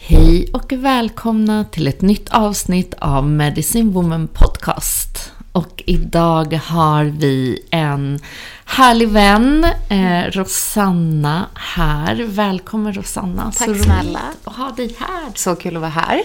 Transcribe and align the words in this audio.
Hej 0.00 0.50
och 0.52 0.72
välkomna 0.72 1.64
till 1.64 1.86
ett 1.86 2.02
nytt 2.02 2.28
avsnitt 2.28 2.94
av 2.98 3.28
Medicine 3.28 3.92
Woman 3.92 4.28
Podcast. 4.28 5.32
Och 5.52 5.82
idag 5.86 6.52
har 6.54 7.04
vi 7.04 7.62
en 7.70 8.18
härlig 8.64 9.08
vän, 9.08 9.64
eh, 9.88 10.22
Rosanna, 10.30 11.46
här. 11.54 12.14
Välkommen 12.28 12.92
Rosanna. 12.94 13.52
Tack 13.58 13.68
Så 13.68 13.74
snälla. 13.74 14.20
att 14.44 14.56
ha 14.56 14.70
dig 14.70 14.96
här. 14.98 15.32
Så 15.34 15.56
kul 15.56 15.76
att 15.76 15.80
vara 15.80 15.90
här. 15.90 16.22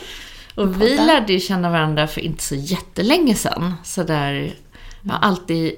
Och 0.55 0.81
vi 0.81 0.97
lärde 0.97 1.33
ju 1.33 1.39
känna 1.39 1.69
varandra 1.69 2.07
för 2.07 2.21
inte 2.21 2.43
så 2.43 2.55
jättelänge 2.55 3.35
sedan. 3.35 3.73
Så 3.83 4.03
där, 4.03 4.55
jag 5.01 5.11
har 5.13 5.19
alltid 5.19 5.73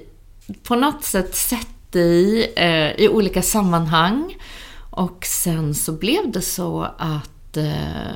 på 0.62 0.76
något 0.76 1.04
sätt 1.04 1.34
sett 1.36 1.92
dig 1.92 2.52
eh, 2.56 2.90
i 2.92 3.08
olika 3.08 3.42
sammanhang. 3.42 4.36
Och 4.90 5.24
sen 5.26 5.74
så 5.74 5.92
blev 5.92 6.30
det 6.32 6.42
så 6.42 6.82
att 6.98 7.30
eh, 7.56 8.12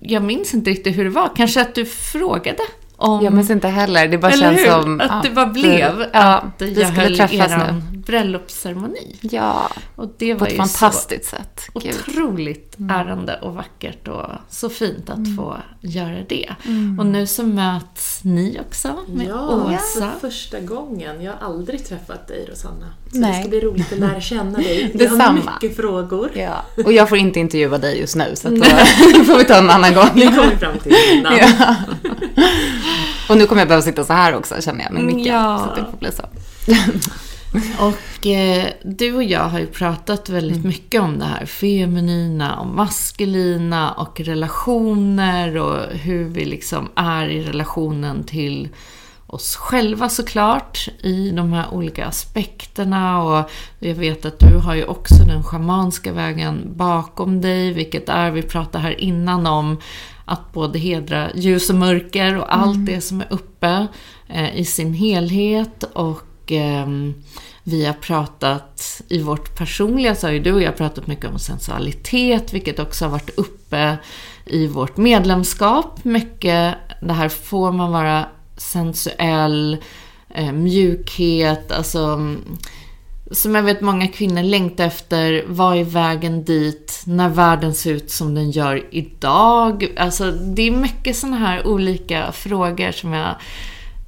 jag 0.00 0.22
minns 0.22 0.54
inte 0.54 0.70
riktigt 0.70 0.98
hur 0.98 1.04
det 1.04 1.10
var. 1.10 1.30
Kanske 1.36 1.60
att 1.62 1.74
du 1.74 1.84
frågade 1.86 2.58
om... 2.96 3.24
Jag 3.24 3.32
minns 3.32 3.50
inte 3.50 3.68
heller. 3.68 4.08
Det 4.08 4.18
bara 4.18 4.32
Eller 4.32 4.42
känns 4.56 4.60
hur? 4.60 4.66
som... 4.82 5.00
Att 5.00 5.10
ja, 5.10 5.20
det 5.24 5.30
bara 5.30 5.46
blev 5.46 6.06
ja, 6.12 6.18
att 6.38 6.62
vi 6.62 6.80
jag 6.80 6.92
skulle 6.92 7.22
höll 7.22 7.40
er 7.40 7.72
nu. 7.72 7.80
bröllopsceremoni. 7.98 9.16
Ja, 9.20 9.70
Och 9.96 10.14
det 10.18 10.34
på 10.34 10.40
var 10.40 10.46
ett 10.46 10.52
ju 10.52 10.56
fantastiskt 10.58 11.24
sätt. 11.30 11.60
Gud. 11.74 11.94
otroligt 12.08 12.76
ärande 12.90 13.38
och 13.42 13.54
vackert 13.54 14.08
och 14.08 14.26
så 14.48 14.68
fint 14.68 15.10
att 15.10 15.36
få 15.36 15.56
göra 15.80 16.18
det. 16.28 16.50
Och 16.98 17.06
nu 17.06 17.26
så 17.26 17.42
möts 17.42 18.24
ni 18.24 18.60
också 18.68 18.96
med 19.08 19.26
Ja, 19.26 19.48
Åsa. 19.48 20.10
för 20.10 20.28
första 20.30 20.60
gången. 20.60 21.22
Jag 21.22 21.32
har 21.32 21.46
aldrig 21.46 21.86
träffat 21.86 22.28
dig 22.28 22.46
Rosanna. 22.50 22.86
Så 23.12 23.18
Nej. 23.18 23.32
det 23.32 23.40
ska 23.40 23.48
bli 23.48 23.60
roligt 23.60 23.92
att 23.92 23.98
lära 23.98 24.20
känna 24.20 24.58
dig. 24.58 24.90
Jag 24.98 25.10
har 25.10 25.32
mycket 25.32 25.76
frågor. 25.76 26.30
Ja. 26.34 26.64
Och 26.84 26.92
jag 26.92 27.08
får 27.08 27.18
inte 27.18 27.40
intervjua 27.40 27.78
dig 27.78 28.00
just 28.00 28.16
nu, 28.16 28.32
så 28.34 28.48
då 28.48 28.64
får 29.24 29.38
vi 29.38 29.44
ta 29.44 29.54
en 29.54 29.70
annan 29.70 29.94
gång. 29.94 30.08
Det 30.14 30.26
kommer 30.26 30.50
vi 30.50 30.56
fram 30.56 30.78
till 30.78 30.94
innan. 31.12 31.36
Ja. 31.36 31.74
Och 33.28 33.36
nu 33.36 33.46
kommer 33.46 33.60
jag 33.60 33.68
behöva 33.68 33.82
sitta 33.82 34.04
så 34.04 34.12
här 34.12 34.34
också, 34.34 34.54
känner 34.60 34.84
jag, 34.84 34.92
med 34.92 35.04
micken. 35.04 35.24
Ja. 35.24 35.58
Så 35.58 35.70
att 35.70 35.76
det 35.76 35.90
får 35.90 35.98
bli 35.98 36.12
så. 36.12 36.22
Och 37.78 38.26
eh, 38.26 38.66
du 38.82 39.14
och 39.14 39.24
jag 39.24 39.48
har 39.48 39.58
ju 39.58 39.66
pratat 39.66 40.28
väldigt 40.28 40.64
mycket 40.64 41.00
om 41.00 41.18
det 41.18 41.24
här 41.24 41.46
feminina 41.46 42.60
och 42.60 42.66
maskulina 42.66 43.92
och 43.92 44.20
relationer 44.20 45.56
och 45.56 45.96
hur 45.96 46.24
vi 46.24 46.44
liksom 46.44 46.88
är 46.94 47.28
i 47.28 47.42
relationen 47.42 48.24
till 48.24 48.68
oss 49.30 49.56
själva 49.56 50.08
såklart 50.08 50.88
i 51.02 51.30
de 51.30 51.52
här 51.52 51.74
olika 51.74 52.06
aspekterna. 52.06 53.22
Och 53.22 53.50
jag 53.78 53.94
vet 53.94 54.24
att 54.24 54.38
du 54.38 54.56
har 54.56 54.74
ju 54.74 54.84
också 54.84 55.14
den 55.14 55.42
schamanska 55.42 56.12
vägen 56.12 56.72
bakom 56.76 57.40
dig, 57.40 57.72
vilket 57.72 58.08
är, 58.08 58.30
vi 58.30 58.42
pratade 58.42 58.84
här 58.84 59.00
innan 59.00 59.46
om 59.46 59.76
att 60.24 60.52
både 60.52 60.78
hedra 60.78 61.30
ljus 61.34 61.70
och 61.70 61.76
mörker 61.76 62.36
och 62.38 62.54
allt 62.56 62.86
det 62.86 63.00
som 63.00 63.20
är 63.20 63.26
uppe 63.30 63.86
eh, 64.28 64.56
i 64.56 64.64
sin 64.64 64.94
helhet. 64.94 65.84
Och 65.92 66.52
ehm, 66.52 67.14
vi 67.62 67.86
har 67.86 67.92
pratat 67.92 69.02
i 69.08 69.22
vårt 69.22 69.58
personliga, 69.58 70.14
så 70.14 70.26
har 70.26 70.32
ju 70.32 70.40
du 70.40 70.52
och 70.52 70.62
jag 70.62 70.76
pratat 70.76 71.06
mycket 71.06 71.30
om 71.30 71.38
sensualitet, 71.38 72.52
vilket 72.52 72.78
också 72.78 73.04
har 73.04 73.10
varit 73.10 73.38
uppe 73.38 73.96
i 74.46 74.66
vårt 74.66 74.96
medlemskap. 74.96 76.04
Mycket, 76.04 76.74
det 77.00 77.12
här 77.12 77.28
får 77.28 77.72
man 77.72 77.92
vara 77.92 78.26
sensuell, 78.60 79.76
eh, 80.34 80.52
mjukhet, 80.52 81.72
alltså 81.72 81.98
mm, 81.98 82.58
som 83.30 83.54
jag 83.54 83.62
vet 83.62 83.80
många 83.80 84.08
kvinnor 84.08 84.42
längtar 84.42 84.84
efter, 84.84 85.44
vad 85.46 85.76
är 85.76 85.84
vägen 85.84 86.44
dit 86.44 87.02
när 87.06 87.28
världen 87.28 87.74
ser 87.74 87.92
ut 87.92 88.10
som 88.10 88.34
den 88.34 88.50
gör 88.50 88.86
idag? 88.90 89.94
Alltså 89.96 90.30
det 90.30 90.62
är 90.62 90.70
mycket 90.70 91.16
sådana 91.16 91.36
här 91.36 91.66
olika 91.66 92.32
frågor 92.32 92.92
som 92.92 93.12
jag 93.12 93.34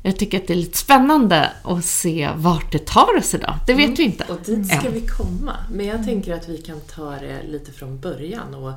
jag 0.04 0.16
tycker 0.16 0.38
att 0.38 0.46
det 0.46 0.52
är 0.52 0.56
lite 0.56 0.78
spännande 0.78 1.50
att 1.64 1.84
se 1.84 2.30
vart 2.36 2.72
det 2.72 2.86
tar 2.86 3.16
oss 3.18 3.34
idag. 3.34 3.54
Det 3.66 3.74
vet 3.74 3.98
vi 3.98 4.02
inte 4.02 4.24
Och 4.28 4.38
dit 4.44 4.66
ska 4.66 4.86
än. 4.86 4.92
vi 4.92 5.06
komma. 5.06 5.56
Men 5.70 5.86
jag 5.86 6.04
tänker 6.04 6.34
att 6.34 6.48
vi 6.48 6.58
kan 6.58 6.80
ta 6.80 7.10
det 7.10 7.42
lite 7.48 7.72
från 7.72 8.00
början 8.00 8.54
och 8.54 8.72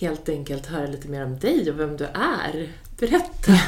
helt 0.00 0.28
enkelt 0.28 0.66
höra 0.66 0.86
lite 0.86 1.08
mer 1.08 1.24
om 1.24 1.38
dig 1.38 1.70
och 1.70 1.80
vem 1.80 1.96
du 1.96 2.04
är. 2.04 2.68
Berätta! 3.00 3.52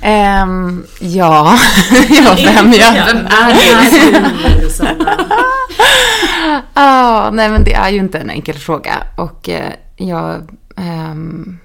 Ehm, 0.00 0.86
ja, 1.00 1.56
ja, 2.10 2.36
vem 2.36 2.72
jag... 2.72 2.92
Vem 2.92 3.26
är 3.26 4.62
Rosanna? 4.62 5.26
Ja, 6.74 7.30
nej 7.32 7.50
men 7.50 7.64
det 7.64 7.74
är 7.74 7.90
ju 7.90 7.98
inte 7.98 8.18
en 8.18 8.30
enkel 8.30 8.54
fråga. 8.54 9.06
Och 9.16 9.48
eh, 9.48 9.72
jag, 9.96 10.50
ehm, 10.76 11.58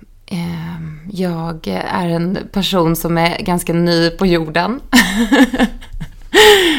jag 1.12 1.68
är 1.68 2.08
en 2.08 2.38
person 2.52 2.96
som 2.96 3.18
är 3.18 3.38
ganska 3.40 3.74
ny 3.74 4.10
på 4.10 4.26
jorden. 4.26 4.80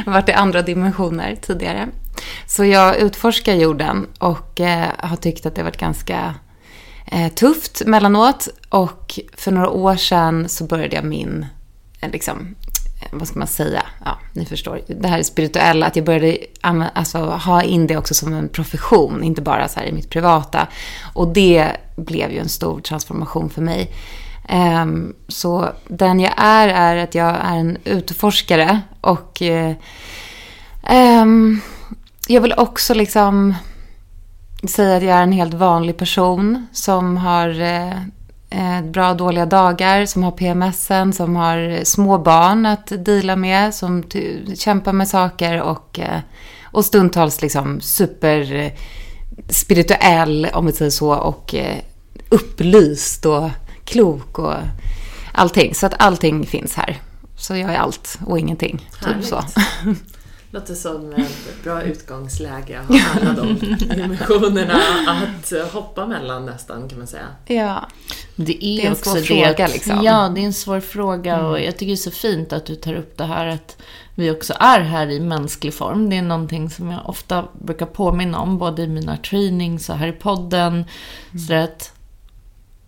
Varit 0.06 0.28
i 0.28 0.32
andra 0.32 0.62
dimensioner 0.62 1.36
tidigare. 1.42 1.88
Så 2.46 2.64
jag 2.64 2.96
utforskar 2.96 3.54
jorden 3.54 4.06
och 4.18 4.60
eh, 4.60 4.88
har 4.98 5.16
tyckt 5.16 5.46
att 5.46 5.54
det 5.54 5.60
har 5.60 5.64
varit 5.64 5.80
ganska 5.80 6.34
Eh, 7.12 7.32
tufft 7.32 7.82
mellanåt. 7.86 8.48
Och 8.68 9.18
för 9.36 9.50
några 9.50 9.68
år 9.68 9.96
sedan 9.96 10.48
så 10.48 10.64
började 10.64 10.96
jag 10.96 11.04
min 11.04 11.46
eh, 12.00 12.10
liksom, 12.10 12.54
eh, 13.02 13.08
vad 13.12 13.28
ska 13.28 13.38
man 13.38 13.48
säga, 13.48 13.82
ja, 14.04 14.18
ni 14.32 14.46
förstår, 14.46 14.80
det 14.86 15.08
här 15.08 15.22
spirituella, 15.22 15.86
att 15.86 15.96
jag 15.96 16.04
började 16.04 16.38
alltså, 16.94 17.18
ha 17.18 17.62
in 17.62 17.86
det 17.86 17.96
också 17.96 18.14
som 18.14 18.34
en 18.34 18.48
profession, 18.48 19.24
inte 19.24 19.42
bara 19.42 19.68
så 19.68 19.80
här 19.80 19.86
i 19.86 19.92
mitt 19.92 20.10
privata. 20.10 20.66
Och 21.12 21.28
det 21.28 21.68
blev 21.96 22.32
ju 22.32 22.38
en 22.38 22.48
stor 22.48 22.80
transformation 22.80 23.50
för 23.50 23.62
mig. 23.62 23.90
Um, 24.82 25.14
så 25.28 25.68
den 25.88 26.20
jag 26.20 26.32
är, 26.36 26.68
är 26.68 26.96
att 26.96 27.14
jag 27.14 27.28
är 27.28 27.56
en 27.56 27.78
utforskare 27.84 28.80
och 29.00 29.42
uh, 29.42 29.72
um, 31.22 31.60
jag 32.26 32.40
vill 32.40 32.54
också 32.56 32.94
liksom 32.94 33.54
säga 34.68 34.96
att 34.96 35.02
jag 35.02 35.18
är 35.18 35.22
en 35.22 35.32
helt 35.32 35.54
vanlig 35.54 35.96
person 35.96 36.66
som 36.72 37.16
har 37.16 37.48
uh, 37.48 37.92
eh, 38.50 38.82
bra 38.84 39.10
och 39.10 39.16
dåliga 39.16 39.46
dagar, 39.46 40.06
som 40.06 40.22
har 40.22 40.30
PMSen, 40.30 41.12
som 41.12 41.36
har 41.36 41.84
små 41.84 42.18
barn 42.18 42.66
att 42.66 42.92
dela 43.04 43.36
med, 43.36 43.74
som 43.74 44.04
kämpar 44.58 44.92
med 44.92 45.08
saker 45.08 45.62
och, 45.62 45.98
eh, 45.98 46.20
och 46.64 46.84
stundtals 46.84 47.42
liksom 47.42 47.80
super 47.80 48.54
eh, 48.54 48.72
spirituell, 49.48 50.48
om 50.54 50.66
vi 50.66 50.72
säger 50.72 50.90
så, 50.90 51.14
och 51.14 51.54
eh, 51.54 51.76
upplyst 52.28 53.26
och 53.26 53.50
klok 53.84 54.38
och 54.38 54.54
allting. 55.32 55.74
Så 55.74 55.86
att 55.86 55.94
allting 55.98 56.46
finns 56.46 56.74
här. 56.74 56.98
Så 57.36 57.56
jag 57.56 57.74
är 57.74 57.78
allt 57.78 58.18
och 58.26 58.38
ingenting. 58.38 58.88
Typ 59.04 59.24
så. 59.24 59.42
Låter 60.52 60.74
som 60.74 61.12
ett 61.12 61.62
bra 61.64 61.82
utgångsläge 61.82 62.80
att 62.80 62.86
ha 62.86 63.20
alla 63.20 63.32
de 63.32 63.54
dimensionerna 63.78 64.74
att 65.06 65.72
hoppa 65.72 66.06
mellan 66.06 66.46
nästan 66.46 66.88
kan 66.88 66.98
man 66.98 67.06
säga. 67.06 67.26
Ja. 67.46 67.88
Det 68.36 68.64
är, 68.64 68.76
det 68.76 68.86
är 68.86 68.90
en 68.90 68.96
svår 68.96 69.20
fråga 69.20 69.66
liksom. 69.66 70.02
Ja, 70.02 70.32
det 70.34 70.40
är 70.40 70.44
en 70.44 70.52
svår 70.52 70.80
fråga 70.80 71.34
mm. 71.34 71.46
och 71.46 71.60
jag 71.60 71.72
tycker 71.72 71.86
det 71.86 71.92
är 71.92 71.96
så 71.96 72.10
fint 72.10 72.52
att 72.52 72.66
du 72.66 72.74
tar 72.74 72.94
upp 72.94 73.16
det 73.16 73.24
här 73.24 73.46
att 73.46 73.76
vi 74.14 74.30
också 74.30 74.54
är 74.60 74.80
här 74.80 75.10
i 75.10 75.20
mänsklig 75.20 75.74
form. 75.74 76.10
Det 76.10 76.16
är 76.16 76.22
någonting 76.22 76.70
som 76.70 76.90
jag 76.90 77.08
ofta 77.08 77.48
brukar 77.52 77.86
påminna 77.86 78.40
om, 78.40 78.58
både 78.58 78.82
i 78.82 78.86
mina 78.86 79.16
trainings 79.16 79.88
och 79.88 79.96
här 79.96 80.08
i 80.08 80.12
podden. 80.12 80.72
Mm. 80.72 81.38
Så 81.48 81.54
att 81.54 81.92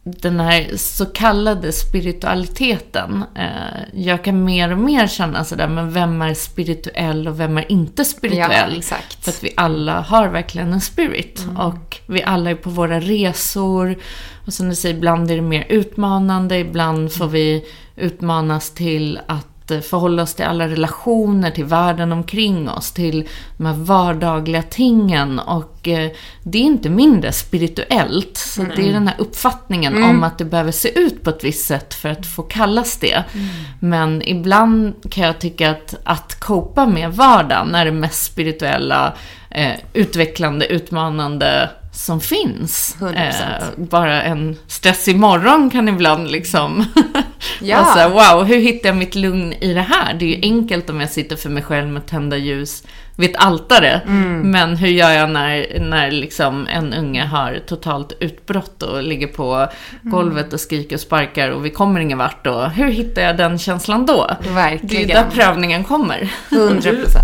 den 0.05 0.41
här 0.41 0.77
så 0.77 1.07
kallade 1.07 1.73
spiritualiteten. 1.73 3.25
Eh, 3.37 3.83
jag 3.95 4.25
kan 4.25 4.45
mer 4.45 4.73
och 4.73 4.79
mer 4.79 5.07
känna 5.07 5.45
sådär, 5.45 5.69
men 5.69 5.93
vem 5.93 6.23
är 6.23 6.35
spirituell 6.35 7.29
och 7.29 7.41
vem 7.41 7.59
är 7.59 7.73
inte 7.73 8.05
spirituell? 8.05 8.73
Ja, 8.73 8.79
exakt. 8.79 9.25
För 9.25 9.31
att 9.31 9.45
vi 9.45 9.53
alla 9.57 10.01
har 10.01 10.29
verkligen 10.29 10.73
en 10.73 10.81
spirit. 10.81 11.43
Mm. 11.45 11.57
Och 11.57 12.01
vi 12.07 12.23
alla 12.23 12.51
är 12.51 12.55
på 12.55 12.71
våra 12.71 13.01
resor. 13.01 13.99
Och 14.47 14.53
som 14.53 14.69
du 14.69 14.75
säger, 14.75 14.95
ibland 14.95 15.31
är 15.31 15.37
det 15.37 15.43
mer 15.43 15.67
utmanande, 15.69 16.59
ibland 16.59 17.13
får 17.13 17.29
vi 17.29 17.65
utmanas 17.97 18.71
till 18.71 19.21
att 19.27 19.52
förhålla 19.69 20.23
oss 20.23 20.35
till 20.35 20.45
alla 20.45 20.69
relationer, 20.69 21.51
till 21.51 21.65
världen 21.65 22.13
omkring 22.13 22.69
oss, 22.69 22.93
till 22.93 23.29
de 23.57 23.67
här 23.67 23.75
vardagliga 23.75 24.63
tingen. 24.63 25.39
Och 25.39 25.89
eh, 25.89 26.11
det 26.43 26.59
är 26.59 26.63
inte 26.63 26.91
mindre 26.91 27.33
spirituellt. 27.33 28.37
Så 28.37 28.63
mm. 28.63 28.73
det 28.77 28.89
är 28.89 28.93
den 28.93 29.09
här 29.09 29.17
uppfattningen 29.19 29.97
mm. 29.97 30.11
om 30.11 30.25
att 30.25 30.39
det 30.39 30.45
behöver 30.45 30.73
se 30.73 30.99
ut 30.99 31.23
på 31.23 31.31
ett 31.31 31.45
visst 31.45 31.67
sätt 31.67 31.95
för 31.95 32.09
att 32.09 32.27
få 32.27 32.43
kallas 32.43 32.97
det. 32.97 33.25
Mm. 33.35 33.47
Men 33.81 34.23
ibland 34.23 34.95
kan 35.11 35.25
jag 35.25 35.39
tycka 35.39 35.71
att 35.71 35.95
att 36.05 36.41
copa 36.41 36.87
med 36.87 37.13
vardagen 37.13 37.75
är 37.75 37.85
det 37.85 37.93
mest 37.93 38.25
spirituella, 38.25 39.15
eh, 39.51 39.73
utvecklande, 39.93 40.67
utmanande 40.67 41.71
som 41.93 42.21
finns. 42.21 42.97
Eh, 43.03 43.65
bara 43.77 44.23
en 44.23 44.57
stressig 44.67 45.17
morgon 45.17 45.71
kan 45.71 45.89
ibland 45.89 46.31
liksom... 46.31 46.85
ja. 47.61 47.77
alltså, 47.77 48.09
wow, 48.09 48.45
hur 48.45 48.57
hittar 48.57 48.89
jag 48.89 48.97
mitt 48.97 49.15
lugn 49.15 49.53
i 49.53 49.75
det 49.75 49.81
här? 49.81 50.15
Det 50.15 50.25
är 50.25 50.37
ju 50.37 50.41
enkelt 50.43 50.91
om 50.91 51.01
jag 51.01 51.11
sitter 51.11 51.37
för 51.37 51.51
mig 51.51 51.63
själv 51.63 51.89
med 51.89 52.07
tända 52.07 52.37
ljus 52.37 52.83
vid 53.17 53.31
ett 53.31 53.37
altare. 53.37 54.01
Mm. 54.07 54.51
Men 54.51 54.77
hur 54.77 54.89
gör 54.89 55.11
jag 55.11 55.31
när, 55.31 55.81
när 55.81 56.11
liksom 56.11 56.67
en 56.67 56.95
unge 56.95 57.25
har 57.25 57.61
totalt 57.67 58.13
utbrott 58.21 58.83
och 58.83 59.03
ligger 59.03 59.27
på 59.27 59.69
golvet 60.03 60.53
och 60.53 60.61
skriker 60.61 60.97
och 60.97 61.01
sparkar 61.01 61.51
och 61.51 61.65
vi 61.65 61.71
kommer 61.71 62.01
ingen 62.01 62.19
vart 62.19 62.45
då? 62.45 62.61
Hur 62.61 62.89
hittar 62.89 63.23
jag 63.23 63.37
den 63.37 63.59
känslan 63.59 64.07
då? 64.07 64.31
Verkligen. 64.55 65.09
Det 65.09 65.15
är 65.15 65.25
där 65.25 65.31
prövningen 65.31 65.85
kommer. 65.85 66.33
100%. 66.51 66.81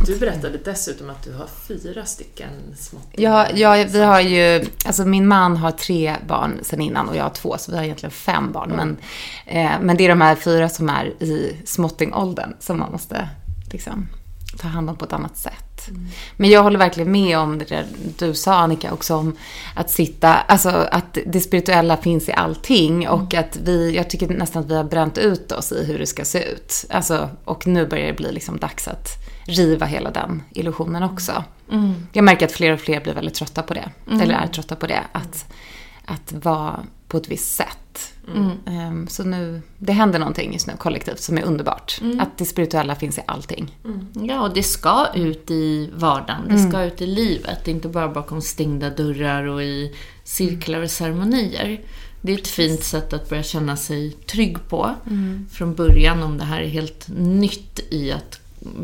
Du, 0.07 0.13
du 0.13 0.19
berättade 0.19 0.59
dessutom 0.65 1.11
att 1.11 1.25
du 1.25 1.33
har 1.33 1.47
fyra 1.69 2.05
stycken 2.05 2.49
småttingar. 2.77 3.49
Ja, 3.55 3.77
ja, 3.79 3.87
vi 3.89 4.03
har 4.03 4.21
ju, 4.21 4.65
alltså 4.87 5.05
min 5.05 5.29
man 5.29 5.57
har 5.57 5.71
tre 5.71 6.15
barn 6.27 6.59
sen 6.63 6.81
innan 6.81 7.09
och 7.09 7.17
jag 7.17 7.23
har 7.23 7.31
två, 7.31 7.57
så 7.59 7.71
vi 7.71 7.77
har 7.77 7.85
egentligen 7.85 8.11
fem 8.11 8.53
barn. 8.53 8.73
Mm. 8.73 8.97
Men, 9.47 9.65
eh, 9.65 9.73
men 9.81 9.97
det 9.97 10.05
är 10.05 10.09
de 10.09 10.21
här 10.21 10.35
fyra 10.35 10.69
som 10.69 10.89
är 10.89 11.23
i 11.23 11.57
småttingåldern 11.65 12.55
som 12.59 12.79
man 12.79 12.93
måste 12.93 13.29
liksom 13.73 14.09
ta 14.59 14.69
hand 14.69 14.91
om 14.91 14.97
på 14.97 15.05
ett 15.05 15.13
annat 15.13 15.37
sätt. 15.37 15.89
Mm. 15.89 16.07
Men 16.37 16.51
jag 16.51 16.63
håller 16.63 16.79
verkligen 16.79 17.13
med 17.13 17.39
om 17.39 17.59
det 17.59 17.85
du 18.19 18.35
sa 18.35 18.55
Annika 18.55 18.93
också 18.93 19.17
om 19.17 19.37
att 19.75 19.91
sitta, 19.91 20.35
alltså 20.35 20.69
att 20.69 21.19
det 21.27 21.41
spirituella 21.41 21.97
finns 21.97 22.29
i 22.29 22.33
allting 22.33 23.05
mm. 23.05 23.15
och 23.15 23.35
att 23.35 23.59
vi, 23.63 23.97
jag 23.97 24.11
tycker 24.11 24.29
nästan 24.29 24.63
att 24.63 24.71
vi 24.71 24.77
har 24.77 24.85
bränt 24.85 25.19
ut 25.19 25.53
oss 25.53 25.73
i 25.73 25.85
hur 25.85 25.99
det 25.99 26.07
ska 26.07 26.25
se 26.25 26.45
ut. 26.45 26.85
Alltså, 26.91 27.29
och 27.45 27.67
nu 27.67 27.87
börjar 27.87 28.07
det 28.07 28.13
bli 28.13 28.33
liksom 28.33 28.59
dags 28.59 28.89
att 28.89 29.09
riva 29.47 29.87
hela 29.87 30.11
den 30.11 30.43
illusionen 30.51 31.03
också. 31.03 31.45
Mm. 31.71 31.95
Jag 32.13 32.25
märker 32.25 32.47
att 32.47 32.53
fler 32.53 32.73
och 32.73 32.81
fler 32.81 33.01
blir 33.01 33.15
väldigt 33.15 33.35
trötta 33.35 33.63
på 33.63 33.75
det, 33.75 33.91
mm. 34.07 34.21
eller 34.21 34.35
är 34.35 34.47
trötta 34.47 34.77
på 34.77 34.87
det. 34.87 35.03
Att, 35.13 35.53
att 36.05 36.33
vara 36.33 36.81
på 37.09 37.17
ett 37.17 37.29
visst 37.29 37.57
sätt. 37.57 38.15
Mm. 38.37 38.89
Um, 38.89 39.09
så 39.09 39.25
nu, 39.25 39.63
det 39.79 39.93
händer 39.93 40.19
någonting 40.19 40.53
just 40.53 40.67
nu 40.67 40.73
kollektivt 40.79 41.21
som 41.21 41.39
är 41.39 41.43
underbart. 41.43 41.99
Mm. 42.01 42.21
Att 42.21 42.39
det 42.39 42.45
spirituella 42.45 42.95
finns 42.95 43.19
i 43.19 43.23
allting. 43.27 43.77
Mm. 43.85 44.29
Ja, 44.29 44.43
och 44.43 44.55
det 44.55 44.63
ska 44.63 45.07
ut 45.15 45.51
i 45.51 45.91
vardagen. 45.95 46.43
Det 46.49 46.59
ska 46.59 46.77
mm. 46.77 46.89
ut 46.89 47.03
i 47.03 47.07
livet. 47.07 47.69
Inte 47.69 47.89
bara 47.89 48.09
bakom 48.09 48.43
stängda 48.43 48.91
dörrar 48.91 49.45
och 49.45 49.63
i 49.63 49.95
cirklar 50.25 50.83
och 50.83 50.91
ceremonier. 50.91 51.81
Det 52.21 52.35
är 52.35 52.39
ett 52.39 52.49
fint 52.49 52.83
sätt 52.85 53.13
att 53.13 53.29
börja 53.29 53.43
känna 53.43 53.77
sig 53.77 54.11
trygg 54.11 54.69
på 54.69 54.95
mm. 55.07 55.47
från 55.53 55.75
början 55.75 56.23
om 56.23 56.39
det 56.39 56.45
här 56.45 56.61
är 56.61 56.69
helt 56.69 57.09
nytt 57.19 57.81
i 57.91 58.13
att 58.13 58.41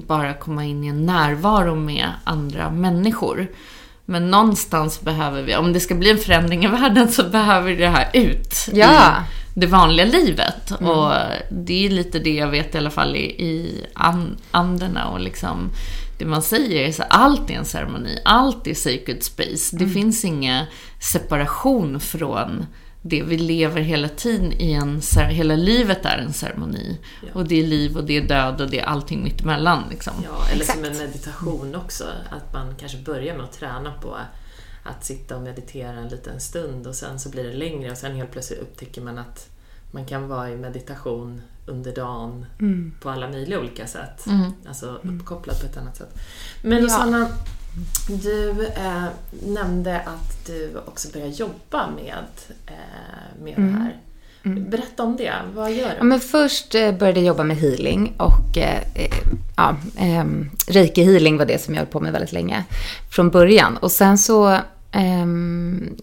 bara 0.07 0.35
komma 0.35 0.65
in 0.65 0.85
i 0.85 0.87
en 0.87 1.07
närvaro 1.07 1.75
med 1.75 2.09
andra 2.25 2.71
människor. 2.71 3.49
Men 4.07 4.31
någonstans 4.31 5.01
behöver 5.01 5.43
vi, 5.43 5.57
om 5.57 5.73
det 5.73 5.81
ska 5.81 5.95
bli 5.95 6.11
en 6.11 6.19
förändring 6.19 6.65
i 6.65 6.69
världen 6.69 7.13
så 7.13 7.25
behöver 7.25 7.77
det 7.77 7.89
här 7.89 8.11
ut 8.13 8.69
ja. 8.73 9.13
i 9.55 9.61
det 9.61 9.67
vanliga 9.67 10.07
livet. 10.07 10.71
Mm. 10.71 10.91
Och 10.91 11.13
det 11.51 11.87
är 11.87 11.91
lite 11.91 12.19
det 12.19 12.35
jag 12.35 12.49
vet 12.49 12.75
i 12.75 12.79
alla 12.79 12.91
fall 12.91 13.17
i, 13.17 13.25
i 13.25 13.87
an, 13.95 14.37
anderna 14.51 15.09
och 15.09 15.21
liksom 15.21 15.71
det 16.19 16.25
man 16.25 16.43
säger 16.43 16.89
är 16.89 16.93
så 16.93 17.03
allt 17.03 17.51
är 17.51 17.55
en 17.55 17.65
ceremoni, 17.65 18.19
allt 18.25 18.67
är 18.67 18.75
sacred 18.75 19.23
space. 19.23 19.77
Det 19.77 19.85
mm. 19.85 19.95
finns 19.95 20.25
ingen 20.25 20.67
separation 21.01 22.01
från 22.01 22.67
det 23.07 23.23
vi 23.23 23.39
lever 23.39 23.81
hela 23.81 24.09
tiden 24.09 24.53
i 24.53 24.73
en, 24.73 25.01
hela 25.29 25.57
livet 25.57 26.05
är 26.05 26.19
en 26.19 26.33
ceremoni. 26.33 26.99
Ja. 27.23 27.29
Och 27.33 27.49
det 27.49 27.61
är 27.61 27.67
liv 27.67 27.97
och 27.97 28.05
det 28.05 28.17
är 28.17 28.29
död 28.29 28.61
och 28.61 28.71
det 28.71 28.81
är 28.81 28.85
allting 28.85 29.23
mittemellan. 29.23 29.83
Liksom. 29.91 30.13
Ja, 30.25 30.47
eller 30.49 30.61
Exakt. 30.61 30.79
som 30.79 30.93
en 30.93 30.99
meditation 30.99 31.75
också. 31.75 32.05
Att 32.31 32.53
man 32.53 32.75
kanske 32.77 32.99
börjar 32.99 33.37
med 33.37 33.45
att 33.45 33.53
träna 33.53 33.93
på 33.93 34.17
att 34.83 35.05
sitta 35.05 35.37
och 35.37 35.43
meditera 35.43 35.93
en 35.93 36.09
liten 36.09 36.41
stund 36.41 36.87
och 36.87 36.95
sen 36.95 37.21
så 37.21 37.29
blir 37.29 37.45
det 37.45 37.53
längre 37.53 37.91
och 37.91 37.97
sen 37.97 38.17
helt 38.17 38.31
plötsligt 38.33 38.61
upptäcker 38.61 39.03
man 39.03 39.19
att 39.19 39.49
man 39.91 40.07
kan 40.07 40.29
vara 40.29 40.51
i 40.51 40.57
meditation 40.57 41.43
under 41.67 41.95
dagen 41.95 42.47
mm. 42.61 42.95
på 43.01 43.11
alla 43.11 43.29
möjliga 43.29 43.61
olika 43.61 43.87
sätt. 43.87 44.27
Mm. 44.27 44.53
Alltså 44.69 45.01
uppkopplad 45.03 45.61
på 45.61 45.67
ett 45.67 45.77
annat 45.77 45.97
sätt. 45.97 46.19
Men 46.63 46.83
ja. 46.83 46.89
Sanna, 46.89 47.29
du 48.23 48.67
eh, 48.67 49.05
nämnde 49.47 50.01
att 50.01 50.47
du 50.47 50.77
också 50.85 51.09
börjar 51.13 51.29
jobba 51.29 51.91
med, 51.91 52.25
eh, 52.67 53.43
med 53.43 53.59
mm. 53.59 53.73
det 53.73 53.79
här. 53.79 53.97
Mm. 54.45 54.71
Berätta 54.71 55.03
om 55.03 55.17
det. 55.17 55.33
Vad 55.55 55.73
gör 55.73 55.89
du? 55.89 55.95
Ja, 55.99 56.05
men 56.05 56.21
först 56.21 56.75
eh, 56.75 56.93
började 56.93 57.21
jag 57.21 57.27
jobba 57.27 57.45
med 57.45 57.57
healing 57.57 58.15
och 58.17 58.59
eh, 58.59 58.83
eh 58.95 59.11
ja, 59.57 59.77
eh, 59.99 60.25
reiki 60.67 61.05
healing 61.05 61.37
var 61.37 61.47
det 61.47 61.63
som 61.63 61.75
jag 61.75 61.81
höll 61.81 61.91
på 61.91 62.01
med 62.01 62.13
väldigt 62.13 62.33
länge 62.33 62.65
från 63.11 63.31
början. 63.31 63.77
Och 63.77 63.93
sen 63.93 64.19
så, 64.19 64.53
eh, 64.93 65.27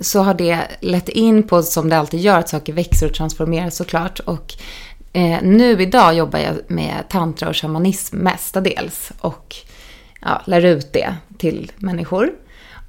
så 0.02 0.22
har 0.22 0.34
det 0.34 0.60
lett 0.80 1.10
in 1.10 1.44
på, 1.44 1.64
som 1.64 1.90
det 1.90 1.98
alltid 1.98 2.20
gör, 2.20 2.40
att 2.40 2.50
saker 2.50 2.74
växer 2.74 3.06
och 3.06 3.14
transformeras 3.14 3.76
såklart. 3.76 4.20
Och 4.20 4.54
eh, 5.14 5.42
nu 5.42 5.82
idag 5.82 6.16
jobbar 6.16 6.40
jag 6.40 6.56
med 6.68 7.04
tantra 7.10 7.50
och 7.50 7.58
shamanism 7.58 8.18
mestadels. 8.18 9.12
Och 9.20 9.56
ja, 10.22 10.42
lär 10.46 10.66
ut 10.66 10.94
det 10.94 11.16
till 11.42 11.72
människor. 11.78 12.32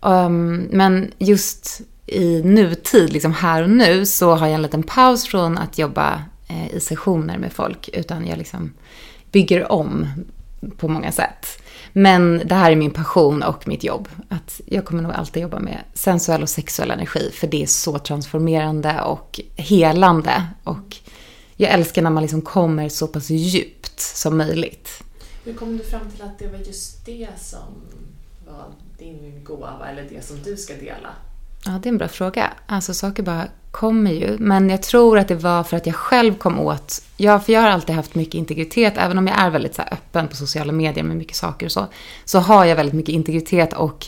Um, 0.01 0.57
men 0.57 1.13
just 1.19 1.81
i 2.07 2.43
nutid, 2.43 3.13
liksom 3.13 3.33
här 3.33 3.63
och 3.63 3.71
nu, 3.71 4.07
så 4.07 4.35
har 4.35 4.47
jag 4.47 4.55
en 4.55 4.63
liten 4.63 4.83
paus 4.83 5.27
från 5.27 5.59
att 5.59 5.79
jobba 5.79 6.23
eh, 6.49 6.75
i 6.75 6.81
sessioner 6.81 7.39
med 7.39 7.53
folk. 7.53 7.89
Utan 7.93 8.27
jag 8.27 8.39
liksom 8.39 8.73
bygger 9.33 9.73
om 9.73 10.07
på 10.77 10.89
många 10.89 11.13
sätt. 11.13 11.47
Men 11.93 12.43
det 12.45 12.55
här 12.55 12.73
är 12.73 12.77
min 12.77 12.91
passion 12.91 13.43
och 13.43 13.69
mitt 13.69 13.85
jobb. 13.85 14.09
Att 14.29 14.61
jag 14.67 14.85
kommer 14.85 15.03
nog 15.03 15.13
alltid 15.13 15.43
jobba 15.43 15.59
med 15.59 15.79
sensuell 15.95 16.43
och 16.43 16.49
sexuell 16.49 16.91
energi. 16.91 17.31
För 17.35 17.47
det 17.47 17.63
är 17.63 17.67
så 17.67 17.99
transformerande 17.99 19.03
och 19.03 19.41
helande. 19.57 20.47
Och 20.65 20.97
jag 21.57 21.71
älskar 21.71 22.03
när 22.03 22.11
man 22.11 22.23
liksom 22.23 22.43
kommer 22.43 22.89
så 22.89 23.07
pass 23.07 23.31
djupt 23.31 24.01
som 24.01 24.39
möjligt. 24.39 25.03
Hur 25.45 25.55
kom 25.55 25.77
du 25.77 25.85
fram 25.85 26.11
till 26.11 26.23
att 26.23 26.39
det 26.39 26.47
var 26.47 26.59
just 26.59 27.07
det 27.07 27.29
som 27.41 27.75
var 28.53 28.65
din 28.99 29.45
gåva 29.45 29.89
eller 29.89 30.07
det 30.11 30.25
som 30.25 30.37
du 30.45 30.57
ska 30.57 30.75
dela? 30.75 31.09
Ja, 31.65 31.71
det 31.83 31.89
är 31.89 31.93
en 31.93 31.99
bra 31.99 32.09
fråga. 32.09 32.51
Alltså 32.67 32.95
saker 32.95 33.23
bara 33.23 33.47
kommer 33.71 34.13
ju. 34.13 34.37
Men 34.39 34.71
jag 34.71 34.83
tror 34.83 35.19
att 35.19 35.29
det 35.29 35.35
var 35.35 35.65
för 35.65 35.77
att 35.77 35.87
jag 35.87 35.95
själv 35.95 36.35
kom 36.35 36.59
åt... 36.59 37.03
Ja, 37.17 37.41
för 37.41 37.53
jag 37.53 37.61
har 37.61 37.69
alltid 37.69 37.95
haft 37.95 38.15
mycket 38.15 38.35
integritet. 38.35 38.95
Även 38.97 39.19
om 39.19 39.27
jag 39.27 39.39
är 39.41 39.51
väldigt 39.51 39.75
så 39.75 39.83
öppen 39.83 40.29
på 40.29 40.37
sociala 40.37 40.73
medier 40.73 41.05
med 41.05 41.17
mycket 41.17 41.37
saker 41.37 41.67
och 41.67 41.73
så. 41.73 41.87
Så 42.25 42.39
har 42.39 42.65
jag 42.65 42.77
väldigt 42.77 42.95
mycket 42.95 43.15
integritet 43.15 43.73
och 43.73 44.07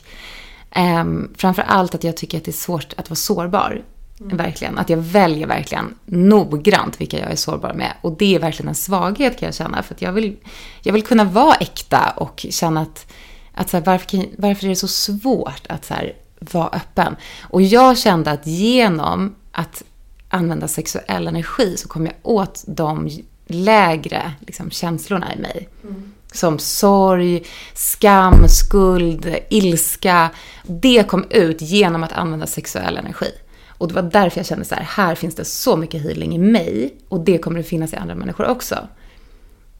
eh, 0.71 1.05
framför 1.37 1.63
allt 1.63 1.95
att 1.95 2.05
jag 2.05 2.17
tycker 2.17 2.39
att 2.39 2.45
det 2.45 2.51
är 2.51 2.53
svårt 2.53 2.95
att 2.97 3.11
vara 3.11 3.17
sårbar. 3.17 3.83
Mm. 4.21 4.37
Verkligen. 4.37 4.79
Att 4.79 4.91
jag 4.91 4.99
väljer 4.99 5.47
verkligen 5.47 5.95
noggrant 6.05 7.01
vilka 7.01 7.19
jag 7.19 7.31
är 7.33 7.37
sårbar 7.37 7.75
med. 7.75 7.93
Och 8.01 8.17
det 8.19 8.35
är 8.35 8.39
verkligen 8.39 8.69
en 8.69 8.75
svaghet 8.75 9.39
kan 9.39 9.47
jag 9.47 9.55
känna. 9.55 9.83
För 9.83 9.97
jag 9.99 10.13
vill, 10.13 10.37
jag 10.83 10.93
vill 10.93 11.03
kunna 11.03 11.25
vara 11.25 11.55
äkta 11.55 12.13
och 12.17 12.47
känna 12.51 12.81
att, 12.81 13.13
att 13.55 13.71
så 13.71 13.77
här, 13.77 13.85
varför, 13.85 14.25
varför 14.39 14.65
är 14.65 14.69
det 14.69 14.77
så 14.77 14.89
svårt 14.89 15.63
att 15.69 15.85
så 15.85 15.95
här, 15.95 16.13
vara 16.39 16.69
öppen? 16.69 17.17
Och 17.43 17.63
jag 17.63 17.99
kände 17.99 18.31
att 18.31 18.47
genom 18.47 19.35
att 19.53 19.83
använda 20.29 20.69
sexuell 20.69 21.27
energi 21.27 21.77
så 21.77 21.89
kom 21.89 22.07
jag 22.07 22.15
åt 22.23 22.65
de 22.67 23.11
lägre 23.47 24.33
liksom, 24.41 24.71
känslorna 24.71 25.35
i 25.35 25.39
mig. 25.39 25.69
Mm. 25.83 26.13
Som 26.33 26.59
sorg, 26.59 27.45
skam, 27.75 28.49
skuld, 28.49 29.37
ilska. 29.49 30.31
Det 30.63 31.09
kom 31.09 31.25
ut 31.31 31.61
genom 31.61 32.05
att 32.05 32.13
använda 32.13 32.47
sexuell 32.47 32.97
energi. 32.97 33.31
Och 33.69 33.89
det 33.89 33.95
var 33.95 34.03
därför 34.03 34.39
jag 34.39 34.47
kände 34.47 34.65
så 34.65 34.75
här, 34.75 34.83
här 34.83 35.15
finns 35.15 35.35
det 35.35 35.45
så 35.45 35.77
mycket 35.77 36.03
healing 36.03 36.35
i 36.35 36.39
mig 36.39 36.95
och 37.09 37.21
det 37.21 37.39
kommer 37.39 37.59
det 37.59 37.65
finnas 37.65 37.93
i 37.93 37.97
andra 37.97 38.15
människor 38.15 38.47
också. 38.47 38.89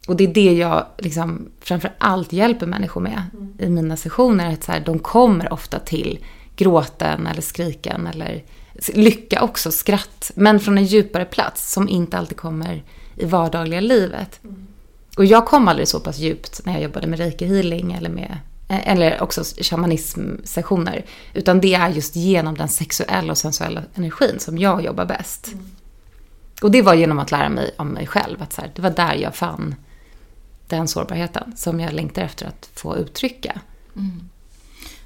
Och 0.07 0.17
det 0.17 0.25
är 0.25 0.35
det 0.35 0.53
jag 0.53 0.87
liksom 0.99 1.49
framför 1.61 1.93
allt 1.99 2.33
hjälper 2.33 2.67
människor 2.67 3.01
med 3.01 3.23
mm. 3.33 3.55
i 3.59 3.69
mina 3.69 3.97
sessioner. 3.97 4.53
Att 4.53 4.65
så 4.65 4.73
här, 4.73 4.81
de 4.81 4.99
kommer 4.99 5.53
ofta 5.53 5.79
till 5.79 6.19
gråten 6.57 7.27
eller 7.27 7.43
skriken 7.43 8.07
eller 8.07 8.43
lycka 8.95 9.43
också, 9.43 9.73
skratt. 9.73 10.31
Men 10.35 10.61
från 10.61 10.79
en 10.79 10.85
djupare 10.85 11.25
plats 11.25 11.73
som 11.73 11.89
inte 11.89 12.19
alltid 12.19 12.37
kommer 12.37 12.83
i 13.17 13.25
vardagliga 13.25 13.81
livet. 13.81 14.41
Mm. 14.45 14.67
Och 15.17 15.25
jag 15.25 15.47
kom 15.47 15.69
aldrig 15.69 15.89
så 15.89 16.01
pass 16.01 16.19
djupt 16.19 16.61
när 16.65 16.73
jag 16.73 16.83
jobbade 16.83 17.07
med 17.07 17.19
reiki 17.19 17.47
healing 17.47 17.93
eller 17.93 18.11
med 18.11 18.39
Eh, 18.69 18.89
eller 18.89 19.23
också 19.23 19.43
shamanism-sessioner. 19.45 21.05
Utan 21.35 21.61
det 21.61 21.75
är 21.75 21.89
just 21.89 22.17
genom 22.17 22.57
den 22.57 22.69
sexuella 22.69 23.33
och 23.33 23.39
sensuella 23.39 23.83
energin 23.95 24.39
som 24.39 24.59
jag 24.59 24.85
jobbar 24.85 25.05
bäst. 25.05 25.47
Mm. 25.53 25.65
Och 26.63 26.71
det 26.71 26.83
var 26.83 26.95
genom 26.95 27.19
att 27.19 27.31
lära 27.31 27.49
mig 27.49 27.75
om 27.79 27.89
mig 27.89 28.07
själv. 28.07 28.43
Att 28.43 28.53
så 28.53 28.61
här, 28.61 28.73
det 28.75 28.83
var 28.83 28.91
där 28.91 29.15
jag 29.15 29.35
fann 29.35 29.75
den 30.69 30.89
sårbarheten 30.89 31.53
som 31.57 31.81
jag 31.81 31.93
längtar 31.93 32.23
efter 32.23 32.47
att 32.47 32.71
få 32.75 32.97
uttrycka. 32.97 33.61
Mm. 33.97 34.29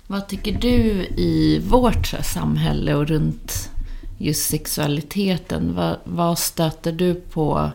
Vad 0.07 0.29
tycker 0.29 0.59
du 0.59 1.05
i 1.17 1.63
vårt 1.69 2.07
samhälle 2.07 2.95
och 2.95 3.07
runt 3.07 3.71
just 4.19 4.51
sexualiteten? 4.51 5.75
Vad, 5.75 5.97
vad 6.05 6.39
stöter 6.39 6.93
du 6.93 7.15
på 7.15 7.71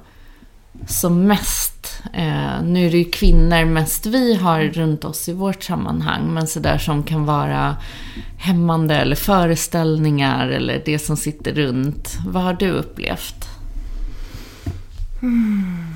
som 0.88 1.28
mest. 1.28 2.02
Eh, 2.14 2.64
nu 2.64 2.86
är 2.88 2.92
det 2.92 2.98
ju 2.98 3.12
kvinnor 3.12 3.66
mest 3.66 4.06
vi 4.06 4.36
har 4.36 4.62
runt 4.62 5.06
oss 5.06 5.30
i 5.30 5.34
vårt 5.34 5.64
sammanhang, 5.64 6.34
men 6.34 6.48
sådär 6.48 6.78
som 6.78 7.04
kan 7.04 7.26
vara 7.26 7.78
hämmande 8.38 8.96
eller 8.96 9.16
föreställningar 9.16 10.48
eller 10.48 10.82
det 10.86 11.00
som 11.00 11.18
sitter 11.18 11.54
runt. 11.54 12.18
Vad 12.28 12.44
har 12.44 12.54
du 12.54 12.70
upplevt? 12.70 13.48
Mm. 15.22 15.93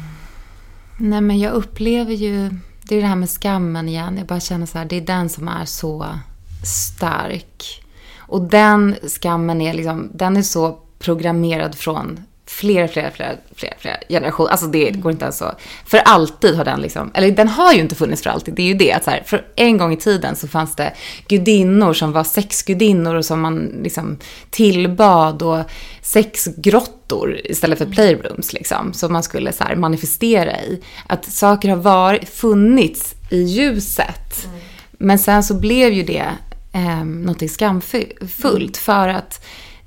Nej, 0.98 1.22
men 1.22 1.40
jag 1.40 1.54
upplever 1.54 2.14
ju, 2.14 2.50
det 2.84 2.96
är 2.96 3.02
det 3.02 3.08
här 3.08 3.16
med 3.16 3.30
skammen 3.30 3.90
igen. 3.90 4.18
Jag 4.18 4.28
bara 4.28 4.40
känner 4.40 4.66
så 4.66 4.78
här, 4.78 4.86
det 4.86 4.96
är 4.96 5.02
den 5.02 5.30
som 5.30 5.48
är 5.48 5.66
så 5.66 6.20
stark. 6.66 7.84
Och 8.18 8.42
den 8.42 8.96
skammen 9.08 9.62
är 9.62 9.74
liksom, 9.74 10.10
den 10.14 10.38
är 10.38 10.42
så 10.42 10.80
programmerad 11.00 11.76
från 11.76 12.20
flera, 12.50 12.88
flera, 12.88 13.12
flera, 13.12 13.36
flera, 13.56 13.74
flera 13.80 13.98
generationer. 14.10 14.52
Alltså 14.52 14.68
det 14.68 14.92
går 14.92 15.12
inte 15.12 15.26
ens 15.26 15.38
så. 15.38 15.52
För 15.86 15.98
alltid 15.98 16.56
har 16.56 16.66
den 16.66 16.82
liksom, 16.82 17.12
eller 17.14 17.32
den 17.32 17.48
har 17.48 17.74
ju 17.74 17.80
inte 17.80 17.96
funnits 17.96 18.24
för 18.24 18.30
alltid. 18.30 18.54
Det 18.54 18.62
är 18.62 18.68
ju 18.68 18.74
det 18.74 18.94
att 18.94 19.04
så 19.04 19.12
här, 19.12 19.24
för 19.26 19.46
en 19.56 19.78
gång 19.78 19.94
i 19.94 19.98
tiden 19.98 20.36
så 20.36 20.48
fanns 20.48 20.76
det 20.76 20.94
gudinnor 21.28 21.94
som 21.94 22.12
var 22.12 22.24
sexgudinnor 22.24 23.16
och 23.16 23.26
som 23.26 23.42
man 23.42 23.58
liksom 23.84 24.18
tillbad 24.50 25.42
och 25.42 25.64
sexgrottor 26.02 27.38
istället 27.44 27.78
för 27.78 27.86
playrooms 27.86 28.54
liksom. 28.54 28.94
Som 28.94 29.14
man 29.14 29.24
skulle 29.24 29.52
så 29.52 29.64
här 29.64 29.76
manifestera 29.76 30.62
i. 30.62 30.84
Att 31.08 31.26
saker 31.26 31.70
har 31.70 31.78
varit, 31.78 32.30
funnits 32.30 33.16
i 33.30 33.42
ljuset. 33.44 34.46
Mm. 34.46 34.60
Men 34.92 35.20
sen 35.20 35.44
så 35.44 35.54
blev 35.54 35.94
ju 35.94 36.04
det 36.04 36.28
eh, 36.74 37.06
någonting 37.06 37.50
skamfullt 37.50 38.78
för 38.78 39.08
att 39.08 39.46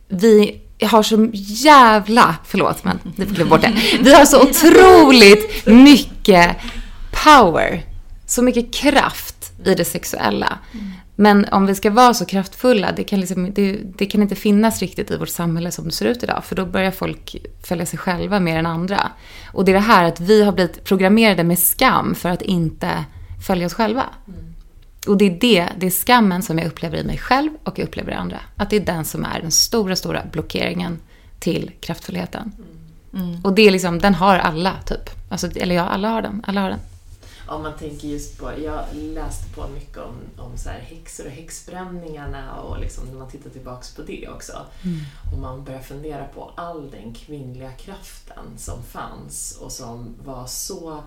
vi 0.09 0.61
jag 0.81 0.89
har 0.89 1.03
så 1.03 1.29
jävla, 1.33 2.37
förlåt 2.45 2.85
men 2.85 2.99
det 3.17 3.27
får 3.27 3.45
bort 3.45 3.61
det. 3.61 3.75
Vi 4.01 4.15
har 4.15 4.25
så 4.25 4.43
otroligt 4.43 5.67
mycket 5.67 6.57
power, 7.25 7.83
så 8.27 8.43
mycket 8.43 8.75
kraft 8.75 9.53
i 9.65 9.75
det 9.75 9.85
sexuella. 9.85 10.59
Men 11.21 11.47
om 11.53 11.67
vi 11.67 11.75
ska 11.75 11.91
vara 11.91 12.15
så 12.15 12.25
kraftfulla, 12.25 12.93
det 12.93 13.05
kan, 13.05 13.21
liksom, 13.21 13.55
det, 13.55 13.79
det, 13.97 14.07
kan 14.07 14.23
inte 14.23 14.35
finnas 14.35 14.81
riktigt 14.81 15.11
i 15.11 15.17
vårt 15.17 15.29
samhälle 15.29 15.71
som 15.71 15.85
det 15.85 15.93
ser 15.93 16.07
ut 16.07 16.23
idag. 16.23 16.45
För 16.45 16.57
då 16.57 16.67
börjar 16.67 16.91
folk 16.91 17.37
följa 17.63 17.87
sig 17.87 17.99
själva 17.99 18.41
mer 18.41 18.59
än 18.59 18.67
andra. 18.67 19.11
Och 19.53 19.65
det 19.65 19.73
är 19.73 19.75
det 19.75 19.81
här 19.81 20.05
att 20.05 20.21
vi 20.21 20.43
har 20.43 20.53
blivit 20.53 20.85
programmerade 20.85 21.45
med 21.45 21.59
skam 21.59 22.15
för 22.15 22.29
att 22.29 22.43
inte 22.43 23.05
följa 23.47 23.67
oss 23.67 23.75
själva. 23.75 24.05
Och 25.07 25.17
det 25.17 25.25
är 25.25 25.39
det, 25.41 25.69
det 25.79 25.87
är 25.87 25.91
skammen 25.91 26.43
som 26.43 26.59
jag 26.59 26.67
upplever 26.67 26.99
i 26.99 27.05
mig 27.05 27.19
själv 27.19 27.51
och 27.65 27.79
jag 27.79 27.89
upplever 27.89 28.13
i 28.13 28.15
andra. 28.15 28.41
Att 28.57 28.71
det 28.71 28.77
är 28.77 28.81
den 28.81 29.05
som 29.05 29.25
är 29.25 29.41
den 29.41 29.51
stora, 29.51 29.97
stora 29.97 30.23
blockeringen 30.33 30.99
till 31.39 31.71
kraftfullheten. 31.81 32.53
Mm. 33.15 33.45
Och 33.45 33.53
det 33.53 33.63
är 33.63 33.71
liksom, 33.71 33.99
den 33.99 34.15
har 34.15 34.39
alla 34.39 34.77
typ. 34.87 35.11
Alltså, 35.29 35.51
eller 35.57 35.75
ja, 35.75 35.83
alla 35.83 36.09
har 36.09 36.23
den. 36.23 36.45
Alla 36.47 36.61
har 36.61 36.71
den. 36.71 36.81
Om 37.49 37.63
man 37.63 37.79
tänker 37.79 38.09
just 38.09 38.39
på, 38.39 38.53
jag 38.65 38.85
läste 38.95 39.55
på 39.55 39.69
mycket 39.69 39.99
om, 39.99 40.15
om 40.37 40.57
så 40.57 40.69
här 40.69 40.81
häxor 40.81 41.27
och 41.27 41.33
häxbränningarna 41.33 42.61
och 42.61 42.81
liksom 42.81 43.05
när 43.05 43.19
man 43.19 43.31
tittar 43.31 43.51
tillbaks 43.51 43.95
på 43.95 44.03
det 44.03 44.29
också. 44.29 44.53
Mm. 44.85 45.01
Och 45.33 45.39
man 45.39 45.65
börjar 45.65 45.81
fundera 45.81 46.25
på 46.25 46.51
all 46.57 46.91
den 46.91 47.15
kvinnliga 47.15 47.73
kraften 47.73 48.45
som 48.57 48.83
fanns 48.83 49.59
och 49.61 49.73
som 49.73 50.15
var 50.25 50.47
så 50.47 51.03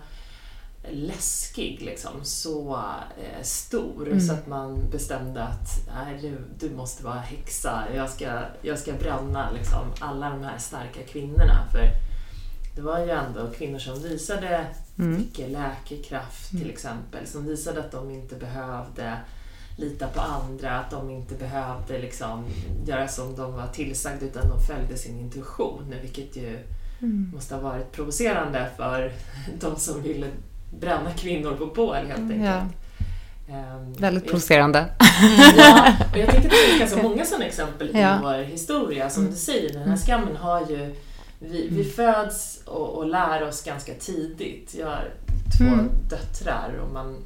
läskig, 0.92 1.82
liksom, 1.82 2.12
så 2.24 2.80
eh, 3.18 3.44
stor 3.44 4.08
mm. 4.08 4.20
så 4.20 4.34
att 4.34 4.48
man 4.48 4.90
bestämde 4.90 5.44
att 5.44 5.88
nej, 5.88 6.20
du, 6.22 6.38
du 6.68 6.76
måste 6.76 7.04
vara 7.04 7.20
häxa, 7.20 7.84
jag 7.96 8.10
ska, 8.10 8.40
jag 8.62 8.80
ska 8.80 8.94
bränna 8.94 9.52
liksom, 9.52 9.92
alla 10.00 10.30
de 10.30 10.44
här 10.44 10.58
starka 10.58 11.04
kvinnorna. 11.08 11.68
För 11.72 11.88
det 12.76 12.82
var 12.82 13.00
ju 13.00 13.10
ändå 13.10 13.48
kvinnor 13.58 13.80
som 13.80 14.02
visade 14.02 14.66
mm. 15.00 15.18
mycket 15.18 15.50
läkekraft 15.50 16.50
till 16.50 16.62
mm. 16.62 16.74
exempel, 16.74 17.28
som 17.28 17.46
visade 17.46 17.80
att 17.80 17.92
de 17.92 18.12
inte 18.12 18.36
behövde 18.36 19.18
lita 19.78 20.08
på 20.08 20.22
andra, 20.22 20.80
att 20.80 20.92
de 20.92 21.10
inte 21.10 21.36
behövde 21.36 22.00
liksom, 22.00 22.46
göra 22.86 23.08
som 23.08 23.36
de 23.36 23.54
var 23.54 23.68
tillsagda 23.68 24.26
utan 24.26 24.50
de 24.50 24.62
följde 24.62 24.98
sin 24.98 25.20
intuition, 25.20 25.94
vilket 26.02 26.36
ju 26.36 26.60
mm. 27.00 27.32
måste 27.34 27.56
ha 27.56 27.62
varit 27.62 27.92
provocerande 27.92 28.70
för 28.78 29.14
de 29.60 29.76
som 29.76 30.02
ville 30.02 30.28
bränna 30.80 31.12
kvinnor 31.12 31.56
på 31.56 31.66
bål 31.66 31.96
helt 31.96 32.20
enkelt. 32.20 32.44
Ja. 32.44 32.66
Um, 33.48 33.94
Väldigt 33.94 34.28
provocerande. 34.28 34.86
ja, 35.58 35.94
och 36.12 36.18
jag 36.18 36.30
tänker 36.30 36.48
att 36.50 36.52
det 36.52 36.68
finns 36.68 36.80
ganska 36.80 37.04
många 37.04 37.26
sådana 37.26 37.46
exempel 37.46 37.88
i 37.96 38.02
ja. 38.02 38.20
vår 38.22 38.44
historia. 38.44 39.10
Som 39.10 39.26
du 39.32 39.36
säger, 39.36 39.70
den 39.70 39.78
här 39.78 39.86
mm. 39.86 39.98
skammen 39.98 40.36
har 40.36 40.60
ju... 40.60 40.96
Vi, 41.40 41.68
vi 41.68 41.82
mm. 41.82 41.92
föds 41.92 42.62
och, 42.66 42.98
och 42.98 43.08
lär 43.08 43.48
oss 43.48 43.64
ganska 43.64 43.94
tidigt. 43.94 44.76
Jag 44.80 44.88
har 44.88 45.10
två 45.58 45.64
mm. 45.64 45.90
döttrar 46.10 46.80
och 46.84 46.94
man, 46.94 47.24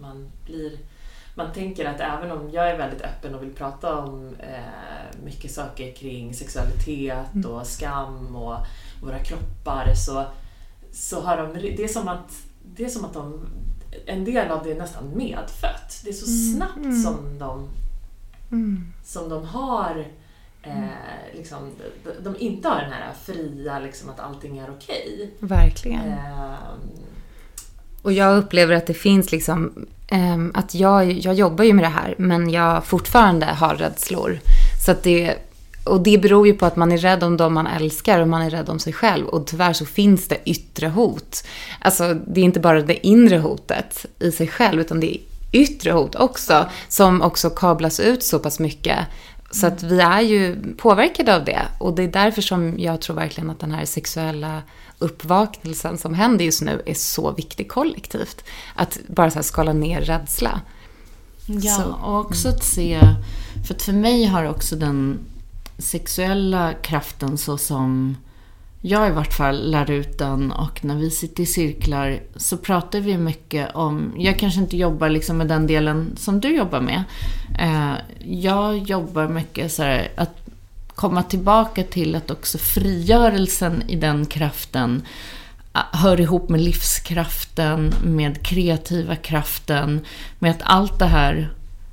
man 0.00 0.30
blir... 0.44 0.72
Man 1.34 1.52
tänker 1.52 1.84
att 1.84 2.00
även 2.00 2.30
om 2.30 2.50
jag 2.52 2.70
är 2.70 2.78
väldigt 2.78 3.02
öppen 3.02 3.34
och 3.34 3.42
vill 3.42 3.52
prata 3.52 3.96
om 3.96 4.36
eh, 4.38 5.24
mycket 5.24 5.50
saker 5.50 5.92
kring 5.92 6.34
sexualitet 6.34 7.34
mm. 7.34 7.50
och 7.50 7.66
skam 7.66 8.36
och 8.36 8.56
våra 9.02 9.18
kroppar 9.18 9.94
så 9.94 10.24
så 10.92 11.20
har 11.20 11.36
de, 11.36 11.52
det 11.76 11.84
är 11.84 11.88
som 11.88 12.08
att, 12.08 12.32
det 12.76 12.84
är 12.84 12.88
som 12.88 13.04
att 13.04 13.14
de, 13.14 13.46
en 14.06 14.24
del 14.24 14.50
av 14.50 14.64
det 14.64 14.72
är 14.72 14.78
nästan 14.78 15.10
medfött. 15.14 16.00
Det 16.04 16.10
är 16.10 16.14
så 16.14 16.26
mm, 16.26 16.54
snabbt 16.54 16.84
mm. 16.86 17.02
som 17.02 17.38
de, 17.38 17.68
mm. 18.50 18.92
som 19.04 19.28
de 19.28 19.44
har 19.44 20.06
Eh, 20.64 21.36
liksom, 21.36 21.70
de, 22.04 22.10
de, 22.30 22.36
inte 22.38 22.68
har 22.68 22.80
den 22.80 22.92
här 22.92 23.12
fria, 23.24 23.78
liksom, 23.78 24.10
att 24.10 24.20
allting 24.20 24.58
är 24.58 24.70
okej. 24.70 25.30
Verkligen. 25.38 26.08
Eh, 26.08 26.54
och 28.02 28.12
jag 28.12 28.38
upplever 28.38 28.74
att 28.74 28.86
det 28.86 28.94
finns 28.94 29.32
liksom, 29.32 29.86
eh, 30.08 30.38
att 30.54 30.74
jag, 30.74 31.12
jag 31.12 31.34
jobbar 31.34 31.64
ju 31.64 31.72
med 31.72 31.84
det 31.84 31.88
här, 31.88 32.14
men 32.18 32.50
jag 32.50 32.84
fortfarande 32.84 33.46
har 33.46 33.74
rädslor. 33.74 34.38
Så 34.86 34.90
att 34.90 35.02
det 35.02 35.38
och 35.84 36.00
det 36.00 36.18
beror 36.18 36.46
ju 36.46 36.54
på 36.54 36.66
att 36.66 36.76
man 36.76 36.92
är 36.92 36.98
rädd 36.98 37.24
om 37.24 37.36
de 37.36 37.54
man 37.54 37.66
älskar 37.66 38.20
och 38.20 38.28
man 38.28 38.42
är 38.42 38.50
rädd 38.50 38.68
om 38.68 38.78
sig 38.78 38.92
själv. 38.92 39.26
Och 39.26 39.46
tyvärr 39.46 39.72
så 39.72 39.86
finns 39.86 40.28
det 40.28 40.38
yttre 40.44 40.88
hot. 40.88 41.44
Alltså, 41.80 42.14
det 42.14 42.40
är 42.40 42.44
inte 42.44 42.60
bara 42.60 42.82
det 42.82 43.06
inre 43.06 43.38
hotet 43.38 44.06
i 44.18 44.32
sig 44.32 44.48
själv, 44.48 44.80
utan 44.80 45.00
det 45.00 45.16
är 45.16 45.20
yttre 45.52 45.92
hot 45.92 46.14
också, 46.14 46.66
som 46.88 47.22
också 47.22 47.50
kablas 47.50 48.00
ut 48.00 48.22
så 48.22 48.38
pass 48.38 48.58
mycket. 48.58 48.98
Så 49.50 49.66
att 49.66 49.82
vi 49.82 50.00
är 50.00 50.20
ju 50.20 50.56
påverkade 50.76 51.36
av 51.36 51.44
det. 51.44 51.62
Och 51.78 51.94
det 51.94 52.02
är 52.02 52.08
därför 52.08 52.42
som 52.42 52.78
jag 52.78 53.00
tror 53.00 53.16
verkligen 53.16 53.50
att 53.50 53.60
den 53.60 53.72
här 53.72 53.84
sexuella 53.84 54.62
uppvaknelsen 54.98 55.98
som 55.98 56.14
händer 56.14 56.44
just 56.44 56.62
nu 56.62 56.82
är 56.86 56.94
så 56.94 57.30
viktig 57.30 57.68
kollektivt. 57.68 58.44
Att 58.74 58.98
bara 59.06 59.30
så 59.30 59.42
skala 59.42 59.72
ner 59.72 60.00
rädsla. 60.00 60.60
Ja, 61.46 61.72
Så, 61.72 62.06
och 62.06 62.20
också 62.20 62.48
att 62.48 62.64
se... 62.64 63.00
För 63.66 63.74
att 63.74 63.82
för 63.82 63.92
mig 63.92 64.24
har 64.24 64.44
också 64.44 64.76
den 64.76 65.18
sexuella 65.78 66.72
kraften 66.72 67.38
så 67.38 67.58
som 67.58 68.16
jag 68.84 69.08
i 69.08 69.12
vart 69.12 69.32
fall 69.32 69.70
lär 69.70 69.90
ut 69.90 70.18
den 70.18 70.52
och 70.52 70.84
när 70.84 70.96
vi 70.96 71.10
sitter 71.10 71.42
i 71.42 71.46
cirklar 71.46 72.20
så 72.36 72.56
pratar 72.56 73.00
vi 73.00 73.18
mycket 73.18 73.74
om, 73.74 74.14
jag 74.16 74.38
kanske 74.38 74.60
inte 74.60 74.76
jobbar 74.76 75.08
liksom 75.08 75.38
med 75.38 75.48
den 75.48 75.66
delen 75.66 76.16
som 76.16 76.40
du 76.40 76.56
jobbar 76.56 76.80
med. 76.80 77.04
Eh, 77.58 77.94
jag 78.24 78.78
jobbar 78.78 79.28
mycket 79.28 79.72
så 79.72 79.82
här, 79.82 80.10
att 80.16 80.42
komma 80.94 81.22
tillbaka 81.22 81.82
till 81.82 82.14
att 82.14 82.30
också 82.30 82.58
frigörelsen 82.58 83.82
i 83.88 83.96
den 83.96 84.26
kraften 84.26 85.02
ah, 85.72 85.96
hör 85.96 86.20
ihop 86.20 86.48
med 86.48 86.60
livskraften, 86.60 87.94
med 88.04 88.46
kreativa 88.46 89.16
kraften, 89.16 90.00
med 90.38 90.50
att 90.50 90.62
allt 90.62 90.98
det 90.98 91.06
här, 91.06 91.52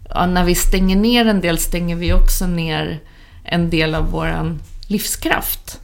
ja, 0.09 0.25
när 0.25 0.43
vi 0.43 0.55
stänger 0.55 0.95
ner 0.95 1.25
en 1.25 1.41
del 1.41 1.57
stänger 1.57 1.95
vi 1.95 2.13
också 2.13 2.47
ner 2.47 2.99
en 3.51 3.69
del 3.69 3.95
av 3.95 4.11
våran 4.11 4.59
livskraft. 4.87 5.79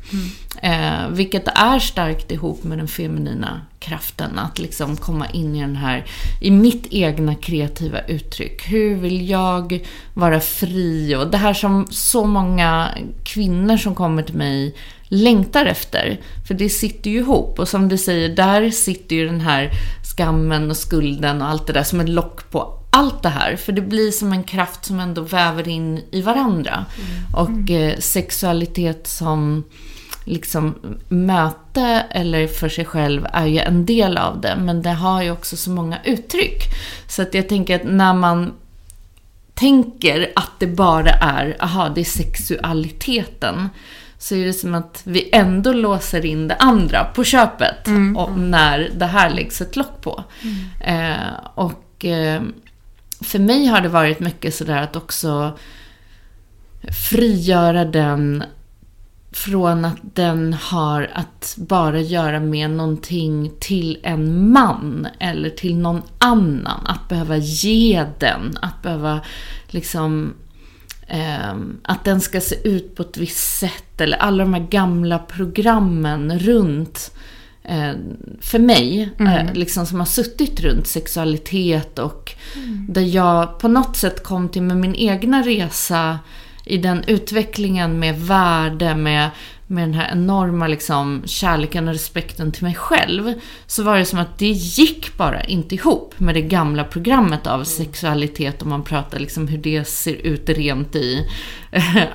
Eh, 0.62 1.10
vilket 1.10 1.48
är 1.48 1.80
starkt 1.80 2.32
ihop 2.32 2.64
med 2.64 2.78
den 2.78 2.88
feminina 2.88 3.62
kraften. 3.80 4.40
Att 4.40 4.60
liksom 4.60 4.98
komma 4.98 5.30
in 5.30 5.56
i 5.56 5.62
den 5.62 5.76
här, 5.76 6.06
i 6.42 6.52
mitt 6.52 6.88
egna 6.90 7.36
kreativa 7.36 8.00
uttryck. 8.00 8.68
Hur 8.68 8.96
vill 8.96 9.30
jag 9.30 9.86
vara 10.14 10.40
fri? 10.40 11.16
Och 11.16 11.28
det 11.28 11.38
här 11.38 11.54
som 11.54 11.88
så 11.90 12.26
många 12.26 12.90
kvinnor 13.24 13.78
som 13.78 13.96
kommer 13.96 14.24
till 14.24 14.36
mig 14.36 14.76
längtar 15.08 15.66
efter. 15.66 16.22
För 16.48 16.54
det 16.54 16.70
sitter 16.70 17.10
ju 17.10 17.20
ihop. 17.20 17.60
Och 17.60 17.68
som 17.68 17.90
du 17.90 17.98
säger, 17.98 18.30
där 18.30 18.72
sitter 18.72 19.16
ju 19.16 19.26
den 19.26 19.42
här 19.42 19.72
skammen 20.04 20.70
och 20.70 20.78
skulden 20.78 21.42
och 21.42 21.48
allt 21.48 21.68
det 21.68 21.74
där 21.74 21.84
som 21.84 22.00
ett 22.00 22.10
lock 22.10 22.52
på 22.52 22.80
allt 22.96 23.24
det 23.24 23.30
här. 23.30 23.56
För 23.56 23.72
det 23.72 23.82
blir 23.82 24.12
som 24.12 24.34
en 24.34 24.44
kraft 24.44 24.86
som 24.86 25.00
ändå 25.00 25.22
väver 25.22 25.68
in 25.68 26.02
i 26.12 26.22
varandra. 26.22 26.86
Och 27.34 27.72
eh, 27.72 28.00
sexualitet 28.00 29.08
som 29.08 29.64
liksom 30.26 30.76
möte 31.08 32.06
eller 32.10 32.48
för 32.48 32.70
sig 32.70 32.86
själv 32.86 33.28
är 33.34 33.46
ju 33.46 33.60
en 33.60 33.86
del 33.86 34.18
av 34.18 34.42
det. 34.42 34.56
Men 34.60 34.82
det 34.82 34.90
har 34.90 35.24
ju 35.24 35.32
också 35.32 35.58
så 35.58 35.70
många 35.70 35.98
uttryck. 36.04 36.64
Så 37.08 37.22
att 37.22 37.34
jag 37.34 37.50
tänker 37.50 37.76
att 37.76 37.88
när 37.88 38.14
man 38.14 38.54
tänker 39.54 40.32
att 40.36 40.52
det 40.60 40.68
bara 40.68 41.12
är, 41.12 41.58
aha, 41.60 41.90
det 41.90 42.02
är 42.02 42.06
sexualiteten. 42.06 43.70
Så 44.18 44.36
är 44.36 44.46
det 44.46 44.54
som 44.54 44.76
att 44.76 45.02
vi 45.04 45.30
ändå 45.34 45.74
låser 45.74 46.26
in 46.26 46.48
det 46.48 46.56
andra 46.56 47.04
på 47.04 47.24
köpet. 47.24 47.88
Och 48.18 48.38
när 48.38 48.92
det 48.96 49.06
här 49.06 49.30
läggs 49.30 49.62
ett 49.62 49.76
lock 49.76 50.02
på. 50.02 50.24
Eh, 50.82 51.34
och 51.56 52.06
eh, 52.06 52.42
för 53.26 53.40
mig 53.40 53.66
har 53.66 53.82
det 53.82 53.90
varit 53.90 54.20
mycket 54.20 54.56
sådär 54.56 54.82
att 54.82 54.96
också 54.96 55.58
frigöra 57.10 57.86
den 57.86 58.44
från 59.32 59.86
att 59.86 59.98
den 60.02 60.54
har 60.54 61.12
att 61.14 61.56
bara 61.58 62.00
göra 62.00 62.40
med 62.40 62.70
någonting 62.70 63.52
till 63.60 64.00
en 64.04 64.52
man 64.52 65.08
eller 65.20 65.50
till 65.50 65.78
någon 65.78 66.02
annan. 66.18 66.88
Att 66.88 67.10
behöva 67.10 67.38
ge 67.38 68.06
den, 68.20 68.58
att 68.62 68.82
behöva 68.82 69.22
liksom 69.68 70.34
eh, 71.08 71.56
att 71.84 72.04
den 72.04 72.22
ska 72.22 72.42
se 72.42 72.68
ut 72.68 72.96
på 72.96 73.04
ett 73.04 73.18
visst 73.18 73.60
sätt 73.60 74.02
eller 74.02 74.18
alla 74.18 74.44
de 74.44 74.54
här 74.54 74.68
gamla 74.70 75.20
programmen 75.20 76.40
runt 76.40 77.12
eh, 77.12 77.35
för 78.42 78.60
mig, 78.60 79.10
eh, 79.20 79.54
liksom 79.54 79.86
som 79.86 80.00
har 80.00 80.06
suttit 80.06 80.60
runt 80.60 80.88
sexualitet 80.88 82.00
och 82.00 82.34
där 82.90 83.02
jag 83.02 83.60
på 83.60 83.68
något 83.68 83.98
sätt 83.98 84.24
kom 84.24 84.50
till 84.50 84.62
med 84.62 84.78
min 84.78 84.96
egna 84.96 85.42
resa 85.42 86.20
i 86.66 86.78
den 86.78 87.04
utvecklingen 87.08 88.00
med 88.00 88.20
värde, 88.20 88.96
med, 88.96 89.30
med 89.68 89.84
den 89.84 89.94
här 89.94 90.12
enorma 90.12 90.68
liksom, 90.68 91.24
kärleken 91.26 91.88
och 91.88 91.94
respekten 91.94 92.52
till 92.52 92.64
mig 92.64 92.76
själv. 92.76 93.34
Så 93.68 93.84
var 93.84 93.98
det 93.98 94.06
som 94.06 94.20
att 94.20 94.40
det 94.40 94.52
gick 94.52 95.18
bara 95.18 95.44
inte 95.44 95.76
ihop 95.76 96.14
med 96.18 96.36
det 96.36 96.42
gamla 96.42 96.84
programmet 96.84 97.48
av 97.48 97.64
sexualitet 97.64 98.62
om 98.62 98.70
man 98.70 98.84
pratar 98.84 99.20
liksom 99.20 99.48
hur 99.48 99.58
det 99.58 99.88
ser 99.88 100.14
ut 100.14 100.50
rent 100.50 100.96
i 100.96 101.30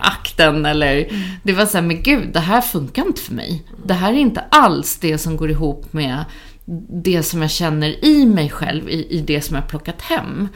akten 0.00 0.66
eller... 0.66 1.08
Det 1.42 1.52
var 1.52 1.66
så 1.66 1.78
här, 1.78 1.84
men 1.84 2.02
gud, 2.02 2.32
det 2.32 2.40
här 2.40 2.60
funkar 2.60 3.06
inte 3.06 3.20
för 3.20 3.34
mig. 3.34 3.62
Det 3.84 3.94
här 3.94 4.12
är 4.12 4.18
inte 4.18 4.44
alls 4.50 4.98
det 4.98 5.18
som 5.18 5.36
går 5.36 5.50
ihop 5.50 5.92
med 5.92 6.24
det 7.04 7.22
som 7.22 7.42
jag 7.42 7.50
känner 7.50 8.04
i 8.04 8.26
mig 8.26 8.50
själv, 8.50 8.88
i, 8.88 9.06
i 9.10 9.20
det 9.20 9.40
som 9.40 9.56
jag 9.56 9.68
plockat 9.68 10.02
hem. 10.02 10.48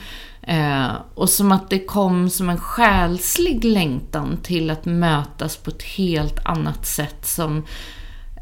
Eh, 0.43 0.93
och 1.15 1.31
som 1.31 1.53
att 1.53 1.71
det 1.71 1.79
kom 1.79 2.31
som 2.31 2.51
en 2.51 2.59
själslig 2.59 3.65
längtan 3.65 4.39
till 4.43 4.71
att 4.71 4.85
mötas 4.85 5.57
på 5.57 5.71
ett 5.71 5.83
helt 5.83 6.47
annat 6.47 6.87
sätt 6.87 7.27
som 7.27 7.65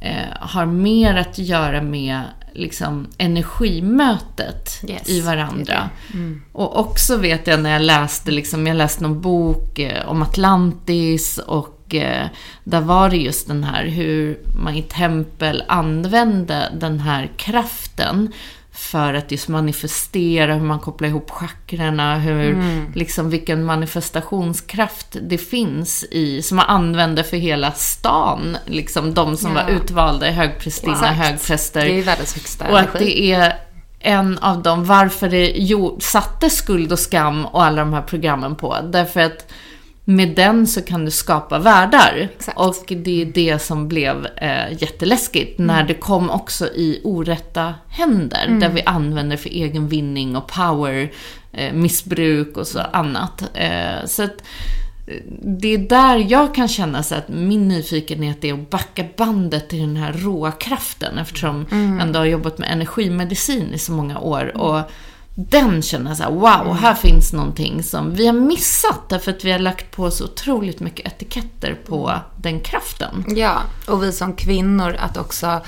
eh, 0.00 0.36
har 0.40 0.66
mer 0.66 1.14
att 1.14 1.38
göra 1.38 1.82
med 1.82 2.22
liksom, 2.52 3.06
energimötet 3.18 4.84
Yes, 4.88 5.08
i 5.08 5.12
det 5.12 5.18
är 5.20 5.22
varandra. 5.22 5.90
Och 6.52 6.78
också 6.78 7.16
vet 7.16 7.46
jag 7.46 7.60
när 7.60 7.72
jag 7.72 7.82
läste, 7.82 8.30
liksom, 8.30 8.66
jag 8.66 8.76
läste 8.76 9.02
någon 9.02 9.20
bok 9.20 9.78
eh, 9.78 10.08
om 10.08 10.22
Atlantis 10.22 11.38
och 11.38 11.81
eh, 11.94 12.26
där 12.64 12.80
var 12.80 13.10
det 13.10 13.16
just 13.16 13.48
den 13.48 13.64
här 13.64 13.84
hur 13.84 14.38
man 14.64 14.74
i 14.74 14.82
tempel 14.82 15.62
använde 15.68 16.72
den 16.80 17.00
här 17.00 17.30
kraften 17.36 18.32
för 18.74 19.14
att 19.14 19.30
just 19.30 19.48
manifestera, 19.48 20.54
hur 20.54 20.64
man 20.64 20.78
kopplar 20.78 21.08
ihop 21.08 21.30
chakrarna, 21.30 22.18
hur, 22.18 22.56
liksom 22.94 23.30
vilken 23.30 23.64
manifestationskraft 23.64 25.16
det 25.22 25.38
finns 25.38 26.04
i, 26.10 26.42
som 26.42 26.56
man 26.56 26.66
använde 26.68 27.24
för 27.24 27.36
hela 27.36 27.72
stan, 27.72 28.56
liksom 28.66 29.14
de 29.14 29.36
som 29.36 29.56
Ja. 29.56 29.62
var 29.62 29.70
utvalda, 29.70 30.30
högprästinna, 30.30 30.92
Exakt. 30.92 31.16
högpräster. 31.18 31.84
Det 31.84 31.98
är 31.98 32.02
världens 32.02 32.34
högsta 32.34 32.68
Och 32.70 32.78
att 32.78 32.92
det 32.92 33.20
är 33.32 33.52
en 34.00 34.38
av 34.38 34.62
dem, 34.62 34.84
varför 34.84 35.28
det 35.28 35.52
jo, 35.56 35.98
satte 36.00 36.50
skuld 36.50 36.92
och 36.92 36.98
skam 36.98 37.46
och 37.46 37.64
alla 37.64 37.76
de 37.80 37.92
här 37.92 38.02
programmen 38.02 38.56
på. 38.56 38.76
Därför 38.84 39.20
att 39.20 39.52
med 40.04 40.28
den 40.28 40.66
så 40.66 40.82
kan 40.82 41.04
du 41.04 41.10
skapa 41.10 41.58
världar. 41.58 42.28
Exakt. 42.36 42.58
Och 42.58 42.84
det 42.86 43.22
är 43.22 43.26
det 43.26 43.62
som 43.62 43.88
blev 43.88 44.26
eh, 44.36 44.82
jätteläskigt 44.82 45.58
när 45.58 45.84
det 45.84 45.94
kom 45.94 46.30
också 46.30 46.66
i 46.66 47.00
orätta 47.04 47.74
händer. 47.88 48.48
Där 48.60 48.68
vi 48.68 48.82
använder 48.82 49.36
för 49.36 49.50
egen 49.50 49.88
vinning 49.88 50.36
och 50.36 50.46
power, 50.46 51.12
eh, 51.52 51.72
missbruk 51.72 52.56
och 52.56 52.66
så 52.66 52.80
annat. 52.92 53.42
Eh, 53.54 54.06
så 54.06 54.22
att 54.22 54.42
eh, 55.06 55.22
det 55.42 55.68
är 55.68 55.78
där 55.78 56.26
jag 56.28 56.54
kan 56.54 56.68
känna 56.68 57.02
så 57.02 57.14
att 57.14 57.28
min 57.28 57.68
nyfikenhet 57.68 58.44
är 58.44 58.52
att 58.52 58.70
backa 58.70 59.04
bandet 59.16 59.68
till 59.68 59.80
den 59.80 59.96
här 59.96 60.12
råa 60.12 60.52
kraften 60.52 61.18
eftersom 61.18 61.66
jag 61.70 62.00
ändå 62.00 62.18
har 62.18 62.26
jobbat 62.26 62.58
med 62.58 62.72
energimedicin 62.72 63.74
i 63.74 63.78
så 63.78 63.92
många 63.92 64.18
år. 64.18 64.56
Och 64.56 64.80
den 65.34 65.82
känner 65.82 66.10
jag 66.10 66.16
så 66.16 66.22
här, 66.22 66.30
wow, 66.30 66.74
här 66.74 66.94
finns 66.94 67.32
någonting 67.32 67.82
som 67.82 68.14
vi 68.14 68.26
har 68.26 68.32
missat 68.32 69.08
därför 69.08 69.30
att 69.30 69.44
vi 69.44 69.52
har 69.52 69.58
lagt 69.58 69.90
på 69.90 70.10
så 70.10 70.24
otroligt 70.24 70.80
mycket 70.80 71.06
etiketter 71.06 71.74
på 71.86 72.18
den 72.36 72.60
kraften. 72.60 73.24
Ja, 73.28 73.62
och 73.88 74.02
vi 74.02 74.12
som 74.12 74.32
kvinnor 74.32 74.96
att 74.98 75.16
också, 75.16 75.60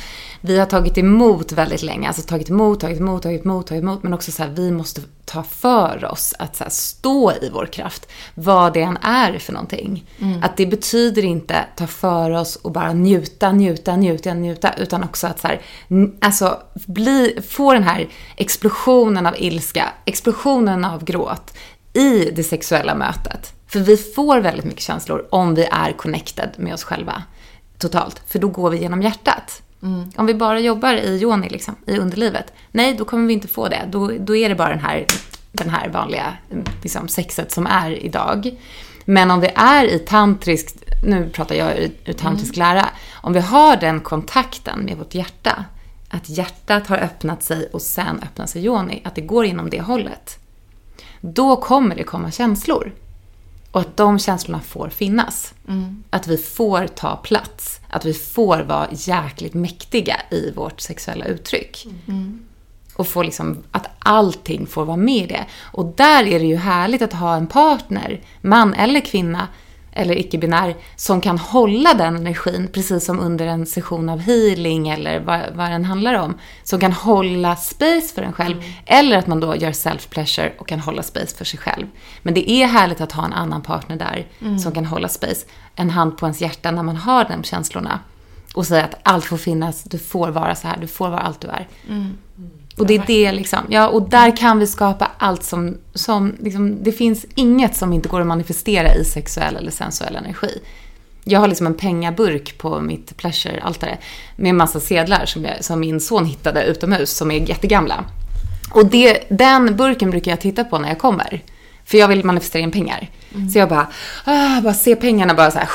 vi 0.46 0.58
har 0.58 0.66
tagit 0.66 0.98
emot 0.98 1.52
väldigt 1.52 1.82
länge, 1.82 2.08
alltså 2.08 2.22
tagit 2.22 2.50
emot, 2.50 2.80
tagit 2.80 3.00
emot, 3.00 3.22
tagit 3.22 3.44
emot, 3.44 3.66
tagit 3.66 3.82
emot, 3.82 4.02
men 4.02 4.14
också 4.14 4.32
så 4.32 4.42
här, 4.42 4.50
vi 4.50 4.70
måste 4.70 5.00
ta 5.24 5.42
för 5.42 6.04
oss 6.04 6.34
att 6.38 6.56
så 6.56 6.64
här, 6.64 6.70
stå 6.70 7.32
i 7.32 7.50
vår 7.52 7.66
kraft, 7.66 8.08
vad 8.34 8.72
det 8.72 8.82
än 8.82 8.96
är 8.96 9.38
för 9.38 9.52
någonting. 9.52 10.04
Att 10.42 10.56
det 10.56 10.66
betyder 10.66 11.24
inte 11.24 11.64
ta 11.76 11.86
för 11.86 12.30
oss 12.30 12.56
och 12.56 12.72
bara 12.72 12.92
njuta, 12.92 13.52
njuta, 13.52 13.96
njuta, 13.96 14.34
njuta, 14.34 14.74
utan 14.78 15.04
också 15.04 15.26
att 15.26 15.40
så 15.40 15.48
här, 15.48 15.60
alltså 16.20 16.58
bli, 16.86 17.38
få 17.48 17.72
den 17.72 17.82
här 17.82 18.08
explosionen 18.36 19.26
av 19.26 19.34
ilska, 19.38 19.92
explosionen 20.04 20.84
av 20.84 21.04
gråt 21.04 21.54
i 21.92 22.30
det 22.30 22.44
sexuella 22.44 22.94
mötet. 22.94 23.52
För 23.66 23.80
vi 23.80 23.96
får 23.96 24.40
väldigt 24.40 24.64
mycket 24.64 24.82
känslor 24.82 25.26
om 25.30 25.54
vi 25.54 25.64
är 25.64 25.92
connected 25.92 26.50
med 26.56 26.74
oss 26.74 26.84
själva 26.84 27.22
totalt. 27.78 28.22
För 28.26 28.38
då 28.38 28.48
går 28.48 28.70
vi 28.70 28.78
genom 28.78 29.02
hjärtat. 29.02 29.60
Om 30.16 30.26
vi 30.26 30.34
bara 30.34 30.60
jobbar 30.60 30.94
i 30.94 31.22
yoni, 31.22 31.48
liksom, 31.48 31.74
i 31.86 31.98
underlivet. 31.98 32.52
Nej, 32.70 32.94
då 32.94 33.04
kommer 33.04 33.26
vi 33.26 33.32
inte 33.32 33.48
få 33.48 33.68
det. 33.68 33.88
Då, 33.88 34.12
då 34.18 34.36
är 34.36 34.48
det 34.48 34.54
bara 34.54 34.68
den 34.68 34.78
här 34.78 35.06
den 35.54 35.70
här 35.70 35.88
vanliga 35.88 36.36
liksom, 36.82 37.08
sexet 37.08 37.52
som 37.52 37.66
är 37.66 38.04
idag. 38.04 38.50
Men 39.04 39.30
om 39.30 39.40
vi 39.40 39.50
är 39.54 39.84
i 39.84 39.98
tantrisk, 39.98 40.76
nu 41.04 41.28
pratar 41.28 41.54
jag 41.54 41.78
ur, 41.78 42.12
tantrisk 42.12 42.56
lära, 42.56 42.88
om 43.12 43.32
vi 43.32 43.40
har 43.40 43.76
den 43.76 44.00
kontakten 44.00 44.84
med 44.84 44.96
vårt 44.96 45.14
hjärta, 45.14 45.64
att 46.08 46.28
hjärtat 46.28 46.86
har 46.86 46.98
öppnat 46.98 47.42
sig 47.42 47.68
och 47.72 47.82
sen 47.82 48.20
öppnar 48.22 48.46
sig 48.46 48.64
yoni, 48.64 49.02
att 49.04 49.14
det 49.14 49.20
går 49.20 49.44
inom 49.44 49.70
det 49.70 49.80
hållet. 49.80 50.38
Då 51.20 51.56
kommer 51.56 51.96
det 51.96 52.04
komma 52.04 52.30
känslor. 52.30 52.92
Och 53.74 53.80
att 53.80 53.96
de 53.96 54.18
känslorna 54.18 54.60
får 54.60 54.88
finnas. 54.88 55.54
Att 56.10 56.26
vi 56.26 56.36
får 56.36 56.86
ta 56.86 57.16
plats. 57.16 57.80
Att 57.88 58.04
vi 58.04 58.14
får 58.14 58.60
vara 58.60 58.88
jäkligt 58.92 59.54
mäktiga 59.54 60.16
i 60.30 60.50
vårt 60.50 60.80
sexuella 60.80 61.24
uttryck. 61.24 61.86
Och 62.96 63.06
få 63.06 63.22
liksom, 63.22 63.62
att 63.70 63.86
allting 63.98 64.66
får 64.66 64.84
vara 64.84 64.96
med 64.96 65.24
i 65.24 65.26
det. 65.26 65.44
Och 65.60 65.86
där 65.96 66.24
är 66.26 66.38
det 66.38 66.46
ju 66.46 66.56
härligt 66.56 67.02
att 67.02 67.12
ha 67.12 67.36
en 67.36 67.46
partner, 67.46 68.20
man 68.40 68.74
eller 68.74 69.00
kvinna, 69.00 69.48
eller 69.94 70.18
icke-binär, 70.18 70.76
som 70.96 71.20
kan 71.20 71.38
hålla 71.38 71.94
den 71.94 72.16
energin, 72.16 72.68
precis 72.72 73.04
som 73.04 73.20
under 73.20 73.46
en 73.46 73.66
session 73.66 74.08
av 74.08 74.18
healing 74.18 74.88
eller 74.88 75.20
vad, 75.20 75.40
vad 75.54 75.70
den 75.70 75.84
handlar 75.84 76.14
om. 76.14 76.38
Som 76.62 76.80
kan 76.80 76.92
hålla 76.92 77.56
space 77.56 78.14
för 78.14 78.22
en 78.22 78.32
själv. 78.32 78.62
Eller 78.86 79.18
att 79.18 79.26
man 79.26 79.40
då 79.40 79.56
gör 79.56 79.72
self-pleasure 79.72 80.50
och 80.58 80.68
kan 80.68 80.80
hålla 80.80 81.02
space 81.02 81.36
för 81.36 81.44
sig 81.44 81.58
själv. 81.60 81.86
Men 82.22 82.34
det 82.34 82.50
är 82.50 82.66
härligt 82.66 83.00
att 83.00 83.12
ha 83.12 83.24
en 83.24 83.32
annan 83.32 83.62
partner 83.62 83.96
där 83.96 84.26
som 84.58 84.72
kan 84.72 84.84
hålla 84.84 85.08
space. 85.08 85.46
En 85.74 85.90
hand 85.90 86.18
på 86.18 86.26
ens 86.26 86.40
hjärta 86.40 86.70
när 86.70 86.82
man 86.82 86.96
har 86.96 87.24
de 87.24 87.42
känslorna. 87.44 88.00
Och 88.54 88.66
säga 88.66 88.84
att 88.84 88.94
allt 89.02 89.24
får 89.24 89.36
finnas, 89.36 89.84
du 89.84 89.98
får 89.98 90.28
vara 90.28 90.54
så 90.54 90.68
här, 90.68 90.76
du 90.80 90.86
får 90.86 91.08
vara 91.08 91.20
allt 91.20 91.40
du 91.40 91.48
är. 91.48 91.68
Och 92.76 92.86
det 92.86 92.94
är 92.94 93.04
det 93.06 93.32
liksom, 93.32 93.58
ja, 93.68 93.88
och 93.88 94.08
där 94.08 94.36
kan 94.36 94.58
vi 94.58 94.66
skapa 94.66 95.10
allt 95.18 95.44
som, 95.44 95.78
som 95.94 96.36
liksom, 96.40 96.82
det 96.82 96.92
finns 96.92 97.26
inget 97.34 97.76
som 97.76 97.92
inte 97.92 98.08
går 98.08 98.20
att 98.20 98.26
manifestera 98.26 98.94
i 98.94 99.04
sexuell 99.04 99.56
eller 99.56 99.70
sensuell 99.70 100.16
energi. 100.16 100.60
Jag 101.24 101.40
har 101.40 101.48
liksom 101.48 101.66
en 101.66 101.74
pengaburk 101.74 102.58
på 102.58 102.80
mitt 102.80 103.16
pleasure-altare 103.16 103.98
med 104.36 104.50
en 104.50 104.56
massa 104.56 104.80
sedlar 104.80 105.26
som, 105.26 105.44
jag, 105.44 105.64
som 105.64 105.80
min 105.80 106.00
son 106.00 106.26
hittade 106.26 106.64
utomhus 106.64 107.10
som 107.10 107.30
är 107.30 107.48
jättegamla. 107.48 108.04
Och 108.70 108.86
det, 108.86 109.24
den 109.28 109.76
burken 109.76 110.10
brukar 110.10 110.30
jag 110.30 110.40
titta 110.40 110.64
på 110.64 110.78
när 110.78 110.88
jag 110.88 110.98
kommer. 110.98 111.42
För 111.84 111.98
jag 111.98 112.08
vill 112.08 112.24
manifestera 112.24 112.62
in 112.62 112.70
pengar. 112.70 113.10
Så 113.52 113.58
jag 113.58 113.68
bara, 113.68 113.86
ah, 114.24 114.60
bara 114.60 114.74
se 114.74 114.96
pengarna 114.96 115.34
bara 115.34 115.50
så 115.50 115.58
här. 115.58 115.68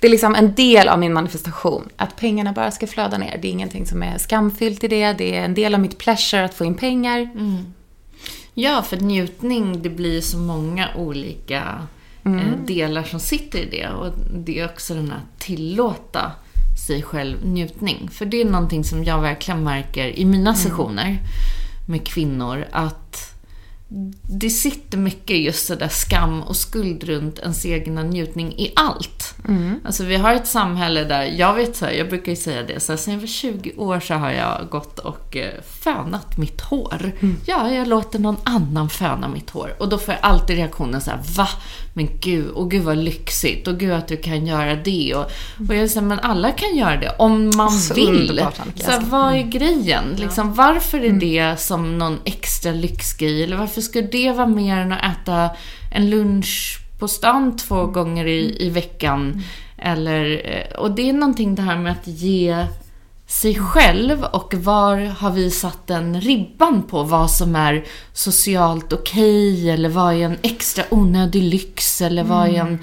Det 0.00 0.06
är 0.06 0.10
liksom 0.10 0.34
en 0.34 0.54
del 0.54 0.88
av 0.88 0.98
min 0.98 1.12
manifestation. 1.12 1.88
Att 1.96 2.16
pengarna 2.16 2.52
bara 2.52 2.70
ska 2.70 2.86
flöda 2.86 3.18
ner. 3.18 3.38
Det 3.42 3.48
är 3.48 3.52
ingenting 3.52 3.86
som 3.86 4.02
är 4.02 4.18
skamfyllt 4.18 4.84
i 4.84 4.88
det. 4.88 5.12
Det 5.12 5.36
är 5.36 5.44
en 5.44 5.54
del 5.54 5.74
av 5.74 5.80
mitt 5.80 5.98
pleasure 5.98 6.44
att 6.44 6.54
få 6.54 6.64
in 6.64 6.74
pengar. 6.74 7.28
Ja, 8.54 8.82
för 8.82 8.96
njutning, 8.96 9.82
det 9.82 9.90
blir 9.90 10.20
så 10.20 10.38
många 10.38 10.88
olika 10.96 11.86
eh, 12.24 12.66
delar 12.66 13.02
som 13.02 13.20
sitter 13.20 13.58
i 13.58 13.68
det. 13.70 13.88
Och 13.88 14.12
det 14.34 14.60
är 14.60 14.64
också 14.64 14.94
den 14.94 15.10
här 15.10 15.20
tillåta 15.38 16.32
sig 16.86 17.02
själv 17.02 17.46
njutning. 17.46 18.08
För 18.12 18.26
det 18.26 18.40
är 18.40 18.44
någonting 18.44 18.84
som 18.84 19.04
jag 19.04 19.20
verkligen 19.20 19.64
märker 19.64 20.18
i 20.18 20.24
mina 20.24 20.54
sessioner 20.54 21.18
med 21.88 22.06
kvinnor. 22.06 22.64
Att 22.70 23.37
det 24.22 24.50
sitter 24.50 24.98
mycket 24.98 25.36
just 25.36 25.66
sådär 25.66 25.88
skam 25.88 26.42
och 26.42 26.56
skuld 26.56 27.04
runt 27.04 27.38
ens 27.38 27.66
egna 27.66 28.02
njutning 28.02 28.52
i 28.52 28.72
allt. 28.76 29.34
Alltså 29.84 30.04
vi 30.04 30.16
har 30.16 30.34
ett 30.34 30.46
samhälle 30.46 31.04
där, 31.04 31.22
jag 31.24 31.54
vet 31.54 31.76
så 31.76 31.84
här, 31.84 31.92
jag 31.92 32.08
brukar 32.08 32.32
ju 32.32 32.36
säga 32.36 32.62
det, 32.62 32.80
så 32.80 32.92
här, 32.92 32.96
sen 32.96 33.14
jag 33.14 33.20
var 33.20 33.26
20 33.26 33.72
år 33.76 34.00
så 34.00 34.14
har 34.14 34.30
jag 34.30 34.68
gått 34.70 34.98
och 34.98 35.36
eh, 35.36 35.62
fönat 35.62 36.38
mitt 36.38 36.60
hår. 36.60 37.12
Ja, 37.46 37.70
jag 37.70 37.88
låter 37.88 38.18
någon 38.18 38.36
annan 38.44 38.90
föna 38.90 39.28
mitt 39.28 39.50
hår. 39.50 39.74
Och 39.78 39.88
då 39.88 39.98
får 39.98 40.14
jag 40.14 40.22
alltid 40.22 40.56
reaktionen 40.56 41.00
så 41.00 41.10
här, 41.10 41.20
va? 41.36 41.48
Men 41.94 42.08
gud, 42.20 42.48
och 42.48 42.70
gud 42.70 42.82
vad 42.82 42.96
lyxigt, 42.96 43.68
och 43.68 43.78
gud 43.78 43.92
att 43.92 44.08
du 44.08 44.16
kan 44.16 44.46
göra 44.46 44.74
det. 44.74 45.14
Och, 45.14 45.30
och 45.68 45.74
jag 45.74 45.90
säger, 45.90 46.06
men 46.06 46.18
alla 46.18 46.52
kan 46.52 46.76
göra 46.76 46.96
det 46.96 47.14
om 47.18 47.50
man 47.56 47.70
Så 47.70 47.94
vill. 47.94 48.44
Så 48.76 48.90
här, 48.90 49.00
vad 49.00 49.34
är 49.34 49.42
grejen? 49.42 50.04
Liksom, 50.16 50.54
varför 50.54 51.04
är 51.04 51.12
det 51.12 51.60
som 51.60 51.98
någon 51.98 52.18
extra 52.24 52.72
lyxgrej? 52.72 53.44
Eller 53.44 53.56
varför 53.56 53.77
skulle 53.82 54.08
det 54.08 54.32
vara 54.32 54.46
mer 54.46 54.76
än 54.76 54.92
att 54.92 55.18
äta 55.22 55.50
en 55.90 56.10
lunch 56.10 56.80
på 56.98 57.08
stan 57.08 57.56
två 57.56 57.86
gånger 57.86 58.26
i, 58.26 58.66
i 58.66 58.70
veckan? 58.70 59.42
Eller, 59.76 60.42
eh, 60.44 60.78
och 60.78 60.90
det 60.90 61.08
är 61.08 61.12
någonting 61.12 61.54
det 61.54 61.62
här 61.62 61.78
med 61.78 61.92
att 61.92 62.06
ge 62.06 62.66
sig 63.28 63.54
själv 63.54 64.24
och 64.24 64.54
var 64.54 64.96
har 64.96 65.30
vi 65.30 65.50
satt 65.50 65.86
den 65.86 66.20
ribban 66.20 66.82
på 66.82 67.02
vad 67.02 67.30
som 67.30 67.56
är 67.56 67.84
socialt 68.12 68.92
okej 68.92 69.70
eller 69.70 69.88
vad 69.88 70.14
är 70.14 70.18
en 70.18 70.38
extra 70.42 70.84
onödig 70.90 71.42
lyx 71.42 72.00
eller 72.00 72.24
vad 72.24 72.48
är 72.48 72.60
en... 72.60 72.78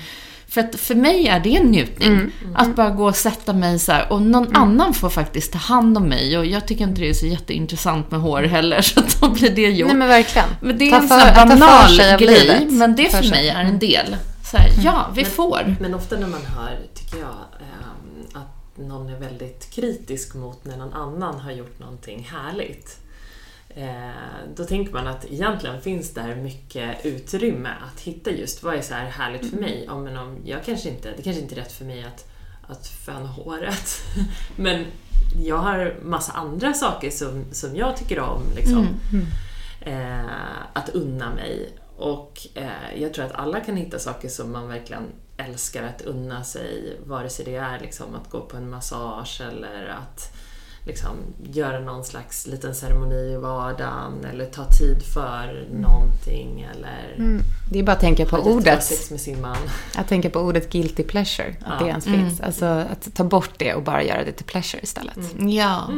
För 0.55 0.61
att 0.61 0.75
för 0.75 0.95
mig 0.95 1.27
är 1.27 1.39
det 1.39 1.55
en 1.55 1.65
njutning. 1.71 2.31
Att 2.55 2.75
bara 2.75 2.89
gå 2.89 3.05
och 3.07 3.15
sätta 3.15 3.53
mig 3.53 3.79
så 3.79 3.91
här 3.91 4.11
och 4.11 4.21
någon 4.21 4.55
annan 4.55 4.93
får 4.93 5.09
faktiskt 5.09 5.51
ta 5.51 5.57
hand 5.59 5.97
om 5.97 6.03
mig 6.09 6.37
och 6.37 6.45
jag 6.45 6.67
tycker 6.67 6.83
inte 6.83 7.01
det 7.01 7.09
är 7.09 7.13
så 7.13 7.25
jätteintressant 7.25 8.11
med 8.11 8.19
hår 8.21 8.41
heller 8.41 8.81
så 8.91 8.99
att 8.99 9.21
då 9.21 9.29
blir 9.29 9.49
det 9.49 9.61
jobb. 9.71 9.87
Nej 9.87 9.97
men 9.97 10.07
verkligen. 10.07 10.47
Men 10.61 10.77
det 10.77 10.85
är 10.87 10.91
Ta 10.91 10.97
en 10.97 11.07
för- 11.07 11.19
sån 11.19 11.27
här 11.29 11.47
banal 11.47 12.17
grej, 12.19 12.39
livet. 12.43 12.71
men 12.73 12.95
det 12.95 13.09
För 13.11 13.21
för 13.21 13.29
mig 13.29 13.49
är 13.49 13.61
en 13.63 13.79
del. 13.79 14.15
Så 14.51 14.57
här, 14.57 14.69
ja, 14.83 15.05
vi 15.15 15.25
får. 15.25 15.75
Men 15.79 15.93
ofta 15.93 16.15
när 16.15 16.27
man 16.27 16.45
hör, 16.45 16.79
tycker 16.93 17.17
jag, 17.17 17.35
ehm, 17.59 18.25
att 18.41 18.77
någon 18.87 19.09
är 19.09 19.19
väldigt 19.19 19.69
kritisk 19.73 20.35
mot 20.35 20.65
när 20.65 20.77
någon 20.77 20.93
annan 20.93 21.39
har 21.39 21.51
gjort 21.51 21.79
någonting 21.79 22.27
härligt. 22.31 22.97
Eh, 23.77 24.55
då 24.55 24.63
tänker 24.63 24.93
man 24.93 25.07
att 25.07 25.25
egentligen 25.25 25.81
finns 25.81 26.13
där 26.13 26.35
mycket 26.35 27.05
utrymme 27.05 27.69
att 27.93 28.01
hitta 28.01 28.31
just 28.31 28.63
vad 28.63 28.75
är 28.75 28.81
så 28.81 28.93
här 28.93 29.05
härligt 29.05 29.49
för 29.49 29.57
mig. 29.57 29.83
Ja, 29.87 29.99
men 29.99 30.17
om 30.17 30.37
jag 30.45 30.63
kanske 30.65 30.89
inte, 30.89 31.13
det 31.17 31.23
kanske 31.23 31.41
inte 31.41 31.55
är 31.55 31.59
rätt 31.59 31.71
för 31.71 31.85
mig 31.85 32.03
att, 32.03 32.27
att 32.67 32.87
föna 32.87 33.27
håret. 33.27 34.03
men 34.55 34.85
jag 35.43 35.57
har 35.57 35.95
massa 36.03 36.31
andra 36.31 36.73
saker 36.73 37.09
som, 37.09 37.45
som 37.51 37.75
jag 37.75 37.97
tycker 37.97 38.19
om. 38.19 38.41
Liksom, 38.55 38.87
eh, 39.81 40.25
att 40.73 40.89
unna 40.89 41.33
mig. 41.33 41.69
Och 41.97 42.47
eh, 42.53 43.01
jag 43.01 43.13
tror 43.13 43.25
att 43.25 43.35
alla 43.35 43.59
kan 43.59 43.77
hitta 43.77 43.99
saker 43.99 44.29
som 44.29 44.51
man 44.51 44.67
verkligen 44.67 45.03
älskar 45.37 45.83
att 45.83 46.01
unna 46.01 46.43
sig. 46.43 46.99
Vare 47.05 47.29
sig 47.29 47.45
det 47.45 47.55
är 47.55 47.79
liksom 47.79 48.15
att 48.15 48.29
gå 48.29 48.41
på 48.41 48.57
en 48.57 48.69
massage 48.69 49.41
eller 49.41 49.85
att 49.85 50.35
liksom 50.85 51.09
göra 51.53 51.79
någon 51.79 52.03
slags 52.03 52.47
liten 52.47 52.75
ceremoni 52.75 53.15
i 53.33 53.37
vardagen 53.37 54.25
eller 54.31 54.45
ta 54.45 54.65
tid 54.65 55.03
för 55.13 55.67
någonting 55.73 56.67
eller 56.75 57.15
Det 57.71 57.79
är 57.79 57.83
bara 57.83 57.91
att 57.91 57.99
tänka 57.99 58.25
på 58.25 58.37
ordet. 58.37 58.83
sex 58.83 59.11
med 59.11 59.21
sin 59.21 59.41
man. 59.41 59.57
Att 59.95 60.07
tänka 60.07 60.29
på 60.29 60.39
ordet 60.39 60.71
guilty 60.71 61.03
pleasure. 61.03 61.55
Att 61.65 61.79
det 61.79 61.85
ens 61.87 62.05
finns. 62.05 62.41
Alltså 62.41 62.65
att 62.65 63.13
ta 63.15 63.23
bort 63.23 63.51
det 63.57 63.73
och 63.73 63.83
bara 63.83 64.03
göra 64.03 64.23
det 64.23 64.31
till 64.31 64.45
pleasure 64.45 64.83
istället. 64.83 65.17
Ja. 65.39 65.89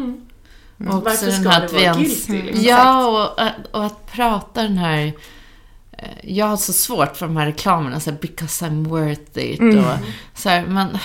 Och 0.80 0.86
också 0.96 1.00
Varför 1.00 1.26
den 1.26 1.42
ska 1.42 1.50
här 1.50 1.60
det 1.60 1.66
att 1.66 1.72
vara 1.74 1.82
ens... 1.82 1.98
guilty, 2.28 2.42
liksom? 2.46 2.66
Ja, 2.66 3.08
och, 3.08 3.42
att- 3.42 3.54
och 3.72 3.86
att 3.86 4.06
prata 4.12 4.64
den 4.64 4.78
här... 4.78 5.14
eh, 5.92 6.08
Jag 6.24 6.46
har 6.46 6.58
så 6.58 6.74
svårt 6.74 7.18
för 7.18 7.26
de 7.28 7.38
här 7.38 7.46
reklamerna, 7.46 8.00
så 8.00 8.10
här, 8.12 8.18
because 8.22 8.66
I'm 8.66 8.88
worth 8.88 9.38
it 9.40 9.60
och 9.60 9.98
så 10.40 10.50
här, 10.50 10.66
men 10.66 10.98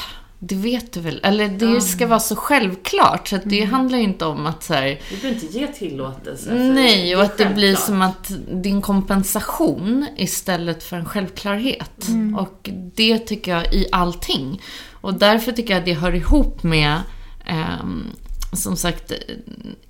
det 0.44 0.54
vet 0.54 0.92
du 0.92 1.00
väl? 1.00 1.20
Eller 1.22 1.48
det 1.48 1.80
ska 1.80 2.06
vara 2.06 2.20
så 2.20 2.36
självklart, 2.36 3.28
så 3.28 3.36
att 3.36 3.42
det 3.44 3.64
handlar 3.64 3.98
ju 3.98 4.04
inte 4.04 4.24
om 4.24 4.46
att 4.46 4.62
så 4.62 4.74
här, 4.74 5.00
Du 5.10 5.16
behöver 5.16 5.42
inte 5.42 5.58
ge 5.58 5.66
tillåtelse. 5.66 6.54
Nej, 6.54 7.16
och 7.16 7.22
att 7.22 7.38
det 7.38 7.46
blir 7.46 7.76
självklart. 7.76 7.86
som 7.86 8.02
att 8.02 8.32
din 8.62 8.82
kompensation 8.82 10.06
istället 10.16 10.82
för 10.82 10.96
en 10.96 11.04
självklarhet. 11.04 12.08
Och 12.36 12.70
det 12.94 13.18
tycker 13.18 13.56
jag 13.56 13.74
i 13.74 13.86
allting. 13.92 14.62
Och 14.90 15.14
därför 15.14 15.52
tycker 15.52 15.70
jag 15.74 15.78
att 15.80 15.86
det 15.86 15.94
hör 15.94 16.14
ihop 16.14 16.62
med, 16.62 17.00
ehm, 17.46 18.06
som 18.52 18.76
sagt, 18.76 19.12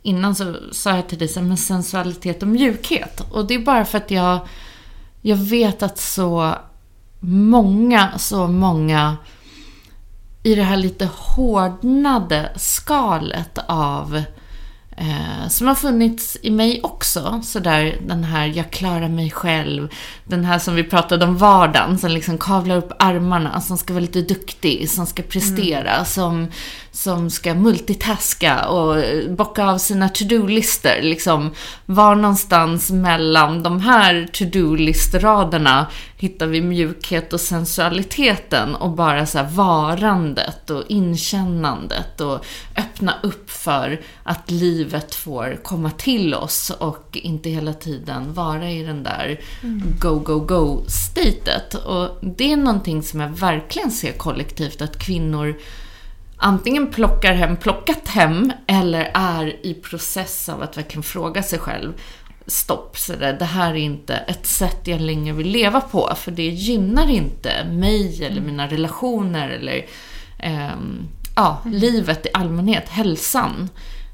innan 0.03 0.35
så 0.35 0.57
sa 0.73 0.97
jag 0.97 1.09
till 1.09 1.19
dig 1.19 1.29
så 1.29 1.41
här, 1.41 1.47
med 1.47 1.59
sensualitet 1.59 2.43
och 2.43 2.49
mjukhet. 2.49 3.23
Och 3.31 3.47
det 3.47 3.55
är 3.55 3.59
bara 3.59 3.85
för 3.85 3.99
att 3.99 4.11
jag, 4.11 4.39
jag 5.23 5.37
vet 5.37 5.83
att 5.83 5.99
så 5.99 6.55
många, 7.21 8.19
så 8.19 8.47
många 8.47 9.17
i 10.43 10.55
det 10.55 10.63
här 10.63 10.77
lite 10.77 11.09
hårdnade 11.13 12.53
skalet 12.57 13.59
av 13.67 14.23
eh, 14.97 15.49
som 15.49 15.67
har 15.67 15.75
funnits 15.75 16.37
i 16.43 16.51
mig 16.51 16.81
också. 16.83 17.41
Sådär 17.45 17.97
den 18.07 18.25
här 18.25 18.47
jag 18.47 18.71
klarar 18.71 19.09
mig 19.09 19.31
själv. 19.31 19.89
Den 20.25 20.45
här 20.45 20.59
som 20.59 20.75
vi 20.75 20.85
pratade 20.85 21.25
om 21.25 21.37
vardagen, 21.37 21.99
som 21.99 22.11
liksom 22.11 22.39
kavlar 22.39 22.77
upp 22.77 22.93
armarna, 22.99 23.61
som 23.61 23.79
ska 23.79 23.93
vara 23.93 24.01
lite 24.01 24.23
duktig, 24.23 24.91
som 24.91 25.07
ska 25.07 25.23
prestera, 25.23 26.05
som, 26.05 26.49
som 26.91 27.31
ska 27.31 27.55
multitaska 27.55 28.65
och 28.65 28.97
bocka 29.31 29.67
av 29.67 29.79
sina 29.79 30.09
to-do-listor. 30.09 31.03
Liksom, 31.03 31.51
var 31.87 32.15
någonstans 32.15 32.91
mellan 32.91 33.63
de 33.63 33.81
här 33.81 34.29
to-do-listraderna 34.33 35.87
hittar 36.17 36.47
vi 36.47 36.61
mjukhet 36.61 37.33
och 37.33 37.41
sensualiteten 37.41 38.75
och 38.75 38.91
bara 38.91 39.27
så 39.27 39.43
varandet 39.43 40.71
och 40.71 40.83
inkännandet 40.89 42.21
och 42.21 42.45
öppna 42.77 43.15
upp 43.23 43.51
för 43.51 44.01
att 44.23 44.51
livet 44.51 44.82
livet 44.83 45.15
får 45.15 45.59
komma 45.63 45.91
till 45.91 46.35
oss 46.35 46.71
och 46.71 47.09
inte 47.13 47.51
hela 47.51 47.73
tiden 47.73 48.35
vara 48.35 48.71
i 48.71 48.83
den 48.83 49.03
där 49.03 49.41
go, 50.01 50.19
go, 50.19 50.39
go-statet. 50.39 51.75
Och 51.75 52.19
det 52.21 52.53
är 52.53 52.57
någonting 52.57 53.03
som 53.03 53.21
jag 53.21 53.29
verkligen 53.29 53.91
ser 53.91 54.13
kollektivt, 54.13 54.83
att 54.83 54.99
kvinnor 54.99 55.59
antingen 56.37 56.91
plockar 56.91 57.35
hem, 57.35 57.57
plockat 57.57 58.09
hem 58.09 58.53
eller 58.67 59.11
är 59.15 59.67
i 59.67 59.75
process 59.75 60.49
av 60.49 60.63
att 60.63 60.77
verkligen 60.77 61.03
fråga 61.03 61.43
sig 61.43 61.59
själv 61.59 61.93
stopp, 62.47 62.99
så 62.99 63.13
där, 63.13 63.33
det 63.33 63.45
här 63.45 63.71
är 63.71 63.77
inte 63.77 64.15
ett 64.15 64.47
sätt 64.47 64.81
jag 64.85 65.01
längre 65.01 65.35
vill 65.35 65.49
leva 65.49 65.81
på, 65.81 66.13
för 66.17 66.31
det 66.31 66.49
gynnar 66.49 67.11
inte 67.11 67.65
mig 67.65 68.25
eller 68.25 68.41
mina 68.41 68.67
relationer 68.67 69.49
eller 69.49 69.87
ehm, 70.39 71.09
ja, 71.37 71.63
livet 71.65 72.27
i 72.27 72.29
allmänhet, 72.35 72.89
hälsan. 72.89 73.69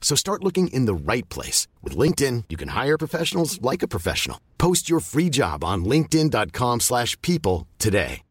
So 0.00 0.16
start 0.16 0.42
looking 0.44 0.68
in 0.68 0.86
the 0.86 1.12
right 1.12 1.28
place. 1.28 1.68
With 1.82 1.98
LinkedIn, 1.98 2.44
you 2.48 2.56
can 2.56 2.68
hire 2.84 2.98
professionals 2.98 3.60
like 3.72 3.84
a 3.84 3.88
professional. 3.88 4.38
Post 4.56 4.90
your 4.90 5.00
free 5.00 5.28
job 5.30 5.64
on 5.64 5.84
linkedin.com 5.84 6.80
slash 6.80 7.20
people 7.20 7.66
today. 7.78 8.22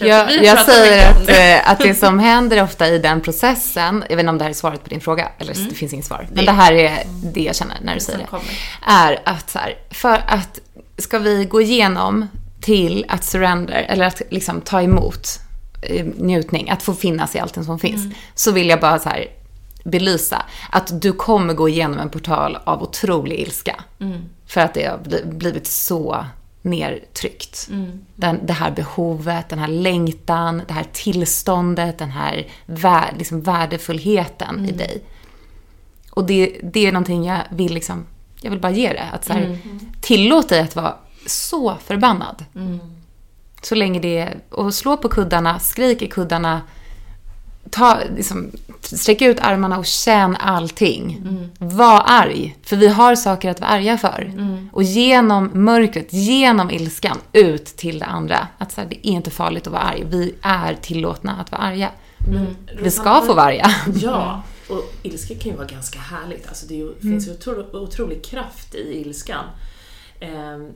Jag, 0.00 0.44
jag 0.44 0.66
säger 0.66 1.10
att, 1.10 1.26
det. 1.26 1.52
eh, 1.52 1.70
att 1.70 1.78
det 1.78 1.94
som 1.94 2.18
händer 2.18 2.62
ofta 2.62 2.88
i 2.88 2.98
den 2.98 3.20
processen, 3.20 4.04
jag 4.08 4.16
vet 4.16 4.20
inte 4.22 4.30
om 4.30 4.38
det 4.38 4.44
här 4.44 4.50
är 4.50 4.54
svaret 4.54 4.82
på 4.82 4.88
din 4.88 5.00
fråga, 5.00 5.28
eller 5.38 5.54
det 5.54 5.74
finns 5.74 5.92
inget 5.92 6.06
svar, 6.06 6.28
men 6.32 6.44
det 6.44 6.52
här 6.52 6.72
är 6.72 7.02
det 7.22 7.40
jag 7.40 7.56
känner 7.56 7.78
när 7.82 7.94
du 7.94 8.00
säger 8.00 8.18
det. 8.18 8.26
Är 8.86 9.22
att 9.24 9.50
så 9.50 9.58
här, 9.58 9.74
för 9.90 10.22
att 10.26 10.60
ska 10.98 11.18
vi 11.18 11.44
gå 11.44 11.60
igenom 11.60 12.26
till 12.60 13.04
att 13.08 13.24
surrender, 13.24 13.86
eller 13.88 14.06
att 14.06 14.22
liksom 14.30 14.60
ta 14.60 14.82
emot 14.82 15.40
njutning, 16.16 16.70
att 16.70 16.82
få 16.82 16.94
finnas 16.94 17.36
i 17.36 17.38
allt 17.38 17.64
som 17.64 17.78
finns, 17.78 18.14
så 18.34 18.52
vill 18.52 18.68
jag 18.68 18.80
bara 18.80 18.98
så 18.98 19.08
här 19.08 19.26
belysa 19.84 20.42
att 20.70 21.00
du 21.02 21.12
kommer 21.12 21.54
gå 21.54 21.68
igenom 21.68 21.98
en 21.98 22.10
portal 22.10 22.58
av 22.64 22.82
otrolig 22.82 23.40
ilska. 23.40 23.84
För 24.46 24.60
att 24.60 24.74
det 24.74 24.84
har 24.86 24.98
bli- 24.98 25.24
blivit 25.24 25.66
så 25.66 26.26
nertryckt. 26.62 27.68
Den, 28.14 28.46
det 28.46 28.52
här 28.52 28.70
behovet, 28.70 29.48
den 29.48 29.58
här 29.58 29.68
längtan, 29.68 30.62
det 30.68 30.74
här 30.74 30.86
tillståndet, 30.92 31.98
den 31.98 32.10
här 32.10 32.46
vär, 32.66 33.14
liksom 33.18 33.40
värdefullheten 33.42 34.66
i 34.68 34.72
dig. 34.72 35.02
Och 36.10 36.24
det, 36.24 36.56
det 36.62 36.86
är 36.86 36.92
någonting 36.92 37.24
jag 37.24 37.40
vill 37.50 37.74
liksom, 37.74 38.06
jag 38.40 38.50
vill 38.50 38.60
bara 38.60 38.72
ge 38.72 38.92
det. 38.92 39.08
Att 39.12 39.24
så 39.24 39.32
här, 39.32 39.58
tillåt 40.00 40.48
dig 40.48 40.60
att 40.60 40.76
vara 40.76 40.94
så 41.26 41.76
förbannad. 41.84 42.44
Så 43.62 43.74
länge 43.74 44.00
det 44.00 44.18
är, 44.18 44.36
och 44.50 44.74
slå 44.74 44.96
på 44.96 45.08
kuddarna, 45.08 45.58
skrik 45.58 46.02
i 46.02 46.08
kuddarna, 46.08 46.60
ta, 47.70 47.98
liksom, 48.16 48.50
sträck 48.80 49.22
ut 49.22 49.40
armarna 49.40 49.78
och 49.78 49.86
känn 49.86 50.36
allting. 50.36 51.20
Var 51.58 52.02
arg, 52.06 52.56
för 52.62 52.76
vi 52.76 52.88
har 52.88 53.14
saker 53.14 53.50
att 53.50 53.60
vara 53.60 53.70
arga 53.70 53.98
för. 53.98 54.32
Och 54.72 54.82
genom 54.82 55.50
mörkret, 55.52 56.12
genom 56.12 56.70
ilskan, 56.70 57.18
ut 57.32 57.64
till 57.64 57.98
det 57.98 58.04
andra. 58.06 58.48
Att 58.58 58.72
så 58.72 58.80
här, 58.80 58.88
det 58.88 59.08
är 59.08 59.10
inte 59.10 59.30
farligt 59.30 59.66
att 59.66 59.72
vara 59.72 59.82
arg. 59.82 60.04
Vi 60.06 60.34
är 60.42 60.74
tillåtna 60.74 61.36
att 61.40 61.52
vara 61.52 61.62
arga. 61.62 61.90
Vi 62.82 62.90
ska 62.90 63.22
få 63.26 63.34
vara 63.34 63.46
arga. 63.46 63.70
Ja, 63.94 64.42
och 64.68 64.94
ilska 65.02 65.34
kan 65.34 65.50
ju 65.50 65.56
vara 65.56 65.66
ganska 65.66 65.98
härligt. 65.98 66.48
Alltså 66.48 66.66
det 66.66 66.74
ju, 66.74 66.94
finns 67.00 67.28
ju 67.28 67.32
otro, 67.32 67.82
otrolig 67.82 68.24
kraft 68.24 68.74
i 68.74 69.00
ilskan. 69.00 69.44
Ehm, 70.20 70.70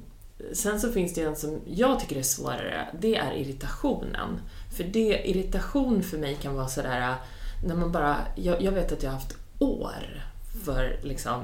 sen 0.53 0.81
så 0.81 0.93
finns 0.93 1.15
det 1.15 1.23
en 1.23 1.37
som 1.37 1.61
jag 1.67 2.01
tycker 2.01 2.17
är 2.17 2.23
svårare, 2.23 2.89
det 3.01 3.17
är 3.17 3.33
irritationen. 3.33 4.41
För 4.77 4.85
det, 4.85 5.29
irritation 5.31 6.03
för 6.03 6.19
mig 6.19 6.35
kan 6.35 6.55
vara 6.55 6.69
sådär, 6.69 7.15
när 7.65 7.75
man 7.75 7.93
bara, 7.93 8.17
jag, 8.37 8.63
jag 8.63 8.73
vet 8.73 8.93
att 8.93 9.03
jag 9.03 9.11
har 9.11 9.19
haft 9.19 9.37
år 9.59 10.25
för 10.65 11.01
liksom 11.03 11.43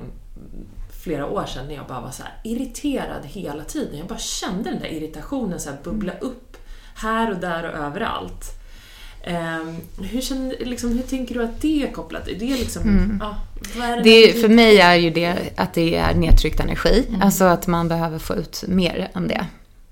flera 1.03 1.27
år 1.27 1.45
sedan 1.45 1.67
när 1.67 1.75
jag 1.75 1.87
bara 1.87 2.01
var 2.01 2.11
så 2.11 2.23
irriterad 2.45 3.25
hela 3.25 3.65
tiden. 3.65 3.99
Jag 3.99 4.07
bara 4.07 4.19
kände 4.19 4.71
den 4.71 4.81
där 4.81 4.89
irritationen 4.93 5.61
så 5.61 5.71
bubbla 5.83 6.13
upp 6.19 6.57
här 6.95 7.31
och 7.31 7.37
där 7.37 7.65
och 7.65 7.79
överallt. 7.79 8.62
Ehm, 9.25 9.77
hur, 9.99 10.21
känner, 10.21 10.57
liksom, 10.65 10.93
hur 10.93 11.03
tänker 11.03 11.35
du 11.35 11.45
att 11.45 11.61
det 11.61 11.83
är 11.83 11.93
kopplat? 11.93 12.29
Är 12.29 12.35
det 12.35 12.57
liksom, 12.57 13.19
ja, 13.21 13.37
vad 13.77 13.89
är 13.89 13.97
det 13.97 14.03
Det, 14.03 14.41
för 14.41 14.49
mig 14.49 14.81
är 14.81 14.95
ju 14.95 15.11
det 15.11 15.37
att 15.57 15.75
det 15.75 15.97
är 15.97 16.15
nedtryckt 16.15 16.61
energi. 16.61 17.07
Alltså 17.21 17.45
att 17.45 17.67
man 17.67 17.89
behöver 17.89 18.19
få 18.19 18.35
ut 18.35 18.65
mer 18.69 19.11
än 19.15 19.29
det. 19.29 19.47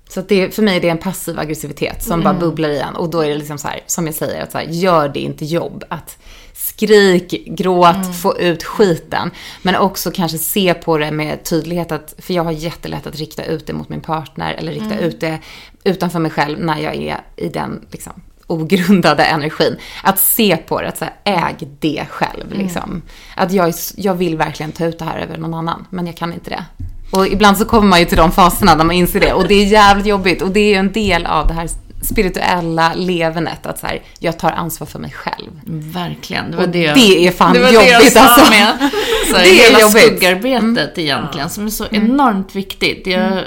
Så 0.09 0.19
att 0.19 0.29
det, 0.29 0.55
för 0.55 0.61
mig 0.61 0.77
är 0.77 0.81
det 0.81 0.89
en 0.89 0.97
passiv 0.97 1.39
aggressivitet 1.39 2.03
som 2.03 2.21
bara 2.21 2.33
bubblar 2.33 2.69
i 2.69 2.79
en. 2.79 2.95
Och 2.95 3.09
då 3.09 3.21
är 3.21 3.29
det 3.29 3.35
liksom 3.35 3.57
så 3.57 3.67
här, 3.67 3.79
som 3.87 4.05
jag 4.05 4.15
säger, 4.15 4.43
att 4.43 4.51
så 4.51 4.57
här, 4.57 4.65
gör 4.65 5.09
det 5.09 5.19
inte 5.19 5.45
jobb. 5.45 5.83
Att 5.89 6.17
skrik, 6.53 7.45
gråt, 7.47 8.21
få 8.21 8.39
ut 8.39 8.63
skiten. 8.63 9.31
Men 9.61 9.75
också 9.75 10.11
kanske 10.11 10.37
se 10.37 10.73
på 10.73 10.97
det 10.97 11.11
med 11.11 11.43
tydlighet. 11.43 11.91
Att, 11.91 12.15
för 12.17 12.33
jag 12.33 12.43
har 12.43 12.51
jättelätt 12.51 13.07
att 13.07 13.15
rikta 13.15 13.45
ut 13.45 13.67
det 13.67 13.73
mot 13.73 13.89
min 13.89 14.01
partner. 14.01 14.53
Eller 14.53 14.71
rikta 14.71 14.99
ut 14.99 15.19
det 15.19 15.39
utanför 15.83 16.19
mig 16.19 16.31
själv 16.31 16.59
när 16.59 16.79
jag 16.79 16.95
är 16.95 17.21
i 17.35 17.49
den 17.49 17.85
liksom, 17.91 18.13
ogrundade 18.51 19.23
energin. 19.23 19.77
Att 20.03 20.19
se 20.19 20.57
på 20.57 20.81
det, 20.81 20.87
att 20.87 20.97
så 20.97 21.05
här, 21.05 21.13
äg 21.23 21.55
det 21.79 22.05
själv. 22.09 22.53
Liksom. 22.53 23.01
Att 23.35 23.51
jag, 23.51 23.67
är- 23.67 23.75
jag 23.95 24.13
vill 24.13 24.37
verkligen 24.37 24.71
ta 24.71 24.85
ut 24.85 24.99
det 24.99 25.05
här 25.05 25.19
över 25.19 25.37
någon 25.37 25.53
annan, 25.53 25.85
men 25.89 26.05
jag 26.07 26.17
kan 26.17 26.33
inte 26.33 26.49
det. 26.49 26.65
Och 27.11 27.27
ibland 27.27 27.57
så 27.57 27.65
kommer 27.65 27.87
man 27.87 27.99
ju 27.99 28.05
till 28.05 28.17
de 28.17 28.31
faserna 28.31 28.75
där 28.75 28.83
man 28.83 28.95
inser 28.95 29.19
det. 29.19 29.33
Och 29.33 29.47
det 29.47 29.53
är 29.55 29.65
jävligt 29.65 30.05
jobbigt. 30.05 30.41
Och 30.41 30.51
det 30.51 30.59
är 30.59 30.67
ju 30.69 30.75
en 30.75 30.91
del 30.91 31.25
av 31.25 31.47
det 31.47 31.53
här 31.53 31.67
spirituella 32.03 32.93
levandet. 32.95 33.65
Att 33.65 33.79
så 33.79 33.87
här, 33.87 34.01
jag 34.19 34.39
tar 34.39 34.51
ansvar 34.51 34.87
för 34.87 34.99
mig 34.99 35.11
själv. 35.11 35.49
Verkligen. 35.93 36.51
Det 36.51 36.57
var 36.57 36.63
Och 36.63 36.69
det, 36.69 36.79
jag- 36.81 36.95
det 36.95 37.27
är 37.27 37.31
fan 37.31 37.53
det 37.53 37.59
var 37.59 37.67
det 37.67 37.73
jag 37.73 37.93
jobbigt, 37.93 38.13
sa 38.13 38.19
alltså. 38.19 38.51
med. 38.51 38.89
Så 39.27 39.33
Det 39.33 39.49
är 39.49 39.63
hela 39.69 39.79
jobbigt. 39.81 40.03
Mm. 40.03 40.17
skuggarbetet 40.17 40.97
egentligen, 40.97 41.49
som 41.49 41.65
är 41.65 41.69
så 41.69 41.85
enormt 41.91 42.55
viktigt. 42.55 43.07
Jag 43.07 43.43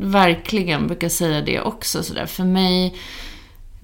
verkligen 0.00 0.86
brukar 0.86 1.08
säga 1.08 1.40
det 1.40 1.60
också. 1.60 2.02
Så 2.02 2.14
där. 2.14 2.26
För 2.26 2.44
mig, 2.44 2.94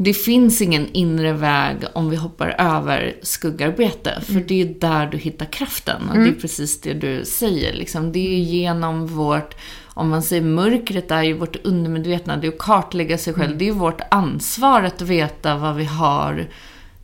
det 0.05 0.15
finns 0.15 0.61
ingen 0.63 0.89
inre 0.93 1.33
väg 1.33 1.77
om 1.93 2.11
vi 2.11 2.17
hoppar 2.17 2.55
över 2.59 3.15
skuggarbete. 3.23 4.21
För 4.25 4.33
Mm. 4.33 4.45
det 4.47 4.63
är 4.63 4.67
där 4.81 5.07
du 5.07 5.19
hittar 5.19 5.47
kraften. 5.47 6.09
Och 6.11 6.17
det 6.19 6.29
är 6.29 6.33
precis 6.41 6.81
det 6.81 6.93
du 6.95 7.25
säger. 7.25 7.73
Liksom. 7.73 8.13
Det 8.13 8.19
är 8.35 8.39
genom 8.39 9.07
vårt, 9.07 9.55
om 9.87 10.09
man 10.11 10.23
säger 10.23 10.43
mörkret 10.43 11.11
är 11.11 11.23
ju 11.23 11.33
vårt 11.33 11.57
undermedvetna. 11.67 12.37
Det 12.37 12.47
är 12.47 12.53
att 12.53 12.59
kartlägga 12.59 13.19
sig 13.19 13.33
Mm. 13.35 13.47
själv. 13.47 13.59
Det 13.59 13.69
är 13.69 13.73
vårt 13.73 14.01
ansvar 14.11 14.83
att 14.83 15.01
veta 15.03 15.57
vad 15.57 15.77
vi 15.77 15.85
har 15.85 16.49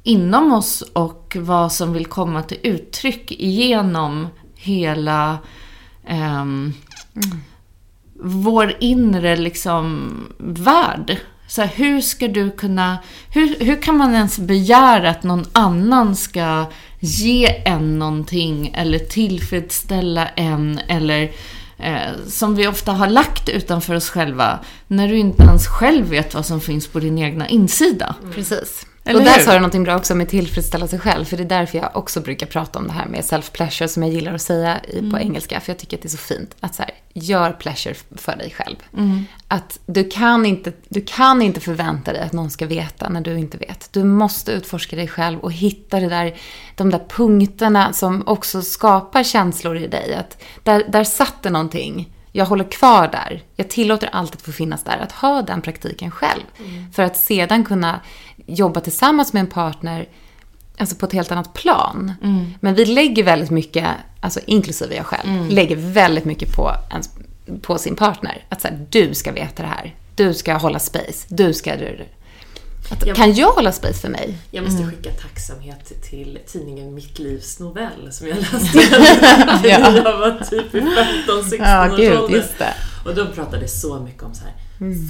inom 0.03 0.53
oss 0.53 0.83
och 0.93 1.37
vad 1.41 1.73
som 1.73 1.93
vill 1.93 2.07
komma 2.07 2.43
till 2.43 2.59
uttryck 2.63 3.33
genom 3.39 4.27
hela 4.55 5.39
ehm, 6.07 6.73
vår 8.21 8.75
inre 8.81 9.37
liksom 9.37 10.11
värld. 10.39 11.17
Så 11.49 11.63
här, 11.63 11.71
hur 11.75 12.01
ska 12.01 12.29
du 12.29 12.51
kunna, 12.51 12.99
hur, 13.33 13.57
hur 13.61 13.83
kan 13.83 13.97
man 13.97 14.15
ens 14.15 14.39
begära 14.39 15.11
att 15.11 15.23
någon 15.23 15.45
annan 15.53 16.17
ska 16.17 16.67
ge 17.01 17.63
en 17.65 17.99
någonting 17.99 18.73
eller 18.75 18.99
tillfredsställa 18.99 20.29
en 20.29 20.81
eller 20.89 21.31
eh, 21.79 22.27
som 22.27 22.57
vi 22.57 22.67
ofta 22.67 22.93
har 22.93 23.07
lagt 23.07 23.49
utanför 23.49 23.95
oss 23.95 24.11
själva 24.11 24.59
när 24.87 25.09
du 25.09 25.19
inte 25.19 25.43
ens 25.43 25.67
själv 25.67 26.07
vet 26.07 26.35
vad 26.35 26.47
som 26.47 26.61
finns 26.61 26.87
på 26.87 27.01
din 27.01 27.19
egna 27.19 27.49
insida. 27.49 28.15
Mm. 28.23 28.35
Precis. 28.35 28.87
Eller 29.09 29.21
och 29.21 29.25
där 29.25 29.35
hur? 29.37 29.42
sa 29.42 29.53
du 29.53 29.59
någonting 29.59 29.85
bra 29.85 29.97
också 29.97 30.14
med 30.14 30.29
tillfredsställa 30.29 30.88
sig 30.88 30.99
själv. 30.99 31.25
För 31.25 31.37
det 31.37 31.42
är 31.42 31.49
därför 31.49 31.79
jag 31.79 31.97
också 31.97 32.21
brukar 32.21 32.47
prata 32.47 32.79
om 32.79 32.87
det 32.87 32.92
här 32.92 33.07
med 33.07 33.21
self-pleasure 33.21 33.87
som 33.87 34.03
jag 34.03 34.12
gillar 34.12 34.35
att 34.35 34.42
säga 34.42 34.81
i, 34.88 34.99
Mm. 34.99 35.11
på 35.11 35.18
engelska. 35.18 35.61
För 35.61 35.73
jag 35.73 35.79
tycker 35.79 35.97
att 35.97 36.03
det 36.03 36.07
är 36.07 36.11
så 36.11 36.16
fint. 36.16 36.55
Att 36.61 36.75
så 36.75 36.83
här, 36.83 36.90
gör 37.12 37.53
pleasure 37.53 37.94
för 38.16 38.37
dig 38.37 38.51
själv. 38.51 38.77
Mm. 38.97 39.25
Att 39.49 39.79
du 39.87 40.05
kan, 40.05 40.47
inte, 40.47 40.73
du 40.88 41.01
kan 41.01 41.42
inte 41.42 41.61
förvänta 41.61 42.12
dig 42.12 42.23
att 42.23 42.33
någon 42.33 42.51
ska 42.51 42.66
veta 42.66 43.09
när 43.09 43.21
du 43.21 43.38
inte 43.38 43.59
vet. 43.59 43.92
Du 43.92 44.05
måste 44.05 44.53
utforska 44.53 44.97
dig 44.97 45.09
själv 45.09 45.38
och 45.38 45.53
hitta 45.53 46.01
det 46.01 46.09
där, 46.09 46.37
de 46.77 46.90
där 46.90 47.05
punkterna 47.09 47.92
som 47.92 48.23
också 48.27 48.62
skapar 48.62 49.23
känslor 49.23 49.77
i 49.77 49.87
dig. 49.87 50.14
Att 50.14 50.42
där, 50.62 50.85
där 50.88 51.05
satt 51.05 51.42
det 51.42 51.51
någonting. 51.51 52.12
Jag 52.33 52.47
håller 52.47 52.64
kvar 52.64 53.09
där. 53.09 53.42
Jag 53.57 53.71
tillåter 53.71 54.09
allt 54.12 54.35
att 54.35 54.42
få 54.42 54.53
finnas 54.53 54.85
där. 54.85 54.99
Att 54.99 55.12
ha 55.12 55.42
den 55.42 55.62
praktiken 55.62 56.11
själv. 56.11 56.42
För 56.94 57.03
att 57.03 57.16
sedan 57.16 57.64
kunna 57.64 58.01
jobba 58.49 58.81
tillsammans 58.81 59.33
med 59.33 59.41
en 59.41 59.47
partner 59.47 60.09
alltså 60.79 60.97
på 60.97 61.07
ett 61.07 61.13
helt 61.13 61.33
annat 61.33 61.55
plan. 61.55 62.13
Men 62.61 62.75
vi 62.75 62.85
lägger 62.85 63.25
väldigt 63.25 63.51
mycket, 63.51 63.87
alltså 64.21 64.41
inklusive 64.47 64.95
jag 64.95 65.07
själv, 65.07 65.51
lägger 65.51 65.77
väldigt 65.77 66.25
mycket 66.25 66.53
på, 66.57 66.71
ens, 66.91 67.11
på 67.63 67.79
sin 67.79 67.97
partner. 67.97 68.45
Att 68.49 68.61
säga, 68.61 68.75
du 68.91 69.15
ska 69.15 69.33
veta 69.33 69.63
det 69.63 69.69
här. 69.69 69.95
Du 70.15 70.35
ska 70.35 70.55
hålla 70.55 70.79
space. 70.79 71.27
Du 71.29 71.55
ska... 71.55 71.73
Att, 71.73 73.07
Ja. 73.07 73.15
Kan 73.15 73.35
jag 73.35 73.53
hålla 73.53 73.73
space 73.73 74.01
för 74.01 74.09
mig? 74.09 74.39
Jag 74.51 74.65
måste 74.65 74.85
skicka 74.85 75.11
tacksamhet 75.11 76.03
till 76.11 76.39
tidningen 76.47 76.95
Mitt 76.95 77.19
livs 77.19 77.61
novell 77.61 78.13
som 78.13 78.29
jag 78.29 78.37
läste 78.53 78.79
när 79.63 79.97
jag 79.97 80.19
var 80.19 80.45
typ 80.51 80.75
i 80.75 80.81
15-16 80.81 81.93
års 81.93 81.99
ålder. 82.23 82.45
det. 82.59 82.75
Och 83.05 83.15
de 83.15 83.33
pratade 83.33 83.69
så 83.69 84.01
mycket 84.01 84.23
om 84.23 84.35
så 84.35 84.45
här, 84.45 84.53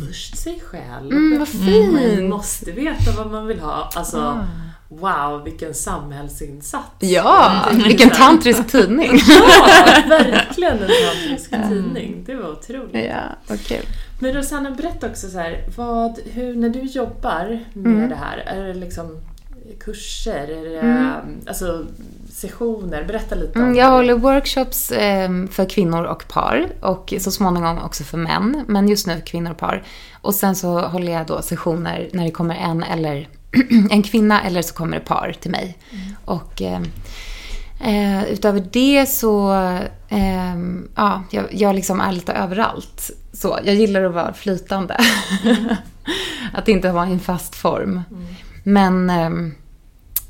först 0.07 0.38
sig 0.38 0.61
själv. 0.66 1.12
Mm, 1.12 1.38
vad 1.38 1.48
fint. 1.48 1.92
Man 2.18 2.28
måste 2.28 2.72
veta 2.72 3.11
vad 3.16 3.31
man 3.31 3.46
vill 3.46 3.61
ha. 3.61 3.90
Alltså, 3.94 4.44
wow, 4.88 5.44
vilken 5.44 5.74
samhällsinsats. 5.74 6.85
Ja, 6.98 7.66
vilken 7.85 8.11
tantrisk 8.11 8.66
tidning. 8.70 9.11
Ja, 9.28 9.66
verkligen 10.09 10.72
en 10.72 10.88
tantrisk 10.88 11.50
tidning. 11.50 12.24
Det 12.26 12.35
var 12.35 12.52
otroligt. 12.52 13.04
ja, 13.48 13.57
kul. 13.66 13.85
Men 14.20 14.33
Rosanna, 14.35 14.70
berätta 14.70 15.07
också 15.11 15.28
så 15.28 15.38
här, 15.38 15.64
vad, 15.76 16.18
hur, 16.33 16.54
när 16.54 16.68
du 16.68 16.81
jobbar 16.81 17.61
med 17.72 17.87
Mm. 17.87 18.09
det 18.09 18.16
här, 18.16 18.38
är 18.38 18.64
det 18.66 18.74
liksom 18.74 19.20
kurser, 19.81 20.46
det 20.46 21.20
alltså, 21.48 21.87
sessioner? 22.33 23.04
Berätta 23.04 23.35
lite 23.35 23.59
om 23.59 23.64
Mm, 23.64 23.76
jag 23.76 23.90
det. 23.90 23.94
håller 23.96 24.14
workshops 24.14 24.90
eh, 24.90 25.31
för 25.50 25.64
kvinnor 25.68 26.04
och 26.04 26.28
par 26.28 26.66
och 26.81 27.14
så 27.20 27.31
småningom 27.31 27.78
också 27.78 28.04
för 28.04 28.18
män, 28.18 28.64
men 28.68 28.88
just 28.88 29.07
nu 29.07 29.20
kvinnor 29.26 29.50
och 29.50 29.59
par. 29.59 29.83
Och 30.20 30.35
sen 30.35 30.57
så 30.57 30.81
håller 30.81 31.12
jag 31.12 31.26
då 31.26 31.42
sessioner 31.42 32.09
när 32.12 32.24
det 32.24 32.31
kommer 32.31 32.54
en 32.54 32.83
eller 32.83 33.28
en 33.90 34.02
kvinna 34.02 34.42
eller 34.42 34.62
så 34.62 34.74
kommer 34.74 34.98
det 34.98 35.04
par 35.04 35.37
till 35.40 35.50
mig. 35.50 35.78
Och 36.24 36.62
eh, 36.62 36.81
eh, 37.85 38.24
utöver 38.24 38.64
det 38.72 39.07
så, 39.07 39.52
eh, 40.09 40.57
ja, 40.94 41.22
jag, 41.31 41.44
jag 41.50 41.74
liksom 41.74 42.00
är 42.00 42.12
lite 42.12 42.33
överallt. 42.33 43.11
Så, 43.33 43.59
jag 43.64 43.74
gillar 43.74 44.04
att 44.04 44.14
vara 44.14 44.33
flytande. 44.33 44.96
att 46.52 46.68
inte 46.68 46.92
vara 46.92 47.09
i 47.09 47.12
en 47.12 47.20
fast 47.20 47.54
form. 47.54 48.02
Men 48.68 49.11
ehm, 49.11 49.54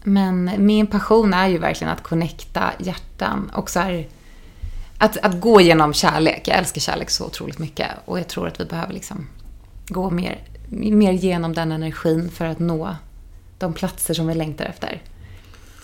men 0.05 0.51
min 0.59 0.87
passion 0.87 1.35
är 1.35 1.49
ju 1.49 1.59
verkligen 1.59 1.93
att 1.93 2.03
connecta 2.03 2.73
hjärtan 2.79 3.51
och 3.55 3.71
så 3.71 3.81
här, 3.81 4.09
att, 4.99 5.17
att 5.17 5.41
gå 5.41 5.61
genom 5.61 5.93
kärlek. 5.93 6.43
Jag 6.49 6.59
älskar 6.59 6.81
kärlek 6.81 7.11
så 7.11 7.27
otroligt 7.27 7.59
mycket 7.59 7.89
och 8.05 8.19
jag 8.19 8.29
tror 8.29 8.49
att 8.49 8.61
vi 8.61 8.65
behöver 8.65 8.93
liksom 8.93 9.27
gå 9.89 10.11
mer, 10.11 10.39
mer 10.69 11.13
genom 11.13 11.55
den 11.55 11.73
energin 11.73 12.31
för 12.31 12.45
att 12.45 12.59
nå 12.59 12.97
de 13.59 13.73
platser 13.73 14.15
som 14.15 14.27
vi 14.27 14.35
längtar 14.35 14.65
efter. 14.65 15.03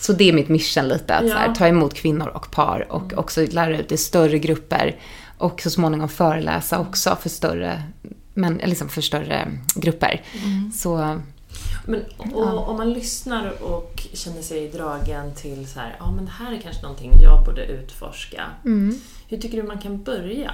Så 0.00 0.12
det 0.12 0.28
är 0.28 0.32
mitt 0.32 0.48
mission 0.48 0.88
lite, 0.88 1.14
att 1.14 1.28
så 1.28 1.34
här, 1.34 1.46
Ja. 1.46 1.54
ta 1.54 1.68
emot 1.68 1.94
kvinnor 1.94 2.28
och 2.28 2.50
par 2.50 2.92
och 2.92 3.12
också 3.16 3.46
lära 3.50 3.78
ut 3.78 3.92
i 3.92 3.96
större 3.96 4.38
grupper 4.38 4.96
och 5.38 5.60
så 5.60 5.70
småningom 5.70 6.08
föreläsa 6.08 6.78
också 6.78 7.16
för 7.20 7.28
större, 7.28 7.82
men, 8.34 8.54
liksom 8.64 8.88
för 8.88 9.00
större 9.00 9.48
grupper. 9.74 10.22
Så 10.74 11.20
Men 11.84 12.02
och, 12.18 12.68
om 12.68 12.76
man 12.76 12.92
lyssnar 12.92 13.62
och 13.62 14.06
känner 14.12 14.42
sig 14.42 14.68
dragen 14.68 15.34
till 15.34 15.66
så 15.66 15.80
här, 15.80 15.96
ja 15.98 16.10
men 16.10 16.24
det 16.24 16.30
här 16.30 16.52
är 16.52 16.58
kanske 16.58 16.82
någonting 16.82 17.12
jag 17.22 17.44
borde 17.44 17.66
utforska. 17.66 18.42
Mm. 18.64 19.00
Hur 19.28 19.38
tycker 19.38 19.62
du 19.62 19.68
man 19.68 19.78
kan 19.78 20.02
börja? 20.02 20.52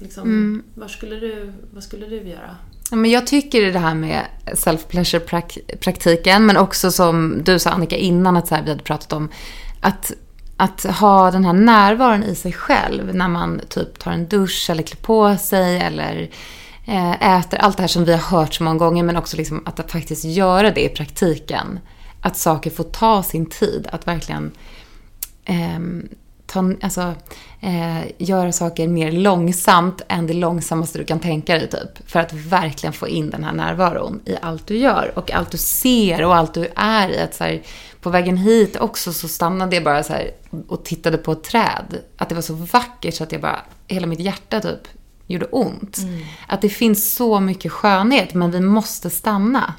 Liksom, 0.00 0.62
var 0.74 0.88
skulle 0.88 1.16
du, 1.16 1.52
vad 1.74 1.82
skulle 1.82 2.06
du 2.06 2.16
göra? 2.28 2.56
Men 2.90 3.10
jag 3.10 3.26
tycker 3.26 3.72
det 3.72 3.78
här 3.78 3.94
med 3.94 4.24
self-pleasure-praktiken, 4.54 6.46
men 6.46 6.56
också 6.56 6.90
som 6.90 7.42
du 7.44 7.58
sa 7.58 7.70
Annika 7.70 7.96
innan, 7.96 8.36
att 8.36 8.48
så 8.48 8.54
här, 8.54 8.62
vi 8.62 8.70
hade 8.70 8.82
pratat 8.82 9.12
om 9.12 9.28
att, 9.80 10.12
att 10.56 10.82
ha 10.82 11.30
den 11.30 11.44
här 11.44 11.52
närvaron 11.52 12.22
i 12.22 12.34
sig 12.34 12.52
själv 12.52 13.14
när 13.14 13.28
man 13.28 13.60
typ 13.68 13.98
tar 13.98 14.12
en 14.12 14.28
dusch 14.28 14.70
eller 14.70 14.82
klär 14.82 15.00
på 15.02 15.36
sig 15.36 15.78
eller 15.78 16.30
Eh, 16.88 17.38
äter. 17.38 17.58
Allt 17.58 17.76
det 17.76 17.82
här 17.82 17.88
som 17.88 18.04
vi 18.04 18.12
har 18.12 18.38
hört 18.38 18.54
så 18.54 18.62
många 18.62 18.78
gånger, 18.78 19.02
men 19.02 19.16
också 19.16 19.36
liksom 19.36 19.62
att, 19.66 19.92
faktiskt 19.92 20.24
göra 20.24 20.70
det 20.70 20.84
i 20.84 20.88
praktiken. 20.88 21.80
Att 22.20 22.36
saker 22.36 22.70
får 22.70 22.84
ta 22.84 23.22
sin 23.22 23.46
tid, 23.46 23.88
att 23.92 24.06
verkligen 24.06 24.52
eh, 25.44 25.78
ta, 26.46 26.72
alltså, 26.82 27.14
eh, 27.60 27.98
göra 28.18 28.52
saker 28.52 28.88
mer 28.88 29.12
långsamt 29.12 30.02
än 30.08 30.26
det 30.26 30.34
långsammaste 30.34 30.98
du 30.98 31.04
kan 31.04 31.20
tänka 31.20 31.54
dig 31.54 31.68
typ. 31.68 32.10
För 32.10 32.20
att 32.20 32.32
verkligen 32.32 32.92
få 32.92 33.08
in 33.08 33.30
den 33.30 33.44
här 33.44 33.52
närvaron 33.52 34.20
i 34.24 34.36
allt 34.42 34.66
du 34.66 34.76
gör 34.76 35.12
och 35.14 35.32
allt 35.32 35.50
du 35.50 35.58
ser 35.58 36.24
och 36.24 36.36
allt 36.36 36.54
du 36.54 36.68
är 36.76 37.08
i. 37.08 37.20
Att 37.20 37.34
så 37.34 37.44
här, 37.44 37.62
på 38.00 38.10
vägen 38.10 38.36
hit 38.36 38.76
också 38.76 39.12
så 39.12 39.28
stannade 39.28 39.76
jag 39.76 39.84
bara 39.84 40.02
så 40.02 40.12
här 40.12 40.30
och 40.68 40.84
tittade 40.84 41.18
på 41.18 41.32
ett 41.32 41.44
träd. 41.44 41.98
Att 42.16 42.28
det 42.28 42.34
var 42.34 42.42
så 42.42 42.54
vackert 42.54 43.14
så 43.14 43.22
att 43.22 43.32
jag 43.32 43.40
bara, 43.40 43.60
hela 43.86 44.06
mitt 44.06 44.20
hjärta 44.20 44.60
typ 44.60 44.97
gjorde 45.28 45.46
ont. 45.46 45.98
Att 46.46 46.60
det 46.62 46.68
finns 46.68 47.14
så 47.14 47.40
mycket 47.40 47.72
skönhet 47.72 48.34
men 48.34 48.50
vi 48.50 48.60
måste 48.60 49.10
stanna. 49.10 49.74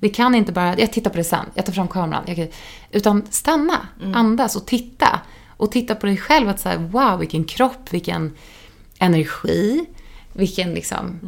Vi 0.00 0.08
kan 0.08 0.34
inte 0.34 0.52
bara, 0.52 0.78
jag 0.78 0.92
tittar 0.92 1.10
på 1.10 1.16
det 1.16 1.24
sen, 1.24 1.46
jag 1.54 1.66
tar 1.66 1.72
fram 1.72 1.88
kameran. 1.88 2.24
Jag, 2.26 2.48
utan 2.90 3.22
stanna, 3.30 3.86
andas 4.14 4.56
och 4.56 4.66
titta. 4.66 5.20
Och 5.58 5.72
titta 5.72 5.94
på 5.94 6.06
dig 6.06 6.16
själv 6.16 6.48
att 6.48 6.60
säga 6.60 6.78
wow 6.78 7.18
vilken 7.18 7.44
kropp, 7.44 7.88
vilken 7.92 8.32
energi, 8.98 9.86
vilken 10.32 10.74
liksom... 10.74 11.20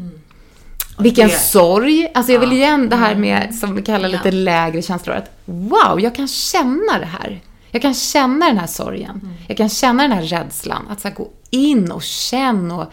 Vilken 0.98 1.28
det- 1.28 1.34
sorg. 1.34 2.08
Alltså 2.14 2.32
jag 2.32 2.40
vill 2.40 2.52
igen 2.52 2.88
det 2.88 2.96
här 2.96 3.14
med, 3.14 3.54
som 3.54 3.74
vi 3.74 3.82
kallar 3.82 4.08
lite 4.08 4.28
Ja. 4.28 4.34
lägre 4.34 4.82
känslor. 4.82 5.16
Att 5.16 5.30
wow, 5.44 6.00
jag 6.00 6.14
kan 6.14 6.28
känna 6.28 6.98
det 6.98 7.06
här. 7.06 7.40
Jag 7.70 7.82
kan 7.82 7.94
känna 7.94 8.46
den 8.46 8.58
här 8.58 8.66
sorgen. 8.66 9.34
Jag 9.48 9.56
kan 9.56 9.68
känna 9.68 10.02
den 10.02 10.12
här 10.12 10.22
rädslan. 10.22 10.86
Att 10.90 11.00
så 11.00 11.08
här, 11.08 11.14
gå 11.14 11.28
in 11.50 11.90
och 11.92 12.02
känna 12.02 12.76
och 12.76 12.92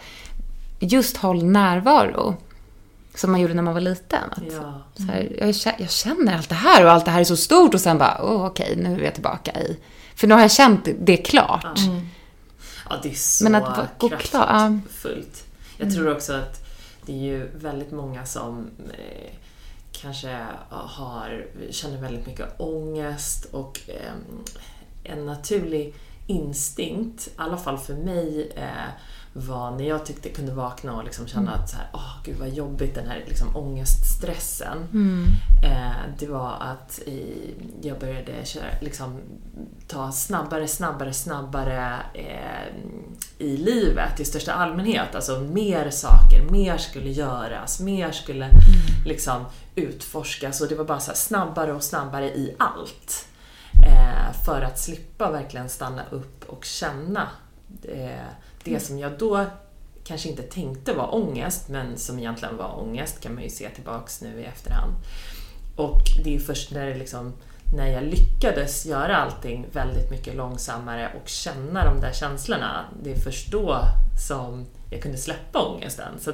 just 0.78 1.16
håll 1.16 1.44
närvaro. 1.44 2.36
Som 3.14 3.30
man 3.30 3.40
gjorde 3.40 3.54
när 3.54 3.62
man 3.62 3.74
var 3.74 3.80
liten. 3.80 4.30
Ja. 4.50 4.82
så 4.94 5.02
här, 5.02 5.36
jag, 5.40 5.74
jag 5.78 5.90
känner 5.90 6.36
allt 6.36 6.48
det 6.48 6.54
här 6.54 6.84
och 6.84 6.90
allt 6.90 7.04
det 7.04 7.10
här 7.10 7.20
är 7.20 7.24
så 7.24 7.36
stort 7.36 7.74
och 7.74 7.80
sen 7.80 7.98
bara, 7.98 8.18
oh, 8.22 8.46
okej, 8.46 8.76
nu 8.76 9.00
är 9.00 9.04
jag 9.04 9.14
tillbaka 9.14 9.60
i... 9.60 9.78
För 10.14 10.26
nu 10.26 10.34
har 10.34 10.40
jag 10.40 10.52
känt 10.52 10.88
det 10.98 11.16
klart. 11.16 11.78
Ja, 12.88 12.96
det 13.02 13.10
är 13.10 13.14
så 13.14 13.44
Men 13.44 13.54
att 13.54 13.98
gå. 13.98 14.06
Mm. 14.06 14.18
kraftfullt. 14.18 15.44
Jag 15.78 15.94
tror 15.94 16.12
också 16.12 16.32
att 16.32 16.66
det 17.06 17.12
är 17.12 17.22
ju 17.22 17.50
väldigt 17.54 17.92
många 17.92 18.26
som 18.26 18.70
eh, 18.92 19.32
kanske 19.92 20.38
har, 20.70 21.46
känner 21.70 22.00
väldigt 22.00 22.26
mycket 22.26 22.60
ångest 22.60 23.44
och 23.52 23.80
eh, 23.88 24.12
en 25.12 25.26
naturlig 25.26 25.94
instinkt, 26.26 27.26
i 27.26 27.30
alla 27.36 27.56
fall 27.56 27.78
för 27.78 27.94
mig, 27.94 28.52
eh, 28.56 28.90
var 29.38 29.70
när 29.70 29.84
jag 29.84 30.06
tyckte 30.06 30.28
kunde 30.28 30.52
vakna 30.52 30.96
och 30.96 31.04
liksom 31.04 31.26
känna 31.26 31.52
att 31.52 31.70
så 31.70 31.76
här, 31.76 31.88
åh 31.92 32.16
gud 32.24 32.36
vad 32.38 32.48
jobbigt 32.48 32.94
den 32.94 33.06
här 33.08 33.24
liksom 33.26 33.56
ångeststressen. 33.56 34.78
Eh, 35.64 36.10
det 36.18 36.26
var 36.26 36.56
att 36.60 36.98
i, 36.98 37.54
jag 37.82 37.98
började 37.98 38.44
köra, 38.44 38.64
liksom, 38.80 39.20
ta 39.88 40.12
snabbare, 40.12 40.68
snabbare, 40.68 41.12
snabbare 41.12 41.96
eh, 42.14 42.74
i 43.38 43.56
livet 43.56 44.20
i 44.20 44.24
största 44.24 44.52
allmänhet. 44.52 45.14
Alltså 45.14 45.40
mer 45.40 45.90
saker, 45.90 46.50
mer 46.50 46.78
skulle 46.78 47.10
göras, 47.10 47.80
mer 47.80 48.10
skulle 48.10 48.50
liksom 49.06 49.44
utforskas 49.74 50.60
och 50.60 50.68
det 50.68 50.74
var 50.74 50.84
bara 50.84 51.00
så 51.00 51.10
här 51.10 51.16
snabbare 51.16 51.72
och 51.72 51.82
snabbare 51.82 52.26
i 52.28 52.54
allt. 52.58 53.28
Eh, 53.86 54.44
för 54.44 54.62
att 54.62 54.78
slippa 54.78 55.30
verkligen 55.30 55.68
stanna 55.68 56.02
upp 56.10 56.44
och 56.44 56.64
känna 56.64 57.28
eh, 57.82 58.26
det 58.70 58.80
som 58.80 58.98
jag 58.98 59.12
då 59.18 59.44
kanske 60.04 60.28
inte 60.28 60.42
tänkte 60.42 60.92
var 60.92 61.14
ångest, 61.14 61.68
men 61.68 61.98
som 61.98 62.18
egentligen 62.18 62.56
var 62.56 62.80
ångest 62.80 63.20
kan 63.20 63.34
man 63.34 63.42
ju 63.42 63.50
se 63.50 63.68
tillbaks 63.70 64.22
nu 64.22 64.40
i 64.40 64.44
efterhand. 64.44 64.92
Och 65.76 66.02
det 66.24 66.36
är 66.36 66.38
först 66.38 66.70
när, 66.70 66.86
det 66.86 66.94
liksom, 66.94 67.32
när 67.76 67.86
jag 67.86 68.04
lyckades 68.04 68.86
göra 68.86 69.16
allting 69.16 69.66
väldigt 69.72 70.10
mycket 70.10 70.36
långsammare 70.36 71.10
och 71.22 71.28
känna 71.28 71.84
de 71.84 72.00
där 72.00 72.12
känslorna, 72.12 72.84
det 73.02 73.12
är 73.12 73.16
först 73.16 73.52
då 73.52 73.78
som 74.28 74.66
jag 74.90 75.02
kunde 75.02 75.18
släppa 75.18 75.58
ångesten. 75.58 76.12
Så 76.20 76.32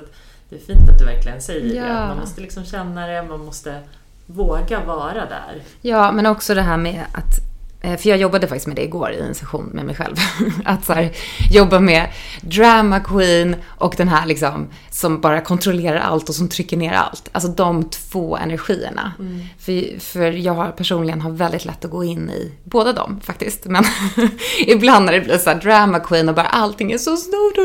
det 0.49 0.57
är 0.57 0.61
fint 0.61 0.89
att 0.89 0.99
du 0.99 1.05
verkligen 1.05 1.43
säger 1.43 1.68
det. 1.68 1.74
Ja. 1.74 1.85
att 1.85 2.09
Man 2.09 2.18
måste 2.18 2.41
liksom 2.41 2.64
känna 2.64 3.07
det, 3.07 3.22
man 3.22 3.45
måste 3.45 3.80
våga 4.26 4.85
vara 4.85 5.26
där. 5.26 5.62
Ja, 5.80 6.12
men 6.12 6.26
också 6.26 6.55
det 6.55 6.62
här 6.62 6.76
med 6.76 7.05
att 7.12 7.51
för 7.83 8.09
jag 8.09 8.18
jobbade 8.18 8.47
faktiskt 8.47 8.66
med 8.66 8.76
det 8.76 8.85
igår 8.85 9.12
i 9.12 9.20
en 9.20 9.35
session 9.35 9.70
med 9.72 9.85
mig 9.85 9.95
själv. 9.95 10.16
Att 10.64 10.85
så 10.85 10.93
här, 10.93 11.12
jobba 11.51 11.80
med 11.80 12.09
drama 12.41 13.01
queen 13.01 13.57
och 13.66 13.95
den 13.97 14.09
här 14.09 14.26
liksom 14.26 14.68
som 14.91 15.20
bara 15.20 15.41
kontrollerar 15.41 15.99
allt 15.99 16.28
och 16.28 16.35
som 16.35 16.49
trycker 16.49 16.76
ner 16.76 16.93
allt. 16.93 17.28
Alltså 17.33 17.51
de 17.51 17.91
två 17.91 18.37
energierna. 18.37 19.12
Mm. 19.18 19.41
För, 19.59 20.01
för 20.01 20.33
jag 20.33 20.55
har 20.55 20.70
personligen 20.70 21.20
har 21.20 21.30
väldigt 21.30 21.64
lätt 21.64 21.85
att 21.85 21.91
gå 21.91 22.05
in 22.05 22.30
i 22.30 22.53
båda 22.64 22.93
dem 22.93 23.20
faktiskt. 23.24 23.64
Men 23.64 23.85
ibland 24.66 25.07
när 25.07 25.12
det 25.12 25.20
blir 25.20 25.39
så 25.39 25.51
här 25.51 25.61
drama 25.61 26.01
queen 26.01 26.28
och 26.28 26.35
bara 26.35 26.47
allting 26.47 26.93
är 26.93 26.99
så 26.99 27.16
stort. 27.16 27.57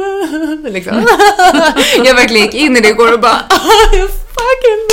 Liksom. 0.74 1.05
jag 2.05 2.15
verkligen 2.15 2.45
gick 2.45 2.53
in 2.55 2.78
i 2.78 2.80
det 2.80 2.89
igår 2.89 3.13
och 3.13 3.20
bara 3.20 3.41
fucking 4.38 4.88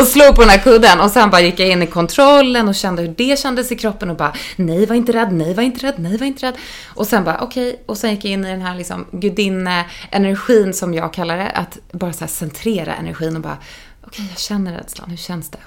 Och 0.00 0.06
slog 0.08 0.34
på 0.34 0.40
den 0.40 0.50
här 0.50 0.58
kudden 0.58 1.00
och 1.00 1.10
sen 1.10 1.30
bara 1.30 1.40
gick 1.40 1.60
jag 1.60 1.68
in 1.68 1.82
i 1.82 1.86
kontrollen 1.86 2.68
och 2.68 2.74
kände 2.74 3.02
hur 3.02 3.14
det 3.16 3.38
kändes 3.38 3.72
i 3.72 3.76
kroppen 3.76 4.10
och 4.10 4.16
bara 4.16 4.32
nej 4.56 4.86
var 4.86 4.96
inte 4.96 5.12
rädd, 5.12 5.32
nej 5.32 5.54
var 5.54 5.62
inte 5.62 5.86
rädd, 5.86 5.94
nej 5.98 6.16
var 6.16 6.26
inte 6.26 6.46
rädd. 6.46 6.54
Och 6.94 7.06
sen 7.06 7.24
bara 7.24 7.40
okej, 7.40 7.68
okay. 7.68 7.80
och 7.86 7.98
sen 7.98 8.10
gick 8.10 8.24
jag 8.24 8.32
in 8.32 8.44
i 8.44 8.50
den 8.50 8.62
här 8.62 8.74
liksom 8.74 9.06
gudinne-energin 9.10 10.72
som 10.72 10.94
jag 10.94 11.12
kallar 11.12 11.36
det, 11.36 11.50
att 11.50 11.78
bara 11.92 12.12
så 12.12 12.20
här 12.20 12.28
centrera 12.28 12.94
energin 12.94 13.36
och 13.36 13.42
bara 13.42 13.58
okej 14.02 14.08
okay, 14.08 14.26
jag 14.30 14.38
känner 14.38 14.72
rädslan, 14.72 15.10
hur 15.10 15.16
känns 15.16 15.50
det? 15.50 15.58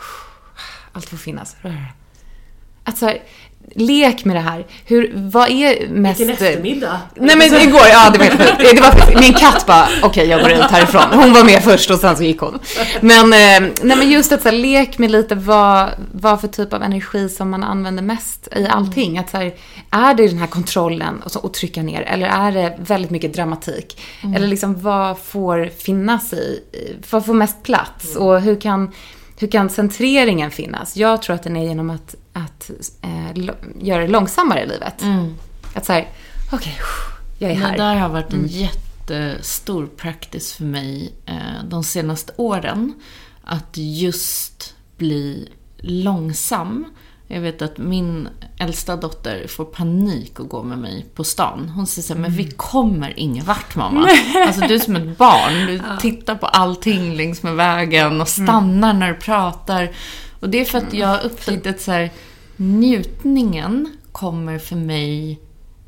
Allt 0.92 1.10
får 1.10 1.18
finnas. 1.18 1.56
Att 2.84 2.98
så 2.98 3.06
här, 3.06 3.22
lek 3.76 4.26
med 4.26 4.36
det 4.36 4.40
här. 4.40 4.66
Hur, 4.86 5.12
vad 5.16 5.50
är 5.50 5.88
mest... 5.90 6.20
Vilken 6.20 6.34
eftermiddag. 6.34 7.00
Nej 7.16 7.36
men 7.38 7.54
igår, 7.62 7.82
ja 7.92 8.10
det 8.10 8.20
var 8.20 8.26
det 8.74 8.82
var 8.82 9.22
Min 9.22 9.34
katt 9.34 9.66
bara, 9.68 9.84
okej 9.86 10.08
okay, 10.08 10.26
jag 10.26 10.42
går 10.42 10.52
ut 10.52 10.72
härifrån. 10.72 11.20
Hon 11.20 11.34
var 11.34 11.44
med 11.44 11.64
först 11.64 11.92
och 11.92 11.98
sen 11.98 12.18
så 12.18 12.24
gick 12.24 12.40
hon. 12.40 12.60
Men, 13.02 13.34
eh, 13.34 13.72
nej 13.82 13.98
men 13.98 14.12
just 14.12 14.32
att 14.32 14.42
så 14.42 14.50
här, 14.50 14.58
lek 14.58 14.98
med 14.98 15.12
lite 15.12 15.36
vad, 15.36 15.90
vad 16.12 16.42
för 16.42 16.48
typ 16.48 16.74
av 16.74 16.84
energi 16.84 17.30
som 17.30 17.50
man 17.50 17.64
använder 17.64 18.04
mest 18.04 18.48
i 18.56 18.68
allting. 18.68 19.18
Att 19.18 19.30
så 19.30 19.38
här, 19.38 19.54
är 19.92 20.14
det 20.14 20.28
den 20.28 20.38
här 20.38 20.48
kontrollen 20.48 21.22
och, 21.26 21.32
så, 21.32 21.40
och 21.40 21.54
trycka 21.54 21.84
ner 21.84 22.02
eller 22.02 22.28
är 22.28 22.52
det 22.52 22.78
väldigt 22.80 23.12
mycket 23.12 23.34
dramatik? 23.34 24.02
Mm. 24.24 24.36
Eller 24.36 24.48
liksom 24.48 24.82
vad 24.82 25.20
får 25.20 25.70
finnas 25.78 26.34
i, 26.34 26.64
vad 27.10 27.26
får 27.26 27.34
mest 27.34 27.64
plats? 27.64 28.16
Mm. 28.16 28.28
Och 28.28 28.42
hur 28.42 28.62
kan 28.62 28.92
hur 29.42 29.48
kan 29.48 29.70
centreringen 29.70 30.52
finnas? 30.52 30.98
Jag 30.98 31.22
tror 31.22 31.36
att 31.36 31.44
den 31.44 31.58
är 31.58 31.64
genom 31.64 31.90
att, 31.90 32.16
att 32.34 32.72
eh, 33.02 33.46
göra 33.80 34.02
det 34.02 34.08
långsammare 34.08 34.64
i 34.64 34.68
livet. 34.68 35.02
Mm. 35.02 35.36
Att 35.74 35.86
säga, 35.86 36.06
okej, 36.52 36.58
okay, 36.58 36.74
jag 37.40 37.52
är 37.52 37.56
här. 37.56 37.72
Det 37.72 37.84
där 37.84 37.96
har 37.96 38.10
varit 38.10 38.34
en 38.34 38.40
mm. 38.40 38.48
jättestor 38.50 39.88
practice 39.98 40.54
för 40.54 40.64
mig 40.64 41.14
eh, 41.26 41.64
de 41.70 41.84
senaste 41.84 42.34
åren. 42.38 42.94
Att 43.44 43.78
just 43.78 44.76
bli 44.98 45.50
långsam 45.78 46.86
jag 47.34 47.42
vet 47.42 47.62
att 47.62 47.78
min 47.78 48.30
äldsta 48.58 48.96
dotter 48.96 49.48
får 49.48 49.66
panik 49.66 50.40
och 50.40 50.50
gå 50.50 50.64
med 50.64 50.78
mig 50.78 51.06
på 51.16 51.24
stan. 51.24 51.70
Hon 51.70 51.88
säger 51.88 52.08
så 52.08 52.14
här, 52.14 52.22
men 52.22 52.32
vi 52.32 52.44
mm. 52.44 52.56
kommer 52.58 53.20
ingen 53.20 53.46
vart 53.46 53.76
mamma. 53.76 54.08
Alltså 54.48 54.62
du 54.68 54.76
är 54.76 54.80
som 54.80 54.96
ett 54.96 55.18
barn. 55.18 55.68
Du 55.68 55.82
tittar 56.00 56.36
på 56.36 56.46
allting 56.46 57.14
längs 57.14 57.44
med 57.44 57.56
vägen 57.56 58.06
och 58.08 58.12
mm. 58.12 58.26
stannar 58.26 58.94
när 58.94 59.08
du 59.08 59.16
pratar. 59.16 59.92
Och 60.40 60.50
det 60.50 60.62
är 60.62 60.66
för 60.66 60.78
att 60.78 60.94
jag 60.94 61.08
har 61.08 61.26
upptäckt 61.26 61.68
att 61.68 61.82
så 61.82 61.92
här, 61.92 62.10
njutningen 62.56 63.98
kommer 64.12 64.60
för 64.60 64.76
mig 64.76 65.40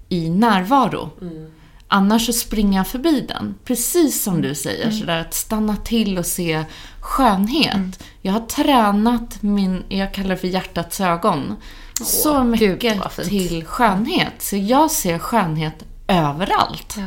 i 0.10 0.30
närvaro. 0.30 1.10
Mm. 1.22 1.52
Annars 1.96 2.26
så 2.26 2.34
springer 2.34 2.78
jag 2.78 2.88
förbi 2.88 3.26
den. 3.28 3.56
Precis 3.66 4.24
som 4.24 4.42
du 4.42 4.56
säger, 4.56 4.84
mm. 4.86 5.00
sådär 5.00 5.22
att 5.22 5.34
stanna 5.34 5.76
till 5.76 6.18
och 6.18 6.26
se 6.26 6.64
skönhet. 7.00 7.74
Mm. 7.74 7.92
Jag 8.22 8.34
har 8.34 8.40
tränat 8.40 9.42
min, 9.42 9.84
jag 9.90 10.14
kallar 10.14 10.30
det 10.30 10.38
för 10.38 10.48
hjärtats 10.48 11.02
ögon, 11.02 11.56
Åh, 12.02 12.06
så 12.06 12.44
mycket 12.44 13.02
till 13.28 13.66
skönhet. 13.66 14.34
Så 14.40 14.56
jag 14.56 14.92
ser 14.92 15.20
skönhet 15.20 15.84
överallt. 16.08 16.96
Ja. 16.98 17.04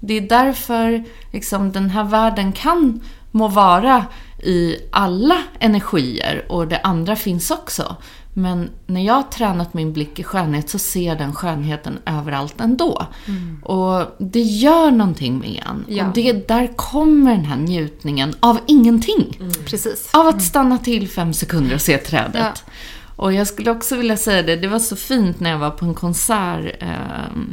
Det 0.00 0.14
är 0.14 0.20
därför 0.20 1.04
liksom, 1.32 1.72
den 1.72 1.90
här 1.90 2.04
världen 2.04 2.52
kan 2.52 3.00
må 3.30 3.48
vara 3.48 4.06
i 4.42 4.76
alla 4.92 5.38
energier 5.58 6.46
och 6.48 6.68
det 6.68 6.80
andra 6.80 7.16
finns 7.16 7.50
också. 7.50 7.96
Men 8.40 8.70
när 8.86 9.00
jag 9.00 9.14
har 9.14 9.22
tränat 9.22 9.74
min 9.74 9.92
blick 9.92 10.18
i 10.18 10.24
skönhet 10.24 10.70
så 10.70 10.78
ser 10.78 11.16
den 11.16 11.34
skönheten 11.34 11.98
överallt 12.06 12.60
ändå. 12.60 13.06
Mm. 13.26 13.62
Och 13.62 14.06
det 14.18 14.40
gör 14.40 14.90
någonting 14.90 15.38
med 15.38 15.62
en. 15.66 15.84
Ja. 15.88 16.06
Och 16.06 16.14
det, 16.14 16.48
där 16.48 16.76
kommer 16.76 17.30
den 17.30 17.44
här 17.44 17.56
njutningen 17.56 18.34
av 18.40 18.58
ingenting. 18.66 19.36
Mm. 19.40 19.52
Precis. 19.52 20.10
Av 20.12 20.26
att 20.26 20.42
stanna 20.42 20.78
till 20.78 21.08
fem 21.08 21.32
sekunder 21.32 21.74
och 21.74 21.80
se 21.80 21.98
trädet. 21.98 22.62
Ja. 22.66 22.72
Och 23.16 23.32
jag 23.32 23.46
skulle 23.46 23.70
också 23.70 23.96
vilja 23.96 24.16
säga 24.16 24.42
det, 24.42 24.56
det 24.56 24.68
var 24.68 24.78
så 24.78 24.96
fint 24.96 25.40
när 25.40 25.50
jag 25.50 25.58
var 25.58 25.70
på 25.70 25.84
en 25.84 25.94
konsert. 25.94 26.82
Eh, 26.82 26.88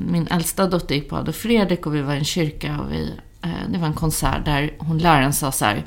min 0.07 0.27
äldsta 0.27 0.67
dotter 0.67 0.95
gick 0.95 1.09
på 1.09 1.15
Adolf 1.15 1.35
Fredrik 1.35 1.85
och 1.85 1.95
vi 1.95 2.01
var 2.01 2.13
i 2.13 2.17
en 2.17 2.25
kyrka 2.25 2.79
och 2.79 2.91
vi, 2.91 3.13
eh, 3.41 3.49
det 3.69 3.77
var 3.77 3.87
en 3.87 3.93
konsert 3.93 4.45
där 4.45 4.73
hon 4.77 4.97
läraren 4.97 5.33
sa 5.33 5.51
så 5.51 5.65
här, 5.65 5.85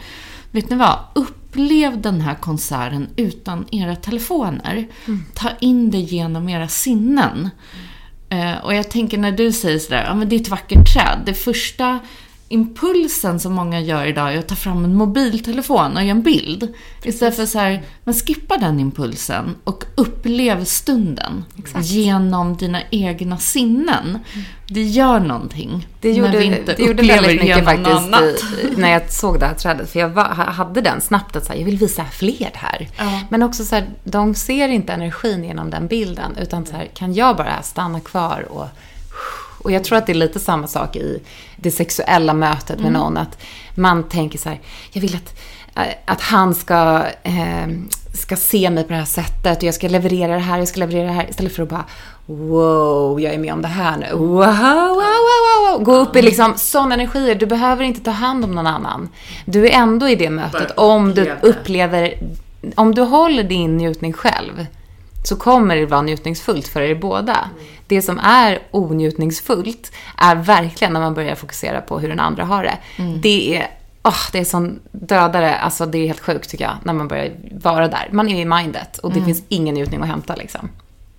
Vet 0.50 0.70
ni 0.70 0.76
vad? 0.76 0.98
Upplev 1.14 2.00
den 2.00 2.20
här 2.20 2.34
konserten 2.34 3.08
utan 3.16 3.66
era 3.70 3.96
telefoner. 3.96 4.88
Mm. 5.06 5.24
Ta 5.34 5.50
in 5.60 5.90
det 5.90 5.98
genom 5.98 6.48
era 6.48 6.68
sinnen. 6.68 7.50
Mm. 8.28 8.56
Uh, 8.56 8.64
och 8.64 8.74
jag 8.74 8.90
tänker 8.90 9.18
när 9.18 9.32
du 9.32 9.52
säger 9.52 9.78
sådär, 9.78 10.04
ja 10.04 10.14
men 10.14 10.28
det 10.28 10.36
är 10.36 10.40
ett 10.40 10.48
vackert 10.48 10.92
träd. 10.92 11.22
Det 11.26 11.34
första 11.34 11.98
impulsen 12.52 13.40
som 13.40 13.52
många 13.52 13.80
gör 13.80 14.06
idag 14.06 14.34
är 14.34 14.38
att 14.38 14.48
ta 14.48 14.54
fram 14.54 14.84
en 14.84 14.94
mobiltelefon 14.94 15.96
och 15.96 16.02
göra 16.02 16.10
en 16.10 16.22
bild. 16.22 16.60
Precis. 16.96 17.14
Istället 17.14 17.36
för 17.36 17.46
så 17.46 17.58
här, 17.58 17.82
men 18.04 18.14
skippa 18.14 18.56
den 18.56 18.80
impulsen 18.80 19.56
och 19.64 19.84
upplev 19.94 20.64
stunden 20.64 21.44
Exakt. 21.58 21.86
genom 21.86 22.56
dina 22.56 22.82
egna 22.90 23.38
sinnen. 23.38 24.08
Mm. 24.08 24.44
Det 24.68 24.82
gör 24.82 25.20
någonting. 25.20 25.86
Det 26.00 26.12
gjorde, 26.12 26.30
när 26.30 26.38
vi 26.38 26.44
inte 26.44 26.74
det 26.74 26.82
gjorde 26.82 27.02
väldigt 27.02 27.40
mycket 27.40 27.64
faktiskt 27.64 28.44
i, 28.64 28.76
när 28.76 28.90
jag 28.90 29.12
såg 29.12 29.40
det 29.40 29.46
här 29.46 29.54
trädet. 29.54 29.90
För 29.90 30.00
jag 30.00 30.08
var, 30.08 30.24
hade 30.24 30.80
den 30.80 31.00
snabbt 31.00 31.36
att 31.36 31.46
så 31.46 31.52
jag 31.56 31.64
vill 31.64 31.78
visa 31.78 32.04
fler 32.04 32.50
här. 32.54 32.88
Ja. 32.98 33.20
Men 33.28 33.42
också 33.42 33.64
så 33.64 33.74
här, 33.74 33.88
de 34.04 34.34
ser 34.34 34.68
inte 34.68 34.92
energin 34.92 35.44
genom 35.44 35.70
den 35.70 35.86
bilden. 35.86 36.36
Utan 36.36 36.66
så 36.66 36.76
här, 36.76 36.86
kan 36.94 37.14
jag 37.14 37.36
bara 37.36 37.62
stanna 37.62 38.00
kvar 38.00 38.46
och 38.50 38.66
och 39.62 39.72
jag 39.72 39.84
tror 39.84 39.98
att 39.98 40.06
det 40.06 40.12
är 40.12 40.14
lite 40.14 40.40
samma 40.40 40.66
sak 40.66 40.96
i 40.96 41.22
det 41.56 41.70
sexuella 41.70 42.34
mötet 42.34 42.78
med 42.78 42.88
mm. 42.88 42.92
någon. 42.92 43.16
Att 43.16 43.38
man 43.74 44.08
tänker 44.08 44.38
så 44.38 44.48
här, 44.48 44.60
jag 44.92 45.00
vill 45.00 45.16
att, 45.16 45.40
eh, 45.76 45.94
att 46.04 46.20
han 46.20 46.54
ska, 46.54 47.04
eh, 47.22 47.68
ska 48.14 48.36
se 48.36 48.70
mig 48.70 48.84
på 48.84 48.92
det 48.92 48.98
här 48.98 49.04
sättet 49.04 49.58
och 49.58 49.64
jag 49.64 49.74
ska 49.74 49.88
leverera 49.88 50.34
det 50.34 50.38
här, 50.38 50.58
jag 50.58 50.68
ska 50.68 50.80
leverera 50.80 51.06
det 51.06 51.12
här. 51.12 51.30
Istället 51.30 51.54
för 51.54 51.62
att 51.62 51.68
bara, 51.68 51.84
wow, 52.26 53.20
jag 53.20 53.34
är 53.34 53.38
med 53.38 53.52
om 53.52 53.62
det 53.62 53.68
här 53.68 53.96
nu. 53.96 54.06
Wow, 54.12 54.28
wow, 54.28 54.96
wow, 54.96 55.70
wow. 55.70 55.84
Gå 55.84 55.94
upp 55.94 56.16
i 56.16 56.22
liksom 56.22 56.54
sådana 56.56 56.94
energier. 56.94 57.34
Du 57.34 57.46
behöver 57.46 57.84
inte 57.84 58.00
ta 58.00 58.10
hand 58.10 58.44
om 58.44 58.54
någon 58.54 58.66
annan. 58.66 59.08
Du 59.44 59.66
är 59.66 59.70
ändå 59.70 60.08
i 60.08 60.14
det 60.14 60.30
mötet 60.30 60.70
om 60.76 61.14
du 61.14 61.34
upplever, 61.42 62.14
om 62.74 62.94
du 62.94 63.02
håller 63.02 63.42
din 63.42 63.76
njutning 63.76 64.12
själv 64.12 64.66
så 65.24 65.36
kommer 65.36 65.76
det 65.76 65.86
vara 65.86 66.02
njutningsfullt 66.02 66.68
för 66.68 66.80
er 66.80 66.94
båda. 66.94 67.48
Mm. 67.52 67.66
Det 67.90 68.02
som 68.02 68.18
är 68.18 68.58
onjutningsfullt 68.70 69.92
är 70.18 70.36
verkligen 70.36 70.92
när 70.92 71.00
man 71.00 71.14
börjar 71.14 71.34
fokusera 71.34 71.80
på 71.80 71.98
hur 71.98 72.08
den 72.08 72.20
andra 72.20 72.44
har 72.44 72.62
det. 72.62 72.78
Mm. 72.96 73.20
Det 73.20 73.56
är 73.56 73.66
Oh, 74.02 74.28
det 74.32 74.38
är 74.38 74.44
sån 74.44 74.80
dödare, 74.92 75.56
alltså 75.56 75.86
det 75.86 75.98
är 75.98 76.06
helt 76.06 76.20
sjukt 76.20 76.50
tycker 76.50 76.64
jag, 76.64 76.76
när 76.84 76.92
man 76.92 77.08
börjar 77.08 77.32
vara 77.52 77.88
där. 77.88 78.08
Man 78.12 78.28
är 78.28 78.40
i 78.40 78.44
mindet 78.44 78.98
och 78.98 79.10
det 79.10 79.18
mm. 79.18 79.26
finns 79.26 79.42
ingen 79.48 79.74
njutning 79.74 80.00
att 80.00 80.08
hämta 80.08 80.36
liksom. 80.36 80.70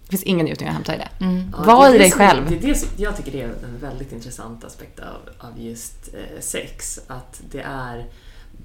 Det 0.04 0.10
finns 0.10 0.24
ingen 0.24 0.46
njutning 0.46 0.70
att 0.70 0.76
hämta 0.76 0.96
i 0.96 0.98
det. 0.98 1.26
Mm. 1.26 1.54
Ja, 1.58 1.64
Var 1.64 1.90
det 1.90 1.96
i 1.96 2.00
dig 2.00 2.12
själv. 2.12 2.50
Det 2.50 2.56
är 2.56 2.74
det 2.74 2.88
jag 2.98 3.18
tycker 3.18 3.32
det 3.32 3.42
är 3.42 3.46
en 3.46 3.78
väldigt 3.82 4.12
intressant 4.12 4.64
aspekt 4.64 5.00
av, 5.00 5.48
av 5.50 5.62
just 5.62 6.14
eh, 6.14 6.40
sex. 6.40 7.00
Att 7.08 7.42
det 7.52 7.62
är, 7.62 8.06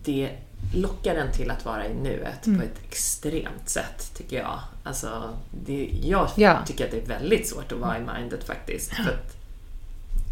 det 0.05 0.31
lockar 0.75 1.15
en 1.15 1.33
till 1.33 1.51
att 1.51 1.65
vara 1.65 1.87
i 1.87 1.95
nuet 1.95 2.47
mm. 2.47 2.59
på 2.59 2.65
ett 2.65 2.81
extremt 2.89 3.69
sätt, 3.69 4.13
tycker 4.17 4.37
jag. 4.37 4.59
Alltså, 4.85 5.31
det, 5.67 5.91
jag 6.03 6.29
ja. 6.37 6.59
tycker 6.67 6.85
att 6.85 6.91
det 6.91 7.03
är 7.03 7.07
väldigt 7.07 7.49
svårt 7.49 7.73
att 7.73 7.79
vara 7.79 7.99
i 7.99 8.01
mindet 8.01 8.47
faktiskt. 8.47 8.95
För 8.95 9.19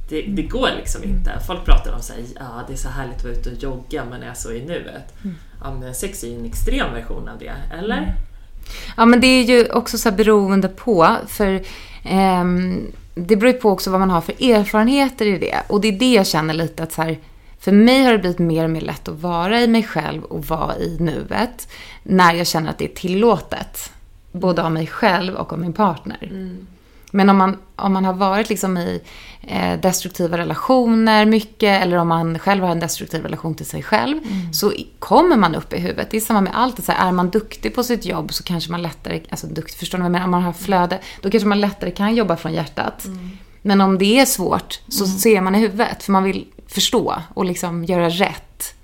det, 0.08 0.22
det, 0.22 0.42
går 0.42 0.68
liksom 0.76 1.02
mm. 1.02 1.16
inte. 1.16 1.40
Folk 1.46 1.64
pratar 1.64 1.92
om 1.92 1.98
att 1.98 2.12
ja, 2.38 2.64
det 2.66 2.72
är 2.72 2.76
så 2.76 2.88
härligt 2.88 3.16
att 3.16 3.24
vara 3.24 3.34
ute 3.34 3.50
och 3.50 3.62
jogga, 3.62 4.04
men 4.04 4.22
är 4.22 4.34
så 4.34 4.52
i 4.52 4.64
nuet. 4.64 5.14
Mm. 5.24 5.36
Ja, 5.62 5.74
men 5.74 5.94
sex 5.94 6.24
är 6.24 6.28
ju 6.28 6.38
en 6.38 6.44
extrem 6.44 6.94
version 6.94 7.28
av 7.28 7.38
det, 7.38 7.54
eller? 7.78 7.98
Mm. 7.98 8.10
Ja, 8.96 9.04
men 9.04 9.20
det 9.20 9.26
är 9.26 9.42
ju 9.42 9.70
också 9.70 9.98
så 9.98 10.10
beroende 10.10 10.68
på, 10.68 11.16
för 11.26 11.62
ehm, 12.04 12.92
det 13.14 13.36
beror 13.36 13.52
ju 13.52 13.58
på 13.58 13.70
också 13.70 13.90
vad 13.90 14.00
man 14.00 14.10
har 14.10 14.20
för 14.20 14.50
erfarenheter 14.50 15.26
i 15.26 15.38
det. 15.38 15.62
Och 15.66 15.80
det 15.80 15.88
är 15.88 15.98
det 15.98 16.12
jag 16.12 16.26
känner 16.26 16.54
lite 16.54 16.82
att 16.82 16.92
så 16.92 17.02
här, 17.02 17.18
för 17.64 17.72
mig 17.72 18.04
har 18.04 18.12
det 18.12 18.18
blivit 18.18 18.38
mer 18.38 18.64
och 18.64 18.70
mer 18.70 18.80
lätt 18.80 19.08
att 19.08 19.20
vara 19.20 19.60
i 19.60 19.66
mig 19.68 19.82
själv 19.82 20.24
och 20.24 20.44
vara 20.46 20.76
i 20.78 20.96
nuet. 21.00 21.68
När 22.02 22.34
jag 22.34 22.46
känner 22.46 22.70
att 22.70 22.78
det 22.78 22.84
är 22.84 22.94
tillåtet. 22.94 23.90
Både 24.32 24.62
av 24.62 24.72
mig 24.72 24.86
själv 24.86 25.34
och 25.34 25.52
av 25.52 25.58
min 25.58 25.72
partner. 25.72 26.18
Mm. 26.30 26.66
Men 27.10 27.30
om 27.30 27.36
man, 27.36 27.56
om 27.76 27.92
man 27.92 28.04
har 28.04 28.12
varit 28.12 28.48
liksom 28.48 28.76
i 28.78 29.00
eh, 29.42 29.80
destruktiva 29.80 30.38
relationer 30.38 31.24
mycket 31.26 31.82
eller 31.82 31.96
om 31.96 32.08
man 32.08 32.38
själv 32.38 32.62
har 32.64 32.70
en 32.70 32.80
destruktiv 32.80 33.22
relation 33.22 33.54
till 33.54 33.66
sig 33.66 33.82
själv 33.82 34.20
så 34.52 34.72
i- 34.72 34.86
kommer 34.98 35.36
man 35.36 35.54
upp 35.54 35.72
i 35.72 35.78
huvudet. 35.78 36.10
Det 36.10 36.16
är 36.16 36.20
samma 36.20 36.40
med 36.40 36.52
allt. 36.56 36.84
Så 36.84 36.92
här, 36.92 37.08
är 37.08 37.12
man 37.12 37.30
duktig 37.30 37.74
på 37.74 37.82
sitt 37.82 38.04
jobb 38.04 38.32
så 38.32 38.42
kanske 38.42 38.70
man 38.70 38.82
lättare, 38.82 39.20
alltså 39.30 39.46
duktig, 39.46 39.78
förstår 39.78 39.98
ni 39.98 40.02
vad 40.02 40.06
jag 40.06 40.12
menar? 40.12 40.24
Om 40.24 40.30
man 40.30 40.42
har 40.42 40.52
flöde, 40.52 40.98
då 41.20 41.30
kanske 41.30 41.48
man 41.48 41.60
lättare 41.60 41.90
kan 41.90 42.14
jobba 42.14 42.36
från 42.36 42.52
hjärtat. 42.52 43.06
Men 43.66 43.80
om 43.80 43.98
det 43.98 44.18
är 44.18 44.26
svårt 44.26 44.80
så 44.88 45.06
ser 45.06 45.40
man 45.40 45.54
i 45.54 45.58
huvudet 45.58 46.02
för 46.02 46.12
man 46.12 46.24
vill 46.24 46.46
förstå 46.66 47.22
och 47.34 47.44
liksom 47.44 47.84
göra 47.84 48.08
rätt. 48.08 48.74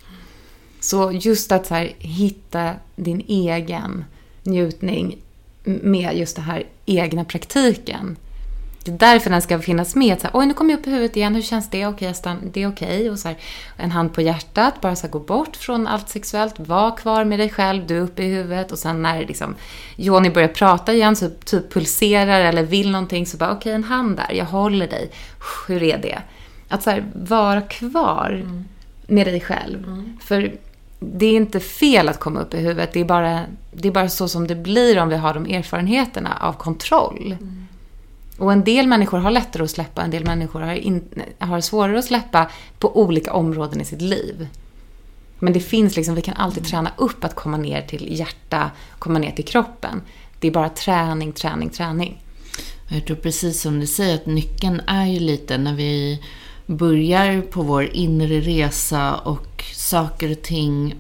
Så 0.81 1.13
just 1.13 1.53
att 1.53 1.67
så 1.67 1.75
här, 1.75 1.93
hitta 1.99 2.75
din 2.97 3.25
egen 3.29 4.05
njutning 4.43 5.19
med 5.65 6.17
just 6.17 6.37
den 6.37 6.45
här 6.45 6.67
egna 6.87 7.25
praktiken. 7.25 8.17
Det 8.85 8.91
är 8.91 8.99
därför 8.99 9.31
den 9.31 9.43
ska 9.43 9.59
finnas 9.59 9.95
med. 9.97 10.21
Så 10.21 10.27
här, 10.27 10.31
Oj, 10.35 10.47
nu 10.47 10.55
kommer 10.55 10.71
jag 10.71 10.81
upp 10.81 10.87
i 10.87 10.91
huvudet 10.91 11.17
igen. 11.17 11.35
Hur 11.35 11.43
känns 11.43 11.71
det? 11.71 11.87
Okej, 11.87 12.13
stann- 12.15 12.51
det 12.53 12.63
är 12.63 12.69
okej. 12.69 13.11
Och 13.11 13.19
så 13.19 13.29
här, 13.29 13.37
en 13.77 13.91
hand 13.91 14.13
på 14.15 14.21
hjärtat. 14.21 14.81
Bara 14.81 14.97
så 14.97 15.07
här, 15.07 15.13
gå 15.13 15.19
bort 15.19 15.57
från 15.57 15.87
allt 15.87 16.09
sexuellt. 16.09 16.55
Var 16.59 16.97
kvar 16.97 17.25
med 17.25 17.39
dig 17.39 17.49
själv. 17.51 17.87
Du 17.87 17.97
är 17.97 18.01
uppe 18.01 18.23
i 18.23 18.35
huvudet. 18.35 18.73
Och 18.73 18.79
sen 18.79 19.03
när 19.03 19.21
liksom, 19.27 19.55
Joni 19.97 20.31
börjar 20.31 20.49
prata 20.49 20.93
igen, 20.93 21.17
så 21.17 21.29
typ 21.45 21.73
pulserar 21.73 22.41
eller 22.41 22.63
vill 22.63 22.91
någonting, 22.91 23.27
så 23.27 23.37
bara 23.37 23.53
okej, 23.53 23.73
en 23.73 23.85
hand 23.85 24.17
där. 24.17 24.33
Jag 24.33 24.45
håller 24.45 24.89
dig. 24.89 25.11
Hur 25.69 25.83
är 25.83 25.99
det? 25.99 26.19
Att 26.69 26.83
så 26.83 26.97
vara 27.15 27.61
kvar 27.61 28.45
med 29.07 29.27
dig 29.27 29.41
själv. 29.41 30.05
För 30.21 30.53
det 31.01 31.27
är 31.27 31.33
inte 31.37 31.61
fel 31.61 32.09
att 32.09 32.21
komma 32.21 32.41
upp 32.41 32.55
i 32.55 32.59
huvudet. 32.59 32.93
Det 32.93 33.01
är, 33.01 33.05
bara, 33.05 33.41
det 33.73 33.89
är 33.89 33.93
bara 33.93 34.09
så 34.09 34.29
som 34.29 34.47
det 34.47 34.55
blir 34.55 34.99
om 34.99 35.09
vi 35.09 35.17
har 35.17 35.35
de 35.35 35.47
erfarenheterna 35.47 36.39
av 36.41 36.53
kontroll. 36.53 37.37
Och 38.41 38.53
en 38.53 38.65
del 38.65 38.87
människor 38.87 39.19
har 39.19 39.31
lättare 39.31 39.63
att 39.63 39.71
släppa, 39.71 40.03
en 40.03 40.11
del 40.11 40.25
människor 40.25 40.61
har, 40.61 40.75
in, 40.75 41.05
har 41.39 41.61
svårare 41.61 41.99
att 41.99 42.05
släppa 42.05 42.51
på 42.79 43.01
olika 43.01 43.33
områden 43.33 43.81
i 43.81 43.85
sitt 43.85 44.03
liv. 44.03 44.49
Men 45.39 45.53
det 45.53 45.61
finns 45.61 45.97
liksom, 45.97 46.15
vi 46.15 46.23
kan 46.23 46.37
alltid 46.37 46.65
träna 46.65 46.93
upp 46.97 47.25
att 47.25 47.35
komma 47.35 47.57
ner 47.57 47.83
till 47.83 48.19
hjärta, 48.19 48.71
komma 48.99 49.19
ner 49.19 49.31
till 49.31 49.45
kroppen. 49.45 50.03
Det 50.39 50.49
är 50.49 50.53
bara 50.53 50.69
träning, 50.69 51.33
träning, 51.33 51.71
träning. 51.71 52.23
Jag 52.89 53.07
tror 53.07 53.17
precis 53.17 53.61
som 53.61 53.81
du 53.81 53.87
säger 53.87 54.15
att 54.15 54.27
nyckeln 54.27 54.81
är 54.87 55.07
ju 55.07 55.21
lite 55.21 55.59
när 55.59 55.75
vi 55.75 56.23
börjar 56.67 57.41
på 57.41 57.63
vår 57.63 57.85
inre 57.85 58.41
resa 58.41 59.17
och 59.17 59.65
saker 59.75 60.31
och 60.31 60.43
ting 60.43 60.95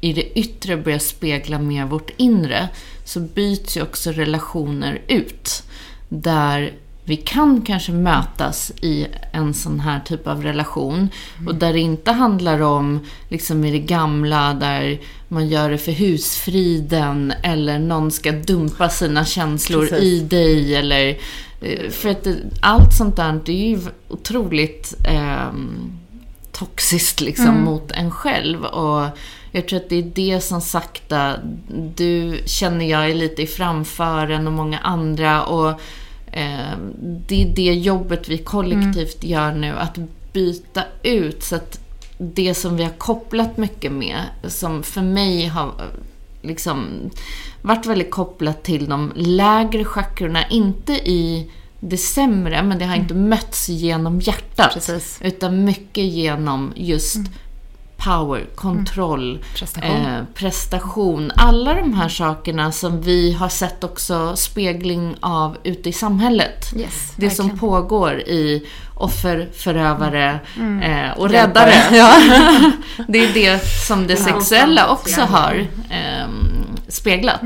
i 0.00 0.12
det 0.12 0.38
yttre 0.38 0.76
börjar 0.76 0.98
spegla 0.98 1.58
mer 1.58 1.84
vårt 1.84 2.10
inre 2.16 2.68
så 3.04 3.20
byts 3.20 3.76
ju 3.76 3.82
också 3.82 4.10
relationer 4.10 5.02
ut. 5.08 5.62
Där 6.08 6.72
vi 7.08 7.16
kan 7.16 7.62
kanske 7.62 7.92
mötas 7.92 8.72
i 8.80 9.06
en 9.32 9.54
sån 9.54 9.80
här 9.80 10.00
typ 10.00 10.26
av 10.26 10.42
relation 10.42 11.08
och 11.46 11.54
där 11.54 11.72
det 11.72 11.78
inte 11.78 12.12
handlar 12.12 12.60
om 12.60 13.00
liksom 13.28 13.64
i 13.64 13.70
det 13.70 13.78
gamla 13.78 14.54
där 14.54 15.00
man 15.28 15.48
gör 15.48 15.70
det 15.70 15.78
för 15.78 15.92
husfriden 15.92 17.32
eller 17.42 17.78
någon 17.78 18.10
ska 18.10 18.32
dumpa 18.32 18.88
sina 18.88 19.24
känslor 19.24 19.86
Precis. 19.86 20.04
i 20.04 20.20
dig 20.20 20.74
eller 20.74 21.18
eh, 21.60 21.90
för 21.90 22.08
att 22.08 22.24
det, 22.24 22.36
allt 22.60 22.94
sånt 22.96 23.16
där 23.16 23.40
det 23.44 23.52
är 23.52 23.68
ju 23.68 23.80
otroligt 24.08 24.94
ehm, 25.04 25.98
toxiskt 26.52 27.20
liksom 27.20 27.64
mot 27.64 27.90
en 27.90 28.10
själv. 28.10 28.64
Och 28.64 29.06
jag 29.52 29.68
tror 29.68 29.80
att 29.80 29.88
det 29.88 29.98
är 29.98 30.10
det 30.14 30.40
som 30.40 30.60
sakta, 30.60 31.34
du 31.94 32.42
känner 32.44 32.84
jag 32.84 33.10
är 33.10 33.14
lite 33.14 33.42
i 33.42 33.46
framfören 33.46 34.46
och 34.46 34.52
många 34.52 34.78
andra. 34.78 35.44
Och 35.44 35.70
eh, 36.32 36.78
det 37.00 37.42
är 37.42 37.48
det 37.54 37.74
jobbet 37.74 38.28
vi 38.28 38.38
kollektivt 38.38 39.24
gör 39.24 39.52
nu, 39.52 39.72
att 39.78 39.98
byta 40.32 40.82
ut 41.02 41.42
så 41.42 41.56
att 41.56 41.80
det 42.18 42.54
som 42.54 42.76
vi 42.76 42.82
har 42.82 42.90
kopplat 42.90 43.56
mycket 43.56 43.92
med, 43.92 44.22
som 44.44 44.82
för 44.82 45.02
mig 45.02 45.46
har 45.46 45.72
liksom 46.42 47.10
varit 47.62 47.86
väldigt 47.86 48.10
kopplat 48.10 48.62
till 48.62 48.88
de 48.88 49.12
lägre 49.16 49.84
chakrorna, 49.84 50.48
inte 50.48 50.92
i 50.92 51.50
det 51.80 51.96
sämre, 51.96 52.62
men 52.62 52.78
det 52.78 52.84
har 52.84 52.96
inte 52.96 53.14
mötts 53.14 53.68
genom 53.68 54.20
hjärtat. 54.20 54.74
Precis. 54.74 55.18
Utan 55.22 55.64
mycket 55.64 56.04
genom 56.04 56.72
just 56.76 57.18
power, 58.04 58.46
kontroll, 58.54 59.44
Prestation. 59.54 60.06
Eh, 60.06 60.22
prestation. 60.34 61.32
Alla 61.36 61.74
de 61.74 61.94
här 61.94 62.08
sakerna 62.08 62.72
som 62.72 63.00
vi 63.02 63.32
har 63.32 63.48
sett 63.48 63.84
också 63.84 64.36
spegling 64.36 65.16
av 65.20 65.56
ute 65.64 65.88
i 65.88 65.92
samhället. 65.92 66.72
Yes, 66.76 67.12
det 67.16 67.30
som 67.30 67.46
verkligen. 67.46 67.58
pågår 67.58 68.20
i 68.20 68.66
offer, 68.94 69.48
förövare 69.56 70.40
eh, 70.82 71.18
och 71.18 71.30
Räddare. 71.30 71.70
räddare. 71.70 72.72
det 73.08 73.18
är 73.18 73.34
det 73.34 73.58
som 73.86 74.06
det 74.06 74.16
sexuella 74.16 74.88
också 74.88 75.20
har 75.20 75.66
ehm, 75.90 76.66
speglat. 76.88 77.42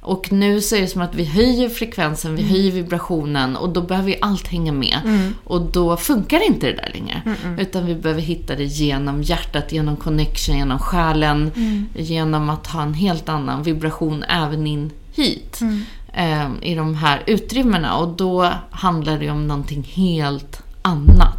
Och 0.00 0.32
nu 0.32 0.60
så 0.60 0.76
är 0.76 0.80
det 0.80 0.86
som 0.88 1.02
att 1.02 1.14
vi 1.14 1.24
höjer 1.24 1.68
frekvensen, 1.68 2.36
vi 2.36 2.42
höjer 2.42 2.72
vibrationen 2.72 3.56
och 3.56 3.68
då 3.68 3.80
behöver 3.82 4.10
ju 4.10 4.16
allt 4.20 4.48
hänga 4.48 4.72
med. 4.72 4.98
Och 5.44 5.60
då 5.60 5.96
funkar 5.96 6.46
inte 6.46 6.66
det 6.66 6.72
där 6.76 6.90
längre. 6.94 7.22
Utan 7.58 7.86
vi 7.86 7.94
behöver 7.94 8.22
hitta 8.22 8.56
det 8.56 8.64
genom 8.64 9.22
hjärtat, 9.22 9.72
genom 9.72 9.96
connection, 9.96 10.56
genom 10.56 10.78
själen. 10.78 11.50
Genom 11.96 12.50
att 12.50 12.66
ha 12.66 12.82
en 12.82 12.94
helt 12.94 13.28
annan 13.28 13.62
vibration 13.62 14.22
även 14.28 14.66
in 14.66 14.90
hit. 15.14 15.60
eh, 16.12 16.48
I 16.62 16.74
de 16.74 16.94
här 16.94 17.22
utrymmena. 17.26 17.96
Och 17.96 18.08
då 18.16 18.52
handlar 18.70 19.18
det 19.18 19.30
om 19.30 19.46
någonting 19.46 19.82
helt 19.94 20.62
annat. 20.82 21.37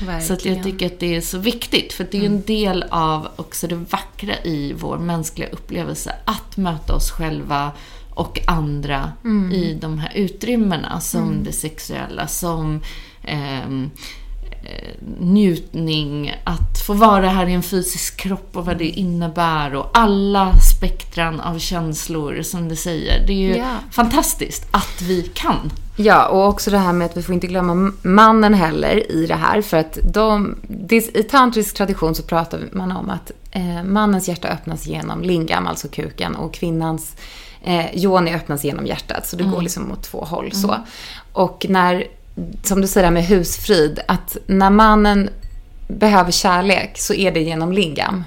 Så 0.00 0.32
att 0.32 0.44
jag 0.44 0.54
Verkligen. 0.54 0.62
tycker 0.62 0.86
att 0.86 1.00
det 1.00 1.16
är 1.16 1.20
så 1.20 1.38
viktigt. 1.38 1.92
För 1.92 2.06
det 2.10 2.18
är 2.18 2.26
en 2.26 2.42
del 2.42 2.84
av 2.90 3.28
också 3.36 3.66
det 3.66 3.74
vackra 3.74 4.34
i 4.44 4.72
vår 4.72 4.98
mänskliga 4.98 5.48
upplevelse. 5.48 6.14
Att 6.24 6.56
möta 6.56 6.94
oss 6.94 7.10
själva 7.10 7.72
och 8.10 8.40
andra 8.46 9.12
i 9.52 9.78
de 9.80 9.98
här 9.98 10.12
utrymmena. 10.14 11.00
Som 11.00 11.44
det 11.44 11.52
sexuella, 11.52 12.26
som 12.26 12.80
eh, 13.22 13.68
njutning, 15.20 16.34
att 16.44 16.78
få 16.86 16.92
vara 16.94 17.28
här 17.28 17.46
i 17.46 17.52
en 17.52 17.62
fysisk 17.62 18.16
kropp 18.16 18.56
och 18.56 18.64
vad 18.66 18.78
det 18.78 18.88
innebär 18.88 19.74
och 19.74 19.90
alla 19.94 20.52
spektran 20.76 21.40
av 21.40 21.58
känslor 21.58 22.42
som 22.42 22.68
du 22.68 22.76
säger. 22.76 23.26
Det 23.26 23.32
är 23.32 23.36
ju 23.36 23.56
Ja. 23.56 23.76
fantastiskt 23.90 24.66
att 24.70 25.02
vi 25.02 25.22
kan. 25.34 25.72
Ja, 25.96 26.26
och 26.28 26.48
också 26.48 26.70
det 26.70 26.78
här 26.78 26.92
med 26.92 27.04
att 27.04 27.16
vi 27.16 27.22
får 27.22 27.34
inte 27.34 27.46
glömma 27.46 27.92
mannen 28.02 28.54
heller 28.54 29.12
i 29.12 29.26
det 29.26 29.34
här. 29.34 29.62
För 29.62 29.76
att 29.76 29.98
de, 30.14 30.56
i 30.90 31.22
tantrisk 31.22 31.76
tradition 31.76 32.14
så 32.14 32.22
pratar 32.22 32.60
man 32.72 32.92
om 32.92 33.10
att 33.10 33.30
eh, 33.50 33.82
mannens 33.84 34.28
hjärta 34.28 34.48
öppnas 34.48 34.86
genom 34.86 35.22
lingam, 35.22 35.66
alltså 35.66 35.88
kuken, 35.88 36.34
och 36.34 36.54
kvinnans 36.54 37.16
eh, 37.62 37.96
yoni 38.04 38.34
öppnas 38.34 38.64
genom 38.64 38.86
hjärtat. 38.86 39.26
Så 39.26 39.36
det 39.36 39.44
går 39.44 39.62
liksom 39.62 39.92
åt 39.92 40.02
två 40.02 40.24
håll 40.24 40.52
så. 40.52 40.76
Och 41.32 41.66
när, 41.68 42.04
som 42.62 42.80
du 42.80 42.86
säger 42.86 43.10
med 43.10 43.24
husfrid, 43.24 44.00
att 44.08 44.36
när 44.46 44.70
mannen 44.70 45.30
behöver 45.88 46.30
kärlek 46.30 46.98
så 46.98 47.14
är 47.14 47.32
det 47.32 47.40
genom 47.40 47.72
lingam. 47.72 48.24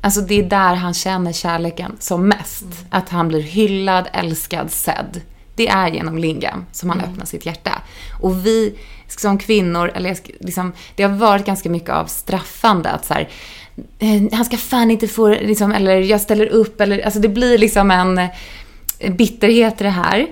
Alltså 0.00 0.20
det 0.20 0.34
är 0.34 0.42
där 0.42 0.74
han 0.74 0.94
känner 0.94 1.32
kärleken 1.32 1.96
som 1.98 2.28
mest. 2.28 2.64
Att 2.90 3.08
han 3.08 3.28
blir 3.28 3.40
hyllad, 3.40 4.08
älskad, 4.12 4.70
sedd. 4.70 5.20
Det 5.54 5.68
är 5.68 5.88
genom 5.88 6.18
lingam 6.18 6.66
som 6.72 6.90
han 6.90 7.00
öppnar 7.00 7.24
sitt 7.24 7.46
hjärta. 7.46 7.82
Och 8.20 8.46
vi 8.46 8.74
som 9.06 9.38
kvinnor, 9.38 9.92
eller 9.94 10.16
liksom, 10.40 10.72
det 10.96 11.02
har 11.02 11.10
varit 11.10 11.46
ganska 11.46 11.70
mycket 11.70 11.90
av 11.90 12.06
straffande. 12.06 12.90
Att 12.90 13.04
så 13.04 13.14
här, 13.14 13.28
eh, 13.98 14.22
han 14.32 14.44
ska 14.44 14.56
fan 14.56 14.90
inte 14.90 15.08
få, 15.08 15.28
liksom, 15.28 15.72
eller 15.72 15.96
jag 15.96 16.20
ställer 16.20 16.46
upp, 16.46 16.80
eller 16.80 17.04
alltså 17.04 17.20
det 17.20 17.28
blir 17.28 17.58
liksom 17.58 17.90
en 17.90 18.18
eh, 18.98 19.12
bitterhet 19.12 19.80
i 19.80 19.84
det 19.84 19.90
här. 19.90 20.26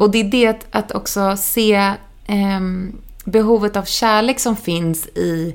Och 0.00 0.10
det 0.10 0.18
är 0.20 0.24
det 0.24 0.46
att, 0.46 0.66
att 0.70 0.92
också 0.92 1.36
se 1.36 1.92
ehm, 2.26 2.92
behovet 3.24 3.76
av 3.76 3.84
kärlek 3.84 4.40
som 4.40 4.56
finns 4.56 5.06
i 5.06 5.54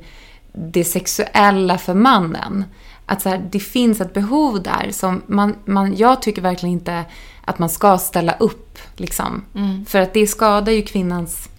det 0.53 0.83
sexuella 0.83 1.77
för 1.77 1.93
mannen. 1.93 2.63
Att 3.05 3.21
så 3.21 3.29
här, 3.29 3.47
det 3.51 3.59
finns 3.59 4.01
ett 4.01 4.13
behov 4.13 4.63
där 4.63 4.91
som 4.91 5.21
man, 5.27 5.55
man, 5.65 5.95
jag 5.97 6.21
tycker 6.21 6.41
verkligen 6.41 6.73
inte 6.73 7.05
att 7.45 7.59
man 7.59 7.69
ska 7.69 7.97
ställa 7.97 8.31
upp. 8.33 8.77
Liksom. 8.95 9.45
För 9.87 9.99
att 9.99 10.13
det 10.13 10.27
skadar 10.27 10.71
ju 10.71 10.81
kvinnans 10.81 11.49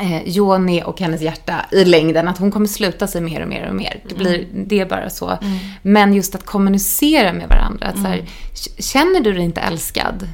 eh, 0.00 0.28
Joni 0.28 0.82
och 0.86 1.00
hennes 1.00 1.20
hjärta 1.22 1.66
i 1.72 1.84
längden. 1.84 2.28
Att 2.28 2.38
hon 2.38 2.50
kommer 2.52 2.66
sluta 2.66 3.06
sig 3.06 3.20
mer 3.20 3.42
och 3.42 3.48
mer 3.48 3.68
och 3.68 3.74
mer. 3.74 4.00
Det, 4.08 4.14
blir, 4.14 4.46
det 4.66 4.80
är 4.80 4.86
bara 4.86 5.10
så. 5.10 5.38
Men 5.82 6.14
just 6.14 6.34
att 6.34 6.46
kommunicera 6.46 7.32
med 7.32 7.48
varandra. 7.48 7.86
Att 7.86 7.96
så 7.96 8.02
här, 8.08 8.18
k- 8.18 8.82
Känner 8.82 9.20
du 9.20 9.32
dig 9.32 9.42
inte 9.42 9.60
älskad 9.60 10.28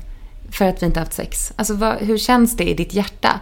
för 0.52 0.64
att 0.68 0.82
vi 0.82 0.86
inte 0.86 1.00
haft 1.00 1.12
sex? 1.12 1.52
Alltså 1.56 1.74
vad, 1.74 1.96
hur 1.96 2.18
känns 2.18 2.56
det 2.56 2.64
i 2.64 2.74
ditt 2.74 2.94
hjärta? 2.94 3.40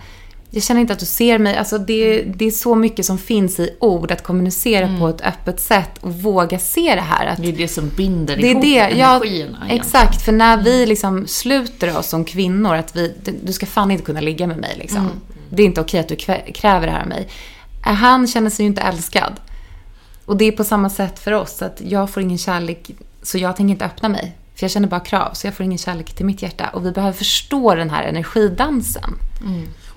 jag 0.51 0.63
känner 0.63 0.81
inte 0.81 0.93
att 0.93 0.99
du 0.99 1.07
ser 1.07 1.39
mig. 1.39 1.57
Alltså 1.57 1.79
det, 1.79 2.23
det 2.23 2.45
är 2.45 2.51
så 2.51 2.75
mycket 2.75 3.07
som 3.07 3.19
finns 3.19 3.61
i 3.61 3.77
ord, 3.81 4.13
att 4.13 4.23
kommunicera 4.23 4.99
på 4.99 5.09
ett 5.09 5.21
öppet 5.21 5.61
sätt 5.61 5.99
och 6.01 6.15
våga 6.15 6.59
se 6.59 6.95
det 6.95 7.01
här. 7.01 7.27
Att 7.27 7.43
Det 7.43 7.49
är 7.49 7.53
det 7.53 7.69
som 7.69 7.89
binder 7.89 8.37
det 8.37 8.47
är 8.47 8.51
ihop 8.51 8.63
det, 8.63 8.69
ja, 8.69 9.17
energierna. 9.17 9.51
egentligen. 9.51 9.81
exakt. 9.81 10.23
För 10.23 10.33
när 10.33 10.57
vi 10.63 10.87
liksom 10.87 11.27
sluter 11.27 11.99
oss 11.99 12.07
som 12.09 12.25
kvinnor, 12.25 12.75
att 12.75 12.97
vi, 12.97 13.15
du 13.45 13.53
ska 13.53 13.67
fan 13.67 13.91
inte 13.91 14.05
kunna 14.05 14.21
ligga 14.21 14.47
med 14.47 14.57
mig 14.57 14.77
liksom. 14.79 15.11
Det 15.51 15.63
är 15.63 15.67
inte 15.67 15.81
okej 15.81 16.01
att 16.01 16.09
du 16.09 16.17
kräver 16.53 16.87
det 16.87 16.93
här 16.93 17.03
av 17.03 17.09
mig. 17.09 17.29
Eh, 17.87 17.93
Han 17.93 18.27
känner 18.27 18.51
sig 18.51 18.65
ju 18.65 18.67
inte 18.69 18.81
älskad. 18.83 19.33
Och 20.25 20.37
det 20.37 20.45
är 20.45 20.53
på 20.53 20.65
samma 20.65 20.91
sätt 20.91 21.19
för 21.19 21.33
oss, 21.33 21.63
att 21.63 21.83
jag 21.85 22.11
får 22.11 22.23
ingen 22.23 22.39
kärlek, 22.39 22.91
så 23.23 23.39
jag 23.39 23.57
tänker 23.57 23.71
inte 23.73 23.85
öppna 23.85 24.09
mig. 24.09 24.37
För 24.61 24.65
jag 24.65 24.71
känner 24.71 24.89
bara 24.89 25.01
krav, 25.01 25.31
så 25.33 25.47
jag 25.47 25.55
får 25.55 25.65
ingen 25.67 25.79
kärlek 25.79 26.13
till 26.13 26.27
mitt 26.27 26.43
hjärta. 26.43 26.69
Och 26.73 26.87
vi 26.87 26.93
behöver 26.93 27.13
förstå 27.13 27.75
den 27.75 27.91
här 27.91 28.05
energidansen. 28.05 29.15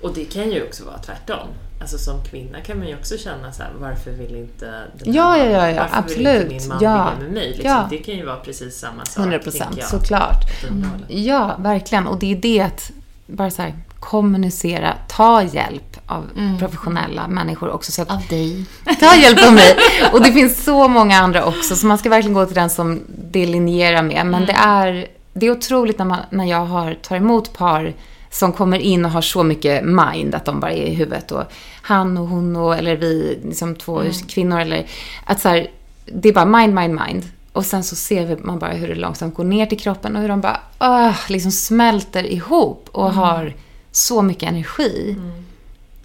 Och 0.02 0.14
det 0.14 0.24
kan 0.24 0.50
ju 0.50 0.62
också 0.66 0.84
vara 0.84 0.98
tvärtom. 0.98 1.48
Alltså 1.80 1.98
som 1.98 2.24
kvinna 2.24 2.60
kan 2.60 2.78
man 2.78 2.88
ju 2.88 2.94
också 2.96 3.18
känna 3.18 3.52
så 3.52 3.62
här, 3.62 3.72
varför 3.80 4.10
vill 4.10 4.36
inte 4.36 4.66
den 4.98 5.14
Ja, 5.14 5.38
ja, 5.38 5.44
ja, 5.44 5.70
ja, 5.70 5.82
varför 5.82 5.98
absolut. 5.98 6.26
vill 6.26 6.52
inte 6.52 6.54
min 6.54 6.68
man 6.68 6.78
Ja. 6.80 7.12
med 7.20 7.30
mig? 7.32 7.48
Liksom. 7.48 7.70
Ja. 7.70 7.86
Det 7.90 7.98
kan 7.98 8.14
ju 8.14 8.24
vara 8.26 8.36
precis 8.36 8.78
samma 8.78 9.04
sak, 9.04 9.18
100 9.18 9.38
tänker 9.38 9.50
procent, 9.50 9.84
såklart. 9.90 10.62
Rollen. 10.64 11.04
Ja, 11.08 11.56
verkligen. 11.58 12.06
Och 12.06 12.18
det 12.18 12.32
är 12.32 12.36
det 12.36 12.60
att 12.60 12.90
bara 13.26 13.50
så 13.50 13.62
här, 13.62 13.74
kommunicera, 14.00 14.94
ta 15.08 15.42
hjälp 15.42 15.93
av 16.06 16.30
professionella 16.58 17.28
människor 17.28 17.70
också. 17.70 17.92
Så 17.92 18.02
att, 18.02 18.10
Av 18.10 18.22
dig. 18.28 18.64
ta 19.00 19.16
hjälp 19.16 19.46
av 19.46 19.52
mig. 19.52 19.76
Och 20.12 20.22
det 20.22 20.32
finns 20.32 20.64
så 20.64 20.88
många 20.88 21.18
andra 21.18 21.44
också, 21.44 21.76
så 21.76 21.86
man 21.86 21.98
ska 21.98 22.08
verkligen 22.08 22.34
gå 22.34 22.46
till 22.46 22.54
den 22.54 22.70
som 22.70 23.00
det 23.30 23.46
linjerar 23.46 24.02
med. 24.02 24.26
Men 24.26 24.46
det, 24.46 24.52
är, 24.52 25.06
det 25.32 25.46
är 25.46 25.50
otroligt 25.50 25.98
när, 25.98 26.04
man, 26.04 26.18
när 26.30 26.44
jag 26.44 26.64
har, 26.66 26.94
tar 26.94 27.16
emot 27.16 27.52
par 27.52 27.94
som 28.30 28.52
kommer 28.52 28.78
in 28.78 29.04
och 29.04 29.10
har 29.10 29.22
så 29.22 29.42
mycket 29.42 29.84
mind, 29.84 30.34
att 30.34 30.44
de 30.44 30.60
bara 30.60 30.72
är 30.72 30.86
i 30.86 30.94
huvudet. 30.94 31.32
Och 31.32 31.42
han 31.82 32.18
och 32.18 32.26
hon 32.26 32.56
och, 32.56 32.76
eller 32.76 32.96
vi, 32.96 33.38
liksom 33.44 33.74
två 33.74 34.02
kvinnor. 34.28 34.60
Eller, 34.60 34.86
att 35.24 35.40
så 35.40 35.48
här, 35.48 35.66
det 36.06 36.28
är 36.28 36.32
bara 36.32 36.44
mind, 36.44 36.74
mind, 36.74 37.00
mind. 37.06 37.24
Och 37.52 37.66
sen 37.66 37.84
så 37.84 37.96
ser 37.96 38.36
man 38.36 38.58
bara 38.58 38.72
hur 38.72 38.88
det 38.88 38.94
långsamt 38.94 39.34
går 39.34 39.44
ner 39.44 39.66
till 39.66 39.80
kroppen 39.80 40.16
och 40.16 40.22
hur 40.22 40.28
de 40.28 40.40
bara 40.40 40.60
uh, 41.08 41.16
liksom 41.28 41.50
smälter 41.50 42.26
ihop 42.26 42.88
och 42.92 43.12
har 43.12 43.54
så 43.92 44.22
mycket 44.22 44.48
energi 44.48 45.16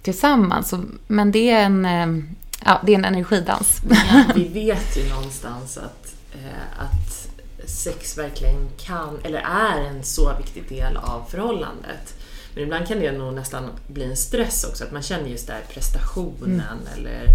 tillsammans. 0.02 0.74
Men 1.06 1.32
det 1.32 1.50
är 1.50 1.64
en, 1.64 1.84
eh, 1.84 2.24
ja, 2.64 2.80
det 2.86 2.92
är 2.92 2.98
en 2.98 3.04
energidans. 3.04 3.80
Ja, 3.90 4.24
vi 4.34 4.48
vet 4.54 4.96
ju 4.96 5.08
någonstans 5.08 5.78
att, 5.78 6.14
eh, 6.32 6.84
att 6.84 7.28
sex 7.70 8.18
verkligen 8.18 8.68
kan, 8.78 9.18
eller 9.22 9.38
är 9.38 9.84
en 9.84 10.02
så 10.02 10.32
viktig 10.38 10.68
del 10.68 10.96
av 10.96 11.24
förhållandet. 11.30 12.14
Men 12.54 12.64
ibland 12.64 12.88
kan 12.88 13.00
det 13.00 13.12
nog 13.12 13.34
nästan 13.34 13.70
bli 13.86 14.04
en 14.04 14.16
stress 14.16 14.64
också, 14.64 14.84
att 14.84 14.92
man 14.92 15.02
känner 15.02 15.28
just 15.28 15.46
där 15.46 15.60
prestationen 15.74 16.62
eller 16.96 17.26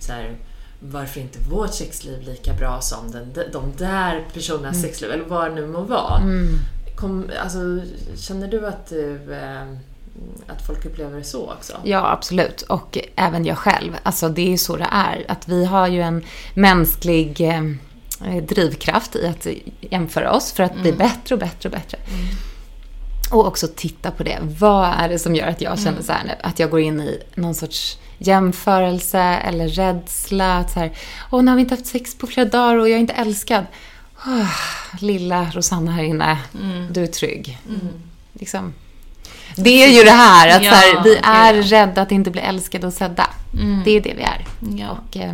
så 0.00 0.12
här, 0.12 0.36
varför 0.80 1.20
inte 1.20 1.38
vårt 1.50 1.74
sexliv 1.74 2.22
lika 2.22 2.52
bra 2.52 2.80
som 2.80 3.10
den, 3.10 3.32
de 3.52 3.72
där 3.78 4.24
personernas 4.34 4.80
sexliv, 4.80 5.10
eller 5.10 5.24
vad 5.24 5.50
det 5.50 5.54
nu 5.54 5.66
må 5.66 5.80
vara. 5.82 6.22
Kom, 6.96 7.30
alltså, 7.42 7.58
känner 8.16 8.48
du 8.48 8.66
att, 8.66 8.86
du, 8.86 9.34
eh, 9.34 9.66
att 10.46 10.66
folk 10.66 10.84
upplever 10.84 11.18
det 11.18 11.24
så 11.24 11.52
också? 11.52 11.72
Ja, 11.84 12.10
absolut. 12.10 12.62
Och 12.62 12.98
även 13.16 13.44
jag 13.44 13.58
själv. 13.58 13.96
Alltså 14.02 14.28
det 14.28 14.42
är 14.42 14.50
ju 14.50 14.58
så 14.58 14.76
det 14.76 14.88
är. 14.90 15.24
Att 15.28 15.48
vi 15.48 15.64
har 15.64 15.88
ju 15.88 16.00
en 16.00 16.24
mänsklig 16.54 17.40
eh, 17.40 18.42
drivkraft 18.42 19.16
i 19.16 19.26
att 19.26 19.46
jämföra 19.80 20.32
oss 20.32 20.52
för 20.52 20.62
att 20.62 20.76
bli 20.76 20.92
bättre 20.92 21.34
och 21.34 21.38
bättre 21.38 21.68
och 21.68 21.72
bättre. 21.72 21.98
Och 23.30 23.46
också 23.46 23.68
titta 23.76 24.10
på 24.10 24.22
det. 24.22 24.38
Vad 24.58 24.94
är 24.98 25.08
det 25.08 25.18
som 25.18 25.34
gör 25.34 25.46
att 25.46 25.60
jag 25.60 25.78
känner 25.78 26.02
så 26.02 26.12
här 26.12 26.24
nu? 26.24 26.32
Att 26.42 26.58
jag 26.58 26.70
går 26.70 26.80
in 26.80 27.00
i 27.00 27.22
någon 27.34 27.54
sorts 27.54 27.98
jämförelse 28.18 29.20
eller 29.20 29.68
rädsla. 29.68 30.56
Att 30.56 30.70
så 30.70 30.80
här, 30.80 30.92
åh, 31.30 31.42
nu 31.42 31.50
har 31.50 31.56
vi 31.56 31.62
inte 31.62 31.74
haft 31.74 31.86
sex 31.86 32.18
på 32.18 32.26
flera 32.26 32.48
dagar 32.48 32.76
och 32.76 32.88
jag 32.88 32.96
är 32.96 33.00
inte 33.00 33.12
älskad. 33.12 33.64
Åh, 34.26 34.50
lilla 35.00 35.50
Rosanna 35.50 35.92
här 35.92 36.02
inne, 36.02 36.38
du 36.90 37.02
är 37.02 37.06
trygg. 37.06 37.58
Liksom. 38.32 38.74
Det 39.56 39.84
är 39.84 39.88
ju 39.88 40.04
det 40.04 40.10
här, 40.10 40.48
att 40.48 40.64
så 40.64 40.68
här, 40.70 40.94
Ja, 40.94 41.02
vi 41.04 41.16
är 41.22 41.54
det. 41.54 41.62
rädda 41.62 42.02
att 42.02 42.12
inte 42.12 42.30
bli 42.30 42.40
älskade 42.40 42.86
och 42.86 42.92
sedda. 42.92 43.26
Det 43.84 43.90
är 43.90 44.00
det 44.00 44.14
vi 44.14 44.22
är. 44.22 44.46
Ja. 44.78 44.90
Och 44.90 45.16
eh, 45.16 45.32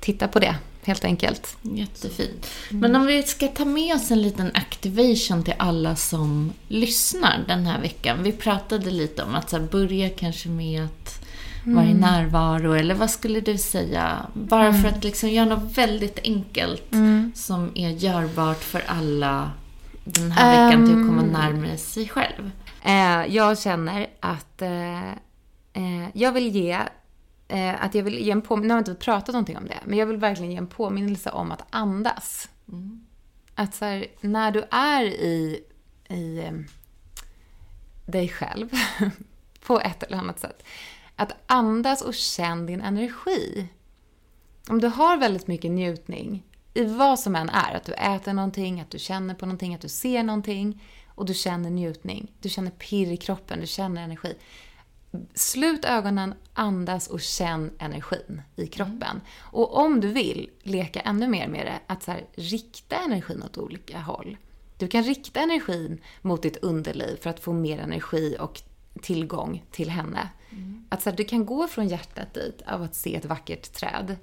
titta 0.00 0.28
på 0.28 0.38
det, 0.38 0.54
helt 0.84 1.04
enkelt. 1.04 1.56
Jättefint. 1.62 2.46
Men 2.68 2.96
om 2.96 3.06
vi 3.06 3.22
ska 3.22 3.48
ta 3.48 3.64
med 3.64 3.94
oss 3.96 4.10
en 4.10 4.22
liten 4.22 4.50
activation 4.54 5.42
till 5.44 5.54
alla 5.58 5.96
som 5.96 6.52
lyssnar 6.68 7.44
den 7.48 7.66
här 7.66 7.80
veckan. 7.80 8.22
Vi 8.22 8.32
pratade 8.32 8.90
lite 8.90 9.22
om 9.22 9.34
att 9.34 9.50
så 9.50 9.56
här, 9.58 9.64
börja 9.64 10.08
kanske 10.08 10.48
med 10.48 10.84
att 10.84 11.24
vara 11.64 11.84
i 11.84 11.94
närvaro, 11.94 12.72
eller 12.72 12.94
vad 12.94 13.10
skulle 13.10 13.40
du 13.40 13.58
säga? 13.58 14.16
Bara 14.32 14.72
för 14.72 14.88
att 14.88 15.04
liksom 15.04 15.28
göra 15.30 15.46
något 15.46 15.78
väldigt 15.78 16.18
enkelt 16.24 16.82
som 17.34 17.70
är 17.74 17.88
görbart 17.90 18.64
för 18.64 18.82
alla 18.86 19.50
den 20.04 20.32
här 20.32 20.66
veckan 20.66 20.86
till 20.86 20.94
att 21.00 21.06
komma 21.06 21.22
närmare 21.22 21.76
sig 21.76 22.08
själv. 22.08 22.50
Eh, 22.82 23.34
jag 23.34 23.58
känner 23.58 24.10
att 24.20 24.62
eh, 24.62 25.10
eh, 25.72 26.08
jag 26.14 26.32
vill 26.32 26.48
ge 26.48 26.78
eh, 27.48 27.84
att 27.84 27.94
jag 27.94 28.02
vill 28.02 28.18
ge 28.18 28.30
en 28.30 28.42
påminnelse, 28.42 28.68
nu 28.68 28.74
har 28.74 28.78
jag 28.78 28.90
inte 28.90 29.04
pratat 29.04 29.32
någonting 29.32 29.56
om 29.56 29.66
det, 29.66 29.78
men 29.84 29.98
jag 29.98 30.06
vill 30.06 30.16
verkligen 30.16 30.52
ge 30.52 30.58
en 30.58 30.66
påminnelse 30.66 31.30
om 31.30 31.52
att 31.52 31.64
andas. 31.70 32.48
Att 33.54 33.74
så 33.74 33.84
här, 33.84 34.06
när 34.20 34.50
du 34.50 34.64
är 34.70 35.04
i, 35.04 35.64
i 36.08 36.38
eh, 36.38 36.52
dig 38.06 38.28
själv 38.28 38.70
på 39.66 39.80
ett 39.80 40.02
eller 40.02 40.18
annat 40.18 40.40
sätt, 40.40 40.62
att 41.16 41.32
andas 41.46 42.02
och 42.02 42.14
känn 42.14 42.66
din 42.66 42.80
energi. 42.80 43.68
Om 44.68 44.80
du 44.80 44.88
har 44.88 45.16
väldigt 45.16 45.46
mycket 45.46 45.70
njutning 45.70 46.42
i 46.74 46.84
vad 46.84 47.18
som 47.18 47.36
än 47.36 47.48
är, 47.48 47.74
att 47.74 47.84
du 47.84 47.92
äter 47.92 48.32
någonting, 48.32 48.80
att 48.80 48.90
du 48.90 48.98
känner 48.98 49.34
på 49.34 49.46
någonting, 49.46 49.74
att 49.74 49.80
du 49.80 49.88
ser 49.88 50.22
någonting 50.22 50.82
och 51.18 51.26
du 51.26 51.34
känner 51.34 51.70
njutning, 51.70 52.32
du 52.40 52.48
känner 52.48 52.70
pirr 52.70 53.12
i 53.12 53.16
kroppen, 53.16 53.60
du 53.60 53.66
känner 53.66 54.02
energi. 54.02 54.34
Slut 55.34 55.84
ögonen, 55.84 56.34
andas 56.52 57.08
och 57.08 57.20
känn 57.20 57.70
energin 57.78 58.42
i 58.56 58.66
kroppen. 58.66 59.20
Och 59.38 59.76
om 59.76 60.00
du 60.00 60.12
vill 60.12 60.50
leka 60.62 61.00
ännu 61.00 61.28
mer 61.28 61.48
med 61.48 61.66
det, 61.66 61.80
att 61.86 62.02
så 62.02 62.10
här, 62.10 62.26
rikta 62.34 62.96
energin 62.96 63.42
åt 63.42 63.58
olika 63.58 63.98
håll. 63.98 64.36
Du 64.76 64.88
kan 64.88 65.02
rikta 65.02 65.40
energin 65.40 66.00
mot 66.22 66.42
ditt 66.42 66.56
underliv 66.56 67.16
för 67.20 67.30
att 67.30 67.40
få 67.40 67.52
mer 67.52 67.78
energi 67.78 68.36
och 68.40 68.62
tillgång 69.02 69.64
till 69.70 69.90
henne. 69.90 70.28
Att 70.88 71.02
så 71.02 71.10
här, 71.10 71.16
du 71.16 71.24
kan 71.24 71.46
gå 71.46 71.68
från 71.68 71.88
hjärtat 71.88 72.34
dit 72.34 72.62
av 72.66 72.82
att 72.82 72.94
se 72.94 73.16
ett 73.16 73.24
vackert 73.24 73.72
träd. 73.72 74.16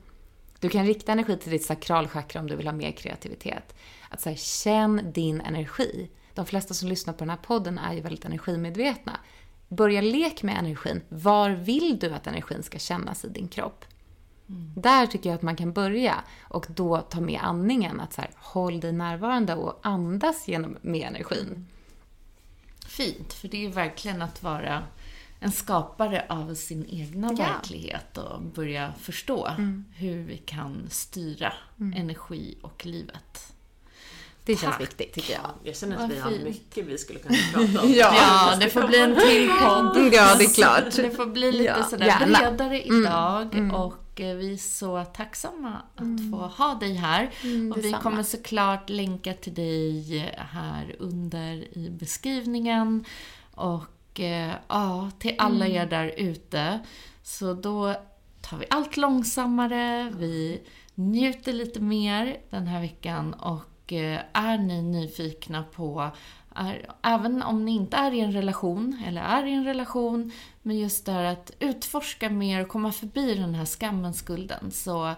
Du 0.60 0.70
kan 0.70 0.86
rikta 0.86 1.12
energi 1.12 1.38
till 1.38 1.52
ditt 1.52 1.66
sakralchakra 1.66 2.42
om 2.42 2.48
du 2.48 2.56
vill 2.56 2.68
ha 2.68 2.74
mer 2.74 2.92
kreativitet. 2.92 3.76
Att 4.10 4.22
så 4.22 4.30
här, 4.30 4.36
känn 4.36 5.12
din 5.14 5.42
energi. 5.42 6.10
De 6.36 6.46
flesta 6.46 6.74
som 6.74 6.90
lyssnar 6.90 7.14
på 7.14 7.20
den 7.20 7.30
här 7.30 7.38
podden 7.38 7.78
är 7.78 7.94
ju 7.94 8.02
väldigt 8.02 8.26
energimedvetna. 8.26 9.20
Börja 9.68 10.02
lek 10.02 10.44
med 10.44 10.58
energin. 10.58 11.02
Var 11.10 11.50
vill 11.50 12.00
du 12.00 12.14
att 12.14 12.28
energin 12.28 12.64
ska 12.64 12.80
kännas 12.80 13.26
i 13.26 13.30
din 13.30 13.48
kropp? 13.48 13.86
Där 14.76 15.08
tycker 15.08 15.30
jag 15.30 15.36
att 15.36 15.42
man 15.42 15.56
kan 15.56 15.74
börja 15.74 16.16
och 16.42 16.66
då 16.70 16.98
ta 17.02 17.22
med 17.22 17.40
andningen. 17.44 18.00
Att 18.00 18.14
så 18.14 18.22
här, 18.22 18.32
håll 18.36 18.80
dig 18.80 18.92
närvarande 18.92 19.56
och 19.56 19.80
andas 19.84 20.48
genom, 20.48 20.78
med 20.82 21.08
energin. 21.08 21.68
Fint, 22.88 23.34
för 23.34 23.48
det 23.48 23.58
är 23.58 23.62
ju 23.62 23.70
verkligen 23.70 24.22
att 24.22 24.44
vara 24.44 24.84
en 25.40 25.52
skapare 25.52 26.26
av 26.30 26.54
sin 26.54 26.86
egna 26.90 27.32
Ja. 27.38 27.46
verklighet 27.46 28.18
och 28.18 28.42
börja 28.42 28.94
förstå 28.94 29.50
hur 29.96 30.24
vi 30.24 30.38
kan 30.38 30.88
styra 30.90 31.54
energi 31.96 32.58
och 32.62 32.86
livet. 32.86 33.55
Det 34.46 34.56
känns 34.56 34.72
Tack. 34.74 34.82
viktigt 34.82 35.14
tycker 35.14 35.34
jag. 35.34 35.52
Jag 35.64 35.76
känner 35.78 35.96
att 35.96 36.02
Vad 36.02 36.10
vi 36.10 36.20
har 36.20 36.32
fint. 36.32 36.44
mycket 36.44 36.86
vi 36.86 36.98
skulle 36.98 37.20
kunna 37.20 37.38
prata 37.54 37.82
om. 37.86 37.92
Ja, 37.94 38.54
det 38.60 38.70
får 38.70 38.88
bli 38.88 39.00
en 39.00 39.16
till 39.16 39.48
podd. 39.50 40.14
Ja, 40.14 40.36
det 40.36 40.44
är 40.44 40.54
klart. 40.54 40.96
Det 40.96 41.12
får 41.12 41.26
bli 41.26 41.52
lite 41.52 41.64
Ja, 41.78 41.84
sådär 41.84 42.06
gärna. 42.06 42.40
bredare 42.40 42.82
idag 42.82 43.72
och 43.74 44.22
eh, 44.22 44.36
vi 44.36 44.54
är 44.54 44.58
så 44.58 45.04
tacksamma 45.06 45.74
att 45.96 46.32
få 46.32 46.38
ha 46.64 46.74
dig 46.76 46.94
här. 46.94 47.24
och 47.26 47.78
vi 47.78 47.82
detsamma. 47.82 48.02
kommer 48.04 48.24
såklart 48.24 48.90
länka 48.90 49.34
till 49.34 49.54
dig 49.54 50.36
här 50.38 50.96
under 51.00 51.78
i 51.78 51.90
beskrivningen. 51.90 53.06
Och 53.54 54.20
eh, 54.20 54.52
ja, 54.68 55.12
till 55.20 55.36
alla 55.38 55.68
er 55.68 55.86
där 55.86 56.14
ute. 56.18 56.80
Så 57.24 57.54
då 57.54 57.94
tar 58.42 58.58
vi 58.58 58.66
allt 58.70 58.98
långsammare, 58.98 60.12
vi 60.18 60.62
njuter 60.96 61.54
lite 61.54 61.80
mer 61.80 62.38
den 62.50 62.68
här 62.68 62.82
veckan 62.82 63.34
och 63.34 63.62
eh, 63.94 64.20
är 64.34 64.58
ni 64.58 64.82
nyfikna 64.82 65.64
på 65.64 66.12
är, 66.56 66.90
även 67.02 67.44
om 67.44 67.66
ni 67.66 67.72
inte 67.72 67.98
är 67.98 68.12
i 68.12 68.20
en 68.20 68.32
relation, 68.32 69.04
eller 69.08 69.22
är 69.22 69.46
i 69.46 69.54
en 69.54 69.66
relation, 69.66 70.32
men 70.62 70.80
just 70.80 71.06
det 71.06 71.12
här 71.12 71.24
att 71.24 71.52
utforska 71.60 72.30
mer 72.30 72.62
och 72.62 72.68
komma 72.68 72.92
förbi 72.92 73.36
den 73.36 73.56
här 73.56 73.66
skammen, 73.66 74.14
skulden, 74.14 74.72
så 74.72 75.16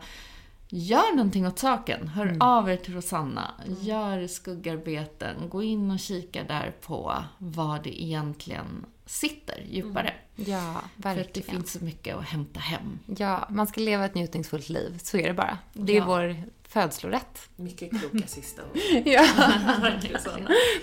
Gör 0.70 1.16
någonting 1.16 1.48
åt 1.48 1.60
saken. 1.60 2.08
Hör 2.08 2.26
mm. 2.26 2.42
av 2.42 2.70
er 2.70 2.78
till 2.78 2.94
Rosanna. 2.94 3.52
Gör 3.82 4.28
skuggarbeten. 4.28 5.50
Gå 5.50 5.64
in 5.64 5.92
och 5.92 6.00
kika 6.00 6.44
där 6.44 6.76
på 6.82 7.24
vad 7.38 7.84
det 7.84 8.04
egentligen 8.04 8.86
sitter 9.06 9.66
djupare. 9.70 10.14
Mm. 10.36 10.52
Ja, 10.52 10.82
verkligen. 10.96 11.26
För 11.26 11.34
det 11.34 11.42
finns 11.42 11.72
så 11.72 11.84
mycket 11.84 12.16
att 12.16 12.26
hämta 12.26 12.60
hem. 12.60 13.00
Ja, 13.18 13.48
man 13.50 13.68
ska 13.68 13.82
leva 13.82 14.06
ett 14.06 14.16
njutningsfullt 14.16 14.70
liv. 14.70 15.00
Så 15.04 15.18
är 15.18 15.28
det 15.28 15.34
bara. 15.34 15.58
Det 15.74 15.94
är 15.94 15.98
ja. 15.98 16.06
vår 16.06 16.36
födslorätt. 16.68 17.40
Mycket 17.56 17.90
kloka 17.90 18.28
sista 18.28 18.62
ord. 18.62 18.78
ja, 19.06 19.26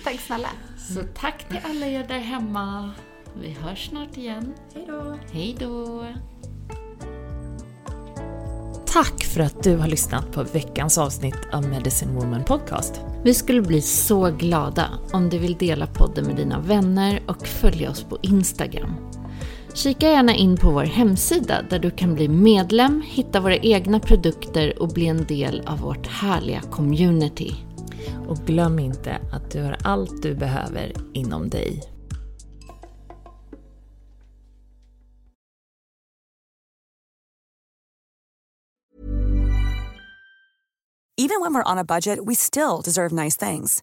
Tack 0.05 0.21
snälla. 0.21 0.49
Så 0.95 1.01
tack 1.15 1.49
till 1.49 1.61
alla 1.65 1.87
er 1.87 2.05
där 2.09 2.19
hemma. 2.19 2.91
Vi 3.41 3.51
hörs 3.51 3.89
snart 3.89 4.17
igen. 4.17 4.55
Hej 4.75 4.85
då. 4.89 5.19
Hej 5.33 5.57
då. 5.61 6.07
Tack 8.87 9.25
för 9.25 9.41
att 9.41 9.63
du 9.63 9.77
har 9.77 9.89
lyssnat 9.89 10.33
på 10.33 10.43
veckans 10.43 10.99
avsnitt 10.99 11.39
av 11.53 11.69
Medicine 11.69 12.13
Woman 12.15 12.45
Podcast. 12.45 13.01
Vi 13.25 13.35
skulle 13.35 13.63
bli 13.63 13.81
så 13.81 14.31
glada 14.31 14.89
om 15.13 15.29
du 15.29 15.39
vill 15.39 15.55
dela 15.55 15.87
podden 15.87 16.27
med 16.27 16.37
dina 16.37 16.61
vänner 16.61 17.23
och 17.27 17.47
följa 17.47 17.91
oss 17.91 18.05
på 18.05 18.19
Instagram. 18.23 18.97
Kika 19.75 20.07
gärna 20.07 20.35
in 20.35 20.57
på 20.57 20.71
vår 20.71 20.85
hemsida 20.85 21.63
där 21.71 21.79
du 21.79 21.91
kan 21.91 22.15
bli 22.15 22.29
medlem, 22.29 23.03
hitta 23.07 23.41
våra 23.41 23.57
egna 23.57 24.01
produkter 24.01 24.83
och 24.83 24.89
bli 24.89 25.07
en 25.07 25.27
del 25.27 25.63
av 25.67 25.79
vårt 25.79 26.07
härliga 26.07 26.61
community. 26.61 27.55
Och 28.29 28.37
glöm 28.37 28.79
inte 28.79 29.19
att 29.33 29.51
du 29.51 29.63
har 29.63 29.77
allt 29.83 30.23
du 30.23 30.35
behöver 30.35 30.93
inom 31.13 31.51
dig. 31.51 31.83
Even 41.17 41.41
when 41.41 41.55
we're 41.55 41.73
on 41.73 41.79
a 41.79 41.85
budget 41.85 42.19
we 42.27 42.35
still 42.35 42.81
deserve 42.85 43.13
nice 43.25 43.47
things. 43.47 43.83